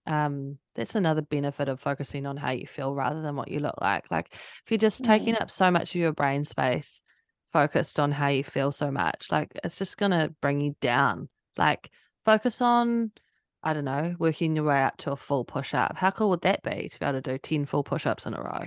um 0.07 0.59
that's 0.75 0.95
another 0.95 1.23
benefit 1.23 1.69
of 1.69 1.81
focusing 1.81 2.27
on 2.27 2.37
how 2.37 2.51
you 2.51 2.67
feel 2.67 2.95
rather 2.95 3.23
than 3.23 3.37
what 3.37 3.51
you 3.51 3.59
look 3.59 3.81
like. 3.81 4.11
Like 4.11 4.29
if 4.33 4.63
you're 4.69 4.79
just 4.79 5.05
taking 5.05 5.35
mm. 5.35 5.43
up 5.43 5.51
so 5.51 5.71
much 5.71 5.95
of 5.95 6.01
your 6.01 6.13
brain 6.13 6.45
space 6.45 7.03
focused 7.53 7.99
on 7.99 8.13
how 8.13 8.29
you 8.29 8.45
feel 8.45 8.71
so 8.71 8.93
much 8.93 9.27
like 9.33 9.51
it's 9.65 9.77
just 9.77 9.97
going 9.97 10.13
to 10.13 10.33
bring 10.41 10.61
you 10.61 10.75
down. 10.81 11.29
Like 11.57 11.91
focus 12.25 12.61
on 12.61 13.11
i 13.63 13.73
don't 13.73 13.85
know 13.85 14.15
working 14.19 14.57
your 14.57 14.65
way 14.65 14.83
up 14.83 14.97
to 14.99 15.13
a 15.13 15.17
full 15.17 15.45
push 15.45 15.75
up 15.75 15.97
how 15.97 16.11
cool 16.11 16.31
would 16.31 16.43
that 16.43 16.63
be 16.63 16.89
to 16.89 16.99
be 16.99 17.07
able 17.07 17.21
to 17.21 17.33
do 17.33 17.39
10 17.39 17.67
full 17.67 17.83
push 17.83 18.07
ups 18.07 18.27
in 18.27 18.35
a 18.35 18.41
row 18.41 18.67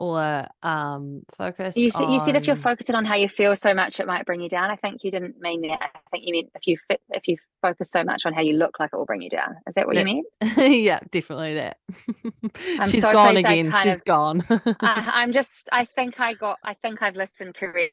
or 0.00 0.46
um 0.62 1.22
focus 1.36 1.76
you 1.76 1.90
said, 1.90 2.04
on... 2.04 2.10
you 2.10 2.18
said 2.20 2.34
if 2.34 2.46
you're 2.46 2.56
focusing 2.56 2.94
on 2.94 3.04
how 3.04 3.14
you 3.14 3.28
feel 3.28 3.54
so 3.54 3.74
much 3.74 4.00
it 4.00 4.06
might 4.06 4.24
bring 4.24 4.40
you 4.40 4.48
down. 4.48 4.70
I 4.70 4.76
think 4.76 5.04
you 5.04 5.10
didn't 5.10 5.38
mean 5.40 5.60
that. 5.68 5.78
I 5.82 6.00
think 6.10 6.24
you 6.26 6.32
meant 6.32 6.50
if 6.54 6.66
you 6.66 6.78
fit 6.88 7.02
if 7.10 7.28
you 7.28 7.36
focus 7.60 7.90
so 7.90 8.02
much 8.02 8.24
on 8.24 8.32
how 8.32 8.40
you 8.40 8.54
look 8.54 8.80
like 8.80 8.90
it 8.94 8.96
will 8.96 9.04
bring 9.04 9.20
you 9.20 9.28
down. 9.28 9.56
Is 9.68 9.74
that 9.74 9.86
what 9.86 9.96
yeah. 9.96 10.00
you 10.00 10.04
mean? 10.06 10.24
Yeah 10.84 11.00
definitely 11.10 11.54
that. 11.54 11.76
She's 12.90 13.02
so 13.02 13.12
gone 13.12 13.36
again. 13.36 13.72
she's 13.82 13.94
of, 13.94 14.04
gone. 14.04 14.42
I, 14.48 15.10
i'm 15.14 15.32
just 15.32 15.68
i 15.70 15.84
think 15.84 16.18
i 16.18 16.32
got 16.32 16.56
i 16.64 16.74
think 16.74 17.02
i've 17.02 17.16
listened 17.16 17.54
correctly 17.54 17.92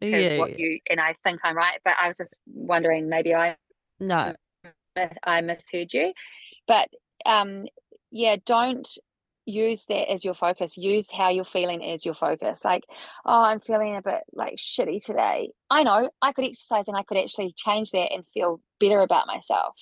to 0.00 0.08
yeah, 0.08 0.38
what 0.38 0.50
yeah. 0.50 0.56
you 0.58 0.80
and 0.90 1.00
i 1.00 1.14
think 1.24 1.40
i'm 1.44 1.56
right 1.56 1.78
but 1.84 1.94
i 2.00 2.08
was 2.08 2.16
just 2.16 2.40
wondering 2.46 3.08
maybe 3.08 3.34
i 3.34 3.56
no. 4.00 4.32
i 5.24 5.40
misheard 5.40 5.92
you. 5.92 6.12
But 6.66 6.88
um 7.26 7.66
yeah 8.10 8.36
don't 8.46 8.88
use 9.44 9.84
that 9.88 10.10
as 10.10 10.24
your 10.24 10.34
focus 10.34 10.76
use 10.76 11.10
how 11.10 11.28
you're 11.28 11.44
feeling 11.44 11.84
as 11.84 12.04
your 12.04 12.14
focus 12.14 12.60
like 12.64 12.84
oh 13.24 13.42
i'm 13.42 13.60
feeling 13.60 13.96
a 13.96 14.02
bit 14.02 14.22
like 14.32 14.56
shitty 14.56 15.04
today 15.04 15.50
i 15.70 15.82
know 15.82 16.08
i 16.20 16.32
could 16.32 16.44
exercise 16.44 16.84
and 16.86 16.96
i 16.96 17.02
could 17.02 17.18
actually 17.18 17.52
change 17.56 17.90
that 17.90 18.12
and 18.12 18.24
feel 18.32 18.60
better 18.78 19.00
about 19.00 19.26
myself 19.26 19.74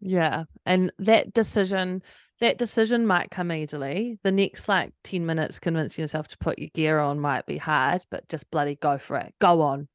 Yeah. 0.00 0.44
And 0.64 0.92
that 1.00 1.32
decision, 1.34 2.02
that 2.40 2.56
decision 2.56 3.04
might 3.04 3.32
come 3.32 3.50
easily. 3.50 4.18
The 4.22 4.30
next 4.30 4.68
like 4.68 4.92
10 5.02 5.26
minutes 5.26 5.58
convincing 5.58 6.02
yourself 6.02 6.28
to 6.28 6.38
put 6.38 6.58
your 6.60 6.70
gear 6.72 7.00
on 7.00 7.18
might 7.18 7.46
be 7.46 7.58
hard, 7.58 8.02
but 8.08 8.28
just 8.28 8.48
bloody 8.52 8.76
go 8.76 8.98
for 8.98 9.16
it. 9.16 9.34
Go 9.40 9.60
on. 9.60 9.88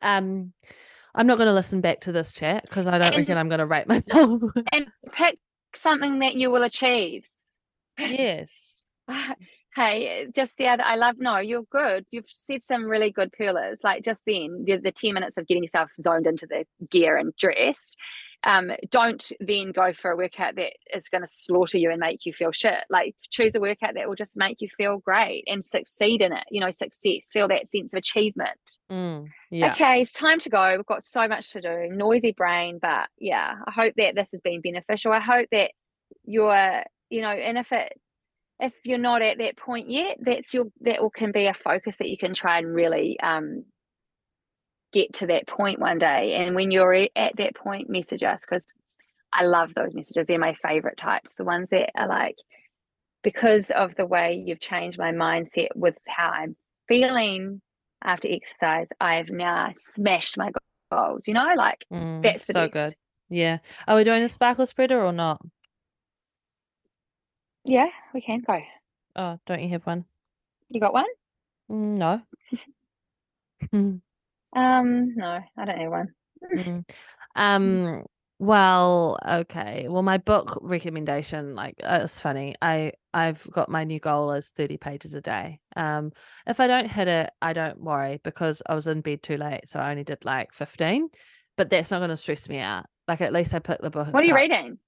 Um 0.00 0.54
I'm 1.14 1.26
not 1.26 1.36
going 1.38 1.48
to 1.48 1.52
listen 1.52 1.80
back 1.80 2.00
to 2.02 2.12
this 2.12 2.32
chat 2.32 2.62
because 2.62 2.86
I 2.86 2.96
don't 2.96 3.08
and, 3.08 3.16
reckon 3.16 3.36
I'm 3.36 3.48
going 3.48 3.58
to 3.58 3.66
rate 3.66 3.86
myself. 3.94 4.40
and 4.72 4.86
pick 5.12 5.38
something 5.74 6.20
that 6.20 6.36
you 6.36 6.50
will 6.50 6.62
achieve. 6.62 7.26
Yes. 8.00 8.78
hey, 9.76 10.28
just 10.34 10.56
the 10.56 10.68
other, 10.68 10.82
I 10.84 10.96
love, 10.96 11.16
no, 11.18 11.38
you're 11.38 11.64
good. 11.70 12.06
You've 12.10 12.28
said 12.28 12.64
some 12.64 12.84
really 12.84 13.10
good 13.10 13.32
pearlers. 13.32 13.80
Like 13.84 14.04
just 14.04 14.22
then, 14.26 14.64
the, 14.64 14.78
the 14.78 14.92
10 14.92 15.14
minutes 15.14 15.36
of 15.36 15.46
getting 15.46 15.62
yourself 15.62 15.90
zoned 16.02 16.26
into 16.26 16.46
the 16.46 16.64
gear 16.90 17.16
and 17.16 17.34
dressed 17.36 17.96
um, 18.44 18.72
don't 18.90 19.30
then 19.40 19.72
go 19.72 19.92
for 19.92 20.10
a 20.10 20.16
workout 20.16 20.56
that 20.56 20.72
is 20.94 21.08
going 21.08 21.22
to 21.22 21.30
slaughter 21.30 21.76
you 21.76 21.90
and 21.90 22.00
make 22.00 22.24
you 22.24 22.32
feel 22.32 22.52
shit. 22.52 22.84
Like 22.88 23.14
choose 23.30 23.54
a 23.54 23.60
workout 23.60 23.94
that 23.94 24.08
will 24.08 24.14
just 24.14 24.36
make 24.36 24.60
you 24.60 24.68
feel 24.68 24.98
great 24.98 25.44
and 25.46 25.64
succeed 25.64 26.22
in 26.22 26.32
it. 26.32 26.44
You 26.50 26.60
know, 26.60 26.70
success, 26.70 27.28
feel 27.32 27.48
that 27.48 27.68
sense 27.68 27.92
of 27.92 27.98
achievement. 27.98 28.78
Mm, 28.90 29.28
yeah. 29.50 29.72
Okay, 29.72 30.00
it's 30.00 30.12
time 30.12 30.38
to 30.40 30.48
go. 30.48 30.76
We've 30.76 30.86
got 30.86 31.04
so 31.04 31.28
much 31.28 31.52
to 31.52 31.60
do. 31.60 31.88
Noisy 31.90 32.32
brain, 32.32 32.78
but 32.80 33.08
yeah, 33.18 33.56
I 33.66 33.70
hope 33.70 33.94
that 33.96 34.14
this 34.14 34.30
has 34.30 34.40
been 34.40 34.62
beneficial. 34.62 35.12
I 35.12 35.20
hope 35.20 35.48
that 35.52 35.72
you're, 36.24 36.84
you 37.10 37.20
know, 37.20 37.28
and 37.28 37.58
if 37.58 37.72
it 37.72 37.92
if 38.60 38.74
you're 38.84 38.98
not 38.98 39.22
at 39.22 39.38
that 39.38 39.56
point 39.56 39.90
yet, 39.90 40.18
that's 40.20 40.54
your 40.54 40.66
that 40.82 40.98
can 41.14 41.32
be 41.32 41.46
a 41.46 41.54
focus 41.54 41.96
that 41.96 42.08
you 42.08 42.18
can 42.18 42.34
try 42.34 42.58
and 42.58 42.74
really 42.74 43.18
um, 43.20 43.64
get 44.92 45.12
to 45.14 45.26
that 45.28 45.48
point 45.48 45.78
one 45.78 45.98
day. 45.98 46.34
And 46.34 46.54
when 46.54 46.70
you're 46.70 47.08
at 47.16 47.36
that 47.36 47.54
point, 47.56 47.88
message 47.88 48.22
us 48.22 48.44
because 48.48 48.66
I 49.32 49.44
love 49.44 49.72
those 49.74 49.94
messages. 49.94 50.26
They're 50.26 50.38
my 50.38 50.56
favorite 50.62 50.96
types. 50.96 51.34
The 51.34 51.44
ones 51.44 51.70
that 51.70 51.90
are 51.94 52.08
like, 52.08 52.36
because 53.22 53.70
of 53.70 53.94
the 53.96 54.06
way 54.06 54.42
you've 54.44 54.60
changed 54.60 54.98
my 54.98 55.12
mindset 55.12 55.68
with 55.74 55.96
how 56.06 56.30
I'm 56.30 56.56
feeling 56.88 57.60
after 58.02 58.28
exercise, 58.30 58.88
I've 59.00 59.30
now 59.30 59.72
smashed 59.76 60.36
my 60.36 60.50
goals. 60.90 61.28
You 61.28 61.34
know, 61.34 61.52
like 61.56 61.84
mm, 61.92 62.22
that's 62.22 62.46
so 62.46 62.68
best. 62.68 62.72
good. 62.72 62.94
Yeah. 63.30 63.58
Are 63.86 63.96
we 63.96 64.04
doing 64.04 64.22
a 64.22 64.28
sparkle 64.28 64.66
spreader 64.66 65.02
or 65.02 65.12
not? 65.12 65.40
Yeah, 67.64 67.88
we 68.14 68.20
can 68.20 68.40
go. 68.40 68.60
Oh, 69.16 69.38
don't 69.46 69.62
you 69.62 69.68
have 69.70 69.86
one? 69.86 70.04
You 70.70 70.80
got 70.80 70.94
one? 70.94 71.06
Mm, 71.70 71.98
no. 71.98 72.22
Um, 74.52 75.14
no, 75.14 75.40
I 75.56 75.64
don't 75.64 75.78
need 75.78 75.88
one. 75.88 76.08
mm. 76.52 76.84
Um, 77.36 78.04
well, 78.40 79.18
okay. 79.24 79.86
Well, 79.88 80.02
my 80.02 80.18
book 80.18 80.58
recommendation, 80.62 81.54
like 81.54 81.74
uh, 81.84 82.00
it's 82.02 82.18
funny. 82.18 82.56
I 82.60 82.92
I've 83.14 83.46
got 83.52 83.68
my 83.68 83.84
new 83.84 84.00
goal 84.00 84.32
is 84.32 84.50
30 84.50 84.78
pages 84.78 85.14
a 85.14 85.20
day. 85.20 85.60
Um, 85.76 86.10
if 86.48 86.58
I 86.58 86.66
don't 86.66 86.90
hit 86.90 87.06
it, 87.06 87.30
I 87.40 87.52
don't 87.52 87.80
worry 87.80 88.20
because 88.24 88.62
I 88.66 88.74
was 88.74 88.88
in 88.88 89.02
bed 89.02 89.22
too 89.22 89.36
late, 89.36 89.68
so 89.68 89.78
I 89.78 89.90
only 89.90 90.02
did 90.04 90.24
like 90.24 90.52
15. 90.52 91.08
But 91.56 91.70
that's 91.70 91.90
not 91.90 91.98
going 91.98 92.10
to 92.10 92.16
stress 92.16 92.48
me 92.48 92.58
out. 92.58 92.86
Like 93.06 93.20
at 93.20 93.32
least 93.32 93.54
I 93.54 93.58
picked 93.60 93.82
the 93.82 93.90
book. 93.90 94.12
What 94.12 94.24
are 94.24 94.26
you 94.26 94.34
up. 94.34 94.40
reading? 94.40 94.78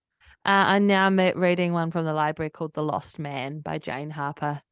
Uh, 0.45 0.65
I'm 0.67 0.87
now 0.87 1.09
reading 1.35 1.73
one 1.73 1.91
from 1.91 2.05
the 2.05 2.13
library 2.13 2.51
called 2.51 2.75
The 2.75 2.83
Lost 2.83 3.19
Man 3.19 3.61
by 3.61 3.79
Jane 3.79 4.11
Harper. 4.11 4.63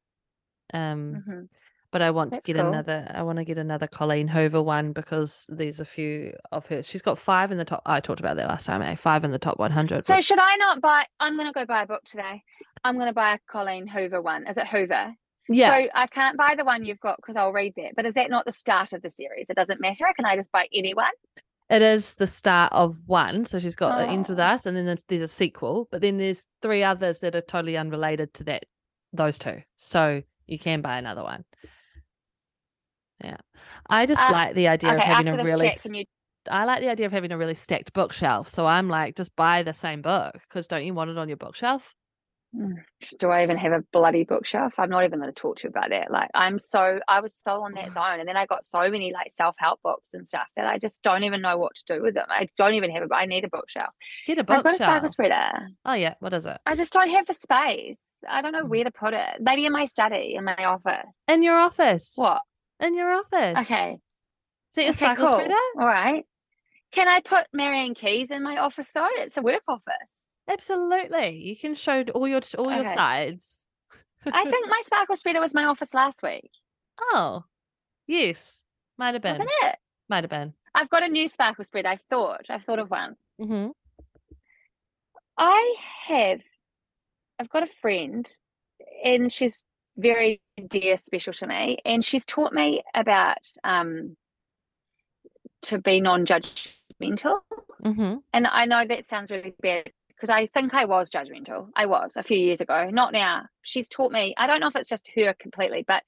Um, 0.73 1.23
mm-hmm 1.29 1.45
but 1.93 2.03
I 2.03 2.11
want 2.11 2.33
That's 2.33 2.47
to 2.47 2.53
get 2.53 2.61
cool. 2.61 2.69
another. 2.73 3.11
I 3.13 3.23
want 3.23 3.39
to 3.39 3.45
get 3.45 3.59
another 3.59 3.87
Colleen 3.87 4.29
Hoover 4.29 4.63
one 4.63 4.93
because 4.93 5.47
there's 5.49 5.81
a 5.81 5.85
few 5.85 6.35
of 6.53 6.67
her. 6.67 6.83
She's 6.83 7.03
got 7.03 7.19
five 7.19 7.51
in 7.51 7.59
the 7.59 7.65
top. 7.65 7.83
I 7.85 8.01
talked 8.01 8.21
about 8.21 8.37
that 8.37 8.49
last 8.49 8.67
time. 8.67 8.83
Eh? 8.83 8.95
Five 8.95 9.25
in 9.25 9.33
the 9.33 9.39
top 9.39 9.59
100. 9.59 10.05
So 10.05 10.21
should 10.21 10.39
I 10.39 10.57
not 10.57 10.81
buy? 10.81 11.05
I'm 11.19 11.37
going 11.37 11.49
to 11.49 11.53
go 11.53 11.67
buy 11.67 11.83
a 11.83 11.87
book 11.87 12.05
today. 12.05 12.43
I'm 12.85 12.95
going 12.95 13.09
to 13.09 13.13
buy 13.13 13.35
a 13.35 13.39
Colleen 13.49 13.87
Hoover 13.89 14.23
one. 14.23 14.47
Is 14.47 14.57
it 14.57 14.69
Hoover? 14.69 15.15
Yeah. 15.49 15.71
So 15.71 15.89
I 15.95 16.07
can't 16.07 16.37
buy 16.37 16.55
the 16.57 16.65
one 16.65 16.85
you've 16.85 17.01
got 17.01 17.17
because 17.17 17.37
I'll 17.37 17.53
read 17.53 17.75
that. 17.77 17.95
But 17.97 18.07
is 18.07 18.15
that 18.15 18.31
not 18.31 18.45
the 18.45 18.53
start 18.53 18.93
of 18.93 19.03
the 19.03 19.11
series? 19.11 19.51
It 19.51 19.57
doesn't 19.57 19.81
matter. 19.81 20.05
Can 20.15 20.27
I 20.27 20.37
just 20.37 20.53
buy 20.53 20.69
any 20.73 20.95
one? 20.95 21.11
It 21.71 21.83
is 21.83 22.17
the 22.17 22.27
start 22.27 22.73
of 22.73 22.99
one. 23.07 23.45
So 23.45 23.59
she's 23.59 23.77
got 23.77 23.99
oh. 23.99 24.03
it 24.03 24.09
ends 24.09 24.29
with 24.29 24.41
oh. 24.41 24.45
us, 24.45 24.67
and 24.67 24.77
then 24.77 24.87
there's, 24.87 25.05
there's 25.09 25.23
a 25.23 25.29
sequel. 25.29 25.89
But 25.91 26.03
then 26.03 26.19
there's 26.19 26.47
three 26.61 26.83
others 26.83 27.21
that 27.21 27.37
are 27.37 27.41
totally 27.41 27.77
unrelated 27.77 28.35
to 28.35 28.45
that. 28.45 28.67
Those 29.13 29.39
two. 29.39 29.63
So 29.77 30.23
you 30.47 30.59
can 30.59 30.83
buy 30.83 30.99
another 30.99 31.23
one. 31.23 31.45
Yeah. 33.23 33.39
I 33.89 34.07
just 34.07 34.23
uh, 34.23 34.33
like 34.33 34.55
the 34.55 34.69
idea 34.69 34.91
okay, 34.91 34.99
of 34.99 35.05
having 35.05 35.41
a 35.41 35.45
really 35.45 35.69
check, 35.71 35.81
you... 35.93 36.05
I 36.51 36.65
like 36.65 36.81
the 36.81 36.89
idea 36.89 37.07
of 37.07 37.13
having 37.13 37.33
a 37.33 37.39
really 37.39 37.55
stacked 37.55 37.93
bookshelf. 37.93 38.49
So 38.49 38.67
I'm 38.67 38.89
like, 38.89 39.17
just 39.17 39.35
buy 39.37 39.63
the 39.63 39.73
same 39.73 40.01
book 40.03 40.39
because 40.49 40.67
don't 40.67 40.85
you 40.85 40.95
want 40.95 41.11
it 41.11 41.19
on 41.19 41.29
your 41.29 41.37
bookshelf? 41.37 41.95
Mm, 42.55 42.75
do 43.19 43.31
I 43.31 43.43
even 43.43 43.57
have 43.57 43.73
a 43.73 43.83
bloody 43.93 44.25
bookshelf? 44.25 44.75
I'm 44.79 44.91
not 44.91 45.05
even 45.05 45.21
going 45.21 45.33
to 45.33 45.41
talk 45.41 45.59
to 45.59 45.65
you 45.65 45.69
about 45.71 45.91
that. 45.91 46.11
Like, 46.11 46.29
I'm 46.35 46.59
so, 46.59 46.99
I 47.07 47.21
was 47.21 47.35
so 47.35 47.63
on 47.63 47.75
that 47.75 47.93
zone. 47.95 48.19
And 48.19 48.29
then 48.29 48.37
I 48.37 48.47
got 48.47 48.65
so 48.65 48.91
many 48.91 49.13
like 49.13 49.31
self 49.31 49.55
help 49.59 49.81
books 49.83 50.11
and 50.13 50.27
stuff 50.27 50.49
that 50.57 50.67
I 50.67 50.79
just 50.79 51.03
don't 51.03 51.25
even 51.25 51.41
know 51.41 51.57
what 51.57 51.75
to 51.77 51.95
do 51.95 52.03
with 52.03 52.15
them. 52.15 52.27
I 52.29 52.49
don't 52.59 52.75
even 52.75 52.91
have 52.91 53.05
a, 53.11 53.15
I 53.15 53.27
need 53.27 53.45
a 53.45 53.49
bookshelf. 53.49 53.91
Get 54.27 54.39
a 54.39 54.45
bookshelf. 54.45 54.81
I've 54.81 55.03
got 55.03 55.05
a 55.05 55.09
spreader. 55.09 55.69
Oh, 55.85 55.95
yeah. 55.95 56.15
What 56.21 56.35
is 56.35 56.47
it? 56.47 56.59
I 56.67 56.75
just 56.75 56.93
don't 56.93 57.11
have 57.11 57.27
the 57.27 57.35
space. 57.35 58.01
I 58.29 58.43
don't 58.43 58.53
know 58.53 58.65
mm. 58.65 58.69
where 58.69 58.85
to 58.85 58.91
put 58.91 59.15
it. 59.15 59.37
Maybe 59.41 59.67
in 59.67 59.73
my 59.73 59.87
study, 59.87 60.35
in 60.35 60.45
my 60.45 60.65
office. 60.65 61.07
In 61.29 61.43
your 61.43 61.59
office? 61.59 62.13
What? 62.17 62.43
in 62.81 62.97
your 62.97 63.13
office. 63.13 63.59
Okay. 63.61 63.99
See 64.73 64.83
your 64.83 64.91
okay, 64.91 65.15
cool. 65.17 65.29
spreader? 65.29 65.55
All 65.79 65.87
right. 65.87 66.25
Can 66.93 67.09
I 67.09 67.21
put 67.21 67.47
Marian 67.53 67.95
Keyes 67.95 68.31
in 68.31 68.43
my 68.43 68.57
office 68.57 68.91
though? 68.93 69.07
It's 69.19 69.37
a 69.37 69.43
work 69.43 69.63
office. 69.69 70.21
Absolutely. 70.51 71.37
You 71.37 71.57
can 71.57 71.75
show 71.75 72.03
all 72.15 72.27
your 72.27 72.41
all 72.59 72.67
okay. 72.67 72.77
your 72.77 72.85
sides. 72.85 73.65
I 74.27 74.45
think 74.45 74.69
my 74.69 74.81
sparkle 74.85 75.17
spreader 75.17 75.41
was 75.41 75.55
my 75.55 75.65
office 75.65 75.95
last 75.95 76.23
week. 76.23 76.51
Oh, 77.01 77.45
yes. 78.07 78.63
Might 78.99 79.15
have 79.15 79.23
been. 79.23 79.33
Wasn't 79.33 79.51
it? 79.63 79.77
Might 80.09 80.25
have 80.25 80.31
been. 80.31 80.53
I've 80.75 80.91
got 80.91 81.05
a 81.05 81.09
new 81.09 81.29
sparkle 81.29 81.65
spread. 81.65 81.87
I've 81.87 82.03
thought. 82.11 82.47
I've 82.51 82.65
thought 82.65 82.79
of 82.81 82.91
one. 82.91 83.17
Mm-hmm. 83.41 83.71
I 85.39 85.77
have. 86.07 86.41
I've 87.39 87.49
got 87.49 87.63
a 87.63 87.71
friend, 87.81 88.29
and 89.05 89.33
she's 89.33 89.65
very 89.97 90.43
dear, 90.69 90.97
special 90.97 91.33
to 91.35 91.47
me. 91.47 91.79
And 91.85 92.05
she's 92.05 92.27
taught 92.27 92.53
me 92.53 92.83
about 92.95 93.39
um, 93.65 94.17
to 95.63 95.79
be 95.79 96.01
non 96.01 96.27
judgmental. 96.27 97.39
Mm-hmm. 97.83 98.17
And 98.33 98.47
I 98.47 98.67
know 98.67 98.85
that 98.85 99.07
sounds 99.07 99.31
really 99.31 99.55
bad 99.63 99.93
because 100.21 100.31
I 100.31 100.47
think 100.47 100.75
I 100.75 100.85
was 100.85 101.09
judgmental. 101.09 101.69
I 101.75 101.87
was 101.87 102.13
a 102.15 102.23
few 102.23 102.37
years 102.37 102.61
ago, 102.61 102.91
not 102.91 103.15
now. 103.15 103.47
She's 103.63 103.89
taught 103.89 104.13
me, 104.13 104.35
I 104.37 104.47
don't 104.47 104.61
know 104.61 104.67
if 104.67 104.77
it's 104.77 104.89
just 104.89 105.09
her 105.17 105.35
completely, 105.41 105.83
but 105.87 106.03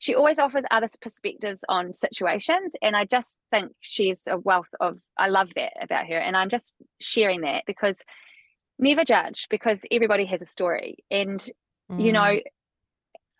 she 0.00 0.16
always 0.16 0.40
offers 0.40 0.64
other 0.72 0.88
perspectives 1.00 1.64
on 1.68 1.92
situations. 1.92 2.74
And 2.82 2.96
I 2.96 3.04
just 3.04 3.38
think 3.52 3.70
she's 3.78 4.26
a 4.26 4.38
wealth 4.38 4.68
of, 4.80 4.98
I 5.16 5.28
love 5.28 5.50
that 5.54 5.72
about 5.80 6.08
her. 6.08 6.18
And 6.18 6.36
I'm 6.36 6.48
just 6.48 6.74
sharing 7.00 7.42
that 7.42 7.62
because 7.64 8.02
never 8.80 9.04
judge 9.04 9.46
because 9.50 9.86
everybody 9.88 10.24
has 10.24 10.42
a 10.42 10.46
story. 10.46 11.04
And, 11.08 11.38
mm. 11.88 12.04
you 12.04 12.10
know, 12.10 12.20
mm. 12.20 12.42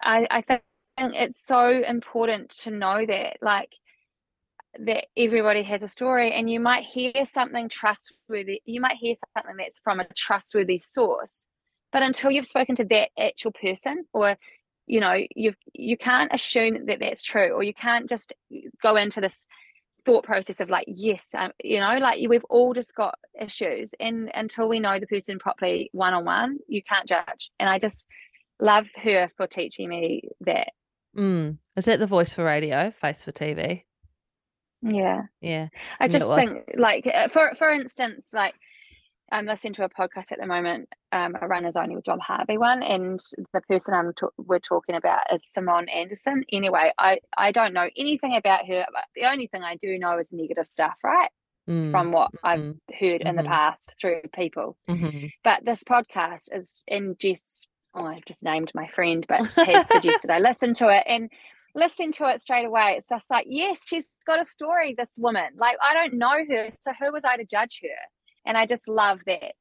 I, 0.01 0.29
I 0.31 0.41
think 0.43 0.63
it's 0.97 1.45
so 1.45 1.69
important 1.69 2.51
to 2.61 2.71
know 2.71 3.05
that, 3.05 3.39
like, 3.43 3.73
that 4.81 5.07
everybody 5.17 5.63
has 5.63 5.83
a 5.83 5.89
story 5.89 6.33
and 6.33 6.51
you 6.51 6.61
might 6.61 6.85
hear 6.85 7.13
something 7.27 7.69
trustworthy 7.69 8.61
you 8.65 8.81
might 8.81 8.97
hear 8.97 9.15
something 9.37 9.57
that's 9.57 9.79
from 9.81 10.01
a 10.01 10.07
trustworthy 10.15 10.79
source 10.79 11.47
but 11.93 12.03
until 12.03 12.31
you've 12.31 12.47
spoken 12.47 12.75
to 12.75 12.85
that 12.85 13.11
actual 13.19 13.53
person 13.53 14.05
or 14.13 14.37
you 14.87 15.01
know 15.01 15.17
you 15.35 15.55
you 15.73 15.97
can't 15.97 16.33
assume 16.33 16.87
that 16.87 17.01
that's 17.01 17.23
true 17.23 17.51
or 17.51 17.63
you 17.63 17.75
can't 17.75 18.09
just 18.09 18.33
go 18.83 18.97
into 18.97 19.21
this 19.21 19.47
thought 20.05 20.25
process 20.25 20.61
of 20.61 20.69
like 20.69 20.85
yes 20.87 21.35
um, 21.35 21.51
you 21.63 21.81
know 21.81 21.97
like 21.99 22.19
we've 22.29 22.45
all 22.51 22.75
just 22.75 22.95
got 22.95 23.15
issues 23.41 23.95
and 24.01 24.31
until 24.35 24.69
we 24.69 24.79
know 24.79 24.99
the 24.99 25.07
person 25.07 25.39
properly 25.39 25.89
one 25.93 26.13
on 26.13 26.25
one 26.27 26.59
you 26.69 26.83
can't 26.83 27.09
judge 27.09 27.51
and 27.59 27.71
i 27.71 27.79
just 27.79 28.07
love 28.61 28.87
her 28.97 29.29
for 29.37 29.47
teaching 29.47 29.89
me 29.89 30.29
that. 30.41 30.69
Mm. 31.17 31.59
Is 31.77 31.85
that 31.85 31.99
the 31.99 32.07
voice 32.07 32.35
for 32.35 32.45
radio, 32.45 32.91
face 32.91 33.25
for 33.25 33.33
TV? 33.33 33.85
Yeah. 34.85 35.23
Yeah. 35.41 35.69
I 35.99 36.09
just 36.09 36.29
think 36.35 36.65
like 36.77 37.07
uh, 37.07 37.29
for 37.29 37.55
for 37.57 37.71
instance, 37.71 38.29
like 38.33 38.55
I'm 39.33 39.47
listening 39.47 39.73
to 39.75 39.85
a 39.85 39.89
podcast 39.89 40.31
at 40.31 40.39
the 40.39 40.47
moment, 40.47 40.91
um, 41.11 41.37
a 41.41 41.49
runners 41.49 41.77
only 41.77 41.97
with 41.97 42.05
John 42.05 42.21
Harvey 42.21 42.59
one, 42.59 42.83
and 42.83 43.19
the 43.53 43.63
person 43.63 43.95
I'm 43.95 44.13
we're 44.37 44.59
talking 44.59 44.95
about 44.95 45.33
is 45.33 45.47
Simone 45.47 45.89
Anderson. 45.89 46.45
Anyway, 46.53 46.93
I 46.99 47.21
I 47.37 47.51
don't 47.51 47.73
know 47.73 47.89
anything 47.97 48.37
about 48.37 48.67
her, 48.67 48.85
but 48.93 49.05
the 49.17 49.31
only 49.31 49.47
thing 49.47 49.63
I 49.63 49.77
do 49.77 49.99
know 49.99 50.19
is 50.19 50.33
negative 50.33 50.69
stuff, 50.69 50.97
right? 51.03 51.31
Mm. 51.69 51.91
From 51.91 52.13
what 52.13 52.31
mm-hmm. 52.33 52.47
I've 52.47 52.61
heard 52.99 53.21
mm-hmm. 53.21 53.29
in 53.29 53.37
the 53.37 53.43
mm-hmm. 53.43 53.53
past 53.53 53.95
through 53.99 54.21
people. 54.35 54.77
Mm-hmm. 54.89 55.29
But 55.43 55.65
this 55.65 55.83
podcast 55.83 56.55
is 56.55 56.85
in 56.87 57.17
Jess 57.19 57.67
oh, 57.95 58.07
I've 58.07 58.25
just 58.25 58.45
named 58.45 58.73
my 58.75 58.89
friend, 58.89 59.25
but 59.29 59.39
has 59.67 59.89
suggested 59.89 60.31
I 60.31 60.39
listen 60.39 60.75
to 60.75 60.89
it 60.89 61.05
and 61.07 61.31
listening 61.75 62.13
to 62.13 62.29
it 62.29 62.41
straight 62.41 62.65
away. 62.67 62.95
It's 62.97 63.09
just 63.09 63.31
like, 63.31 63.47
yes, 63.49 63.87
she's 63.87 64.11
got 64.27 64.41
a 64.41 64.45
story, 64.45 64.95
this 64.97 65.13
woman. 65.19 65.49
Like, 65.57 65.77
I 65.83 65.95
don't 65.95 66.15
know 66.15 66.45
her. 66.49 66.69
So 66.71 66.93
who 67.01 67.13
was 67.13 67.25
I 67.25 67.37
to 67.37 67.45
judge 67.45 67.81
her? 67.83 67.89
And 68.47 68.57
I 68.57 68.67
just 68.67 68.89
love 68.89 69.21
that 69.27 69.55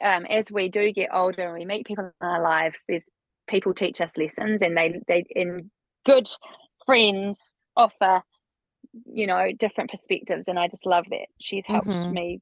um, 0.00 0.24
as 0.26 0.50
we 0.50 0.68
do 0.68 0.92
get 0.92 1.10
older 1.12 1.42
and 1.42 1.54
we 1.54 1.64
meet 1.64 1.86
people 1.86 2.04
in 2.04 2.26
our 2.26 2.42
lives, 2.42 2.84
there's 2.88 3.08
people 3.48 3.74
teach 3.74 4.00
us 4.00 4.16
lessons, 4.16 4.62
and 4.62 4.76
they 4.76 5.00
they 5.08 5.24
in 5.30 5.70
good 6.06 6.28
friends 6.86 7.54
offer 7.76 8.22
you 9.12 9.26
know 9.26 9.50
different 9.58 9.90
perspectives, 9.90 10.48
and 10.48 10.58
I 10.58 10.68
just 10.68 10.86
love 10.86 11.06
that 11.10 11.26
she's 11.38 11.66
helped 11.66 11.88
mm-hmm. 11.88 12.12
me 12.12 12.40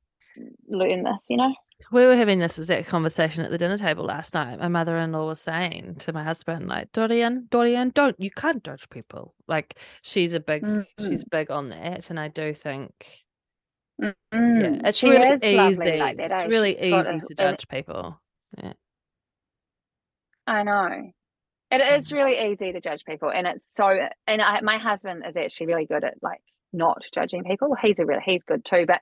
learn 0.69 1.05
this. 1.05 1.27
You 1.29 1.39
know. 1.39 1.55
We 1.93 2.05
were 2.05 2.17
having 2.17 2.41
this 2.41 2.59
exact 2.59 2.89
conversation 2.89 3.45
at 3.45 3.51
the 3.51 3.59
dinner 3.59 3.79
table 3.79 4.05
last 4.05 4.35
night. 4.35 4.59
My 4.59 4.69
mother-in-law 4.69 5.27
was 5.27 5.41
saying 5.41 5.97
to 6.01 6.13
my 6.13 6.25
husband, 6.25 6.67
like, 6.67 6.93
Dorian, 6.93 7.47
Dorian, 7.51 7.91
don't 7.91 8.19
you 8.19 8.31
can't 8.31 8.63
judge 8.65 8.91
people. 8.91 9.35
Like 9.47 9.79
she's 10.03 10.35
a 10.35 10.41
big 10.41 10.63
mm-hmm. 10.63 11.09
she's 11.09 11.25
big 11.25 11.51
on 11.51 11.71
that. 11.71 12.11
And 12.11 12.19
I 12.21 12.29
do 12.29 12.53
think 12.53 13.25
Mm-hmm. 14.01 14.61
Yeah, 14.61 14.89
it's 14.89 14.99
she 14.99 15.09
really 15.09 15.35
easy. 15.35 15.97
Like 15.97 16.17
that, 16.19 16.27
it's 16.27 16.35
eh? 16.35 16.47
really 16.47 16.75
She's 16.75 16.85
easy 16.85 17.21
to 17.21 17.35
judge 17.35 17.69
people. 17.69 18.21
Yeah. 18.57 18.73
I 20.47 20.63
know. 20.63 21.13
It 21.71 21.81
is 21.99 22.11
mm. 22.11 22.15
really 22.15 22.53
easy 22.53 22.73
to 22.73 22.81
judge 22.81 23.05
people, 23.05 23.31
and 23.31 23.47
it's 23.47 23.75
so. 23.75 23.99
And 24.27 24.41
I, 24.41 24.61
my 24.61 24.79
husband 24.79 25.25
is 25.27 25.37
actually 25.37 25.67
really 25.67 25.85
good 25.85 26.05
at 26.05 26.15
like 26.23 26.41
not 26.73 27.03
judging 27.13 27.45
people. 27.45 27.77
He's 27.81 27.99
a 27.99 28.07
really 28.07 28.23
he's 28.25 28.45
good 28.45 28.65
too, 28.65 28.87
but 28.87 29.01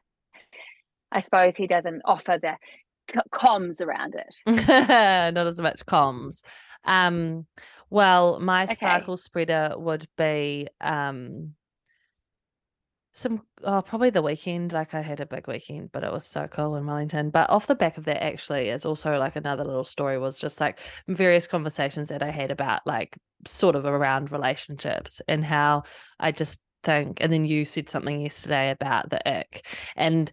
I 1.12 1.20
suppose 1.20 1.56
he 1.56 1.66
doesn't 1.66 2.02
offer 2.04 2.38
the 2.40 2.56
comms 3.32 3.80
around 3.80 4.14
it. 4.14 4.36
not 5.34 5.46
as 5.46 5.60
much 5.60 5.84
comms. 5.86 6.42
Um, 6.84 7.46
well, 7.90 8.40
my 8.40 8.64
okay. 8.64 8.74
sparkle 8.74 9.16
spreader 9.16 9.74
would 9.76 10.08
be 10.16 10.68
um 10.80 11.54
some 13.16 13.40
oh 13.64 13.80
probably 13.80 14.10
the 14.10 14.20
weekend 14.20 14.74
like 14.74 14.92
i 14.92 15.00
had 15.00 15.20
a 15.20 15.26
big 15.26 15.48
weekend 15.48 15.90
but 15.90 16.04
it 16.04 16.12
was 16.12 16.26
so 16.26 16.46
cool 16.48 16.76
in 16.76 16.84
wellington 16.84 17.30
but 17.30 17.48
off 17.48 17.66
the 17.66 17.74
back 17.74 17.96
of 17.96 18.04
that 18.04 18.22
actually 18.22 18.68
it's 18.68 18.84
also 18.84 19.18
like 19.18 19.36
another 19.36 19.64
little 19.64 19.84
story 19.84 20.18
was 20.18 20.38
just 20.38 20.60
like 20.60 20.80
various 21.08 21.46
conversations 21.46 22.10
that 22.10 22.22
i 22.22 22.28
had 22.28 22.50
about 22.50 22.86
like 22.86 23.16
sort 23.46 23.74
of 23.74 23.86
around 23.86 24.30
relationships 24.30 25.22
and 25.28 25.42
how 25.42 25.82
i 26.20 26.30
just 26.30 26.60
think 26.82 27.16
and 27.22 27.32
then 27.32 27.46
you 27.46 27.64
said 27.64 27.88
something 27.88 28.20
yesterday 28.20 28.70
about 28.70 29.08
the 29.08 29.26
ick 29.26 29.66
and 29.96 30.30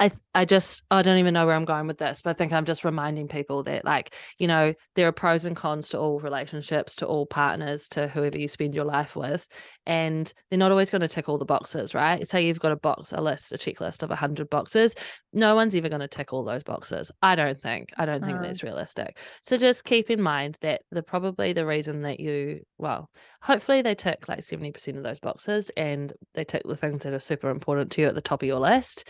I 0.00 0.10
I 0.34 0.46
just 0.46 0.82
I 0.90 1.02
don't 1.02 1.18
even 1.18 1.34
know 1.34 1.44
where 1.44 1.54
I'm 1.54 1.66
going 1.66 1.86
with 1.86 1.98
this, 1.98 2.22
but 2.22 2.30
I 2.30 2.32
think 2.32 2.52
I'm 2.52 2.64
just 2.64 2.84
reminding 2.84 3.28
people 3.28 3.62
that 3.64 3.84
like, 3.84 4.14
you 4.38 4.48
know, 4.48 4.72
there 4.96 5.06
are 5.06 5.12
pros 5.12 5.44
and 5.44 5.54
cons 5.54 5.90
to 5.90 5.98
all 5.98 6.18
relationships, 6.20 6.96
to 6.96 7.06
all 7.06 7.26
partners, 7.26 7.86
to 7.88 8.08
whoever 8.08 8.38
you 8.38 8.48
spend 8.48 8.74
your 8.74 8.86
life 8.86 9.14
with. 9.14 9.46
And 9.84 10.32
they're 10.48 10.58
not 10.58 10.70
always 10.70 10.88
going 10.88 11.02
to 11.02 11.08
tick 11.08 11.28
all 11.28 11.36
the 11.36 11.44
boxes, 11.44 11.94
right? 11.94 12.26
Say 12.26 12.46
you've 12.46 12.60
got 12.60 12.72
a 12.72 12.76
box, 12.76 13.12
a 13.12 13.20
list, 13.20 13.52
a 13.52 13.58
checklist 13.58 14.02
of 14.02 14.10
a 14.10 14.16
hundred 14.16 14.48
boxes. 14.48 14.94
No 15.34 15.54
one's 15.54 15.74
ever 15.74 15.90
going 15.90 16.00
to 16.00 16.08
tick 16.08 16.32
all 16.32 16.44
those 16.44 16.62
boxes. 16.62 17.12
I 17.20 17.36
don't 17.36 17.58
think. 17.58 17.90
I 17.98 18.06
don't 18.06 18.24
think 18.24 18.38
uh. 18.38 18.42
that's 18.42 18.62
realistic. 18.62 19.18
So 19.42 19.58
just 19.58 19.84
keep 19.84 20.08
in 20.08 20.22
mind 20.22 20.56
that 20.62 20.80
the 20.90 21.02
probably 21.02 21.52
the 21.52 21.66
reason 21.66 22.00
that 22.02 22.20
you 22.20 22.60
well, 22.78 23.10
hopefully 23.42 23.82
they 23.82 23.94
tick 23.94 24.28
like 24.28 24.40
70% 24.40 24.96
of 24.96 25.02
those 25.02 25.20
boxes 25.20 25.70
and 25.76 26.10
they 26.32 26.44
tick 26.44 26.62
the 26.64 26.76
things 26.76 27.02
that 27.02 27.12
are 27.12 27.20
super 27.20 27.50
important 27.50 27.92
to 27.92 28.00
you 28.00 28.08
at 28.08 28.14
the 28.14 28.22
top 28.22 28.42
of 28.42 28.46
your 28.46 28.58
list 28.58 29.06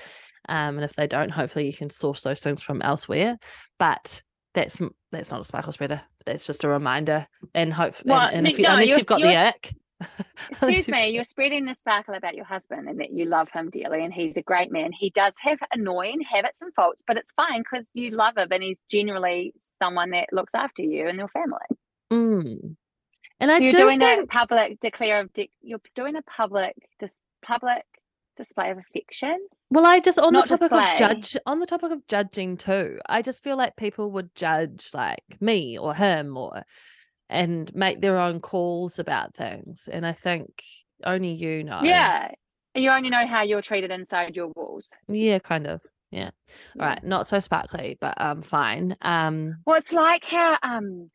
um, 0.49 0.77
and 0.77 0.85
if 0.85 0.95
they 0.95 1.07
don't, 1.07 1.31
hopefully 1.31 1.67
you 1.67 1.73
can 1.73 1.91
source 1.91 2.23
those 2.23 2.41
things 2.41 2.63
from 2.63 2.83
elsewhere. 2.83 3.39
But 3.79 4.23
that's 4.55 4.81
that's 5.13 5.31
not 5.31 5.41
a 5.41 5.45
sparkle 5.45 5.73
spreader. 5.73 6.03
That's 6.27 6.47
just 6.47 6.65
a 6.65 6.69
reminder. 6.69 7.27
And 7.55 7.73
hope 7.73 7.95
well, 8.05 8.21
and, 8.21 8.39
and 8.39 8.49
if 8.49 8.59
you, 8.59 8.65
no, 8.65 8.75
unless 8.75 8.89
you've 8.91 9.07
got 9.07 9.21
the 9.21 9.37
ick. 9.37 9.75
Excuse 10.51 10.89
me, 10.89 11.11
you're 11.11 11.25
spreading 11.25 11.67
the 11.67 11.75
sparkle 11.75 12.15
about 12.15 12.35
your 12.35 12.47
husband 12.47 12.89
and 12.89 13.01
that 13.01 13.13
you 13.13 13.27
love 13.27 13.49
him 13.53 13.69
dearly 13.71 14.03
and 14.03 14.15
he's 14.15 14.37
a 14.37 14.43
great 14.43 14.73
man. 14.73 14.93
He 14.93 15.11
does 15.11 15.35
have 15.41 15.59
annoying 15.75 16.21
habits 16.23 16.63
and 16.63 16.73
faults, 16.75 17.05
but 17.07 17.19
it's 17.19 17.33
fine 17.33 17.61
because 17.61 17.91
you 17.93 18.11
love 18.11 18.39
him 18.39 18.49
and 18.51 18.63
he's 18.63 18.83
generally 18.91 19.53
someone 19.79 20.11
that 20.11 20.33
looks 20.33 20.55
after 20.55 20.83
you 20.83 21.07
and 21.07 21.19
your 21.19 21.29
family. 21.29 21.59
Mm. 22.11 22.77
And 23.41 23.51
I 23.51 23.59
you're 23.59 23.73
do 23.73 23.79
doing 23.79 23.99
think... 23.99 24.25
a 24.25 24.27
public 24.27 24.81
declare 24.81 25.21
of 25.21 25.33
de- 25.33 25.51
you're 25.61 25.81
doing 25.95 26.17
a 26.17 26.23
public 26.23 26.77
just 26.99 27.19
public 27.43 27.85
display 28.37 28.71
of 28.71 28.79
affection. 28.79 29.39
Well, 29.71 29.87
I 29.87 30.01
just 30.01 30.19
on 30.19 30.33
the 30.33 30.43
topic 30.43 30.71
display. 30.71 30.93
of 30.93 30.99
judge 30.99 31.37
on 31.47 31.61
the 31.61 31.67
topic 31.67 31.93
of 31.93 32.07
judging 32.09 32.57
too. 32.57 32.99
I 33.07 33.23
just 33.23 33.45
feel 33.45 33.57
like 33.57 33.77
people 33.77 34.11
would 34.13 34.35
judge 34.35 34.91
like 34.93 35.23
me 35.41 35.79
or 35.79 35.95
him 35.95 36.37
or 36.37 36.65
and 37.29 37.73
make 37.75 38.01
their 38.01 38.19
own 38.19 38.41
calls 38.41 38.99
about 38.99 39.35
things. 39.35 39.89
And 39.91 40.05
I 40.05 40.13
think 40.13 40.63
only 41.05 41.33
you 41.33 41.63
know. 41.63 41.81
Yeah. 41.83 42.33
You 42.75 42.91
only 42.91 43.11
know 43.11 43.27
how 43.27 43.43
you're 43.43 43.63
treated 43.63 43.91
inside 43.93 44.35
your 44.35 44.49
walls. 44.57 44.91
Yeah, 45.09 45.39
kind 45.39 45.67
of. 45.67 45.81
Yeah. 46.11 46.31
All 46.79 46.87
right. 46.87 47.03
Not 47.05 47.29
so 47.29 47.39
sparkly, 47.39 47.97
but 48.01 48.21
um 48.21 48.43
fine. 48.43 48.97
Um 49.03 49.57
Well, 49.65 49.77
it's 49.77 49.93
like 49.93 50.25
how 50.25 50.59
um 50.65 51.07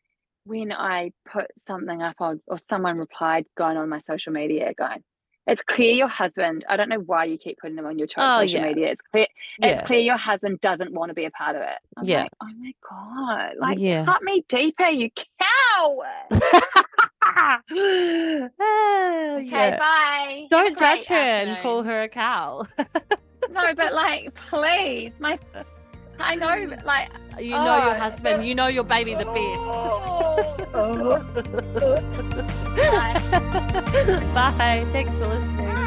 when 0.45 0.71
I 0.71 1.11
put 1.29 1.47
something 1.57 2.01
up 2.01 2.15
on 2.19 2.39
or 2.47 2.57
someone 2.57 2.97
replied 2.97 3.45
going 3.57 3.77
on 3.77 3.89
my 3.89 3.99
social 3.99 4.31
media 4.31 4.73
going, 4.77 5.03
it's 5.47 5.61
clear 5.61 5.91
your 5.91 6.07
husband 6.07 6.65
i 6.69 6.75
don't 6.75 6.89
know 6.89 6.99
why 6.99 7.23
you 7.23 7.37
keep 7.37 7.57
putting 7.59 7.75
them 7.75 7.85
on 7.85 7.97
your 7.97 8.07
oh, 8.17 8.41
social 8.41 8.59
yeah. 8.59 8.67
media 8.67 8.87
it's 8.87 9.01
clear 9.01 9.27
yeah. 9.59 9.67
it's 9.67 9.81
clear 9.83 9.99
your 9.99 10.17
husband 10.17 10.59
doesn't 10.61 10.93
want 10.93 11.09
to 11.09 11.13
be 11.13 11.25
a 11.25 11.31
part 11.31 11.55
of 11.55 11.61
it 11.61 11.77
I'm 11.97 12.05
yeah 12.05 12.23
like, 12.23 12.31
oh 12.41 12.49
my 12.59 12.73
god 12.89 13.53
like 13.59 13.79
yeah. 13.79 14.05
cut 14.05 14.23
me 14.23 14.43
deeper 14.47 14.87
you 14.87 15.09
cow 15.11 16.03
okay 17.71 18.49
yeah. 19.43 19.77
bye 19.77 20.47
don't 20.49 20.77
judge 20.77 21.05
her 21.07 21.15
and 21.15 21.61
call 21.61 21.83
her 21.83 22.03
a 22.03 22.09
cow 22.09 22.63
no 23.51 23.75
but 23.75 23.93
like 23.93 24.33
please 24.33 25.19
my 25.19 25.39
I 26.19 26.35
know, 26.35 26.47
mm. 26.47 26.85
like 26.85 27.09
you 27.39 27.51
know 27.51 27.79
oh, 27.81 27.85
your 27.87 27.95
husband, 27.95 28.45
you 28.45 28.55
know 28.55 28.67
your 28.67 28.83
baby 28.83 29.15
the 29.15 29.25
best. 29.25 29.37
Oh. 29.37 30.65
Bye. 32.75 33.13
Bye. 34.57 34.85
Thanks 34.91 35.17
for 35.17 35.27
listening. 35.27 35.84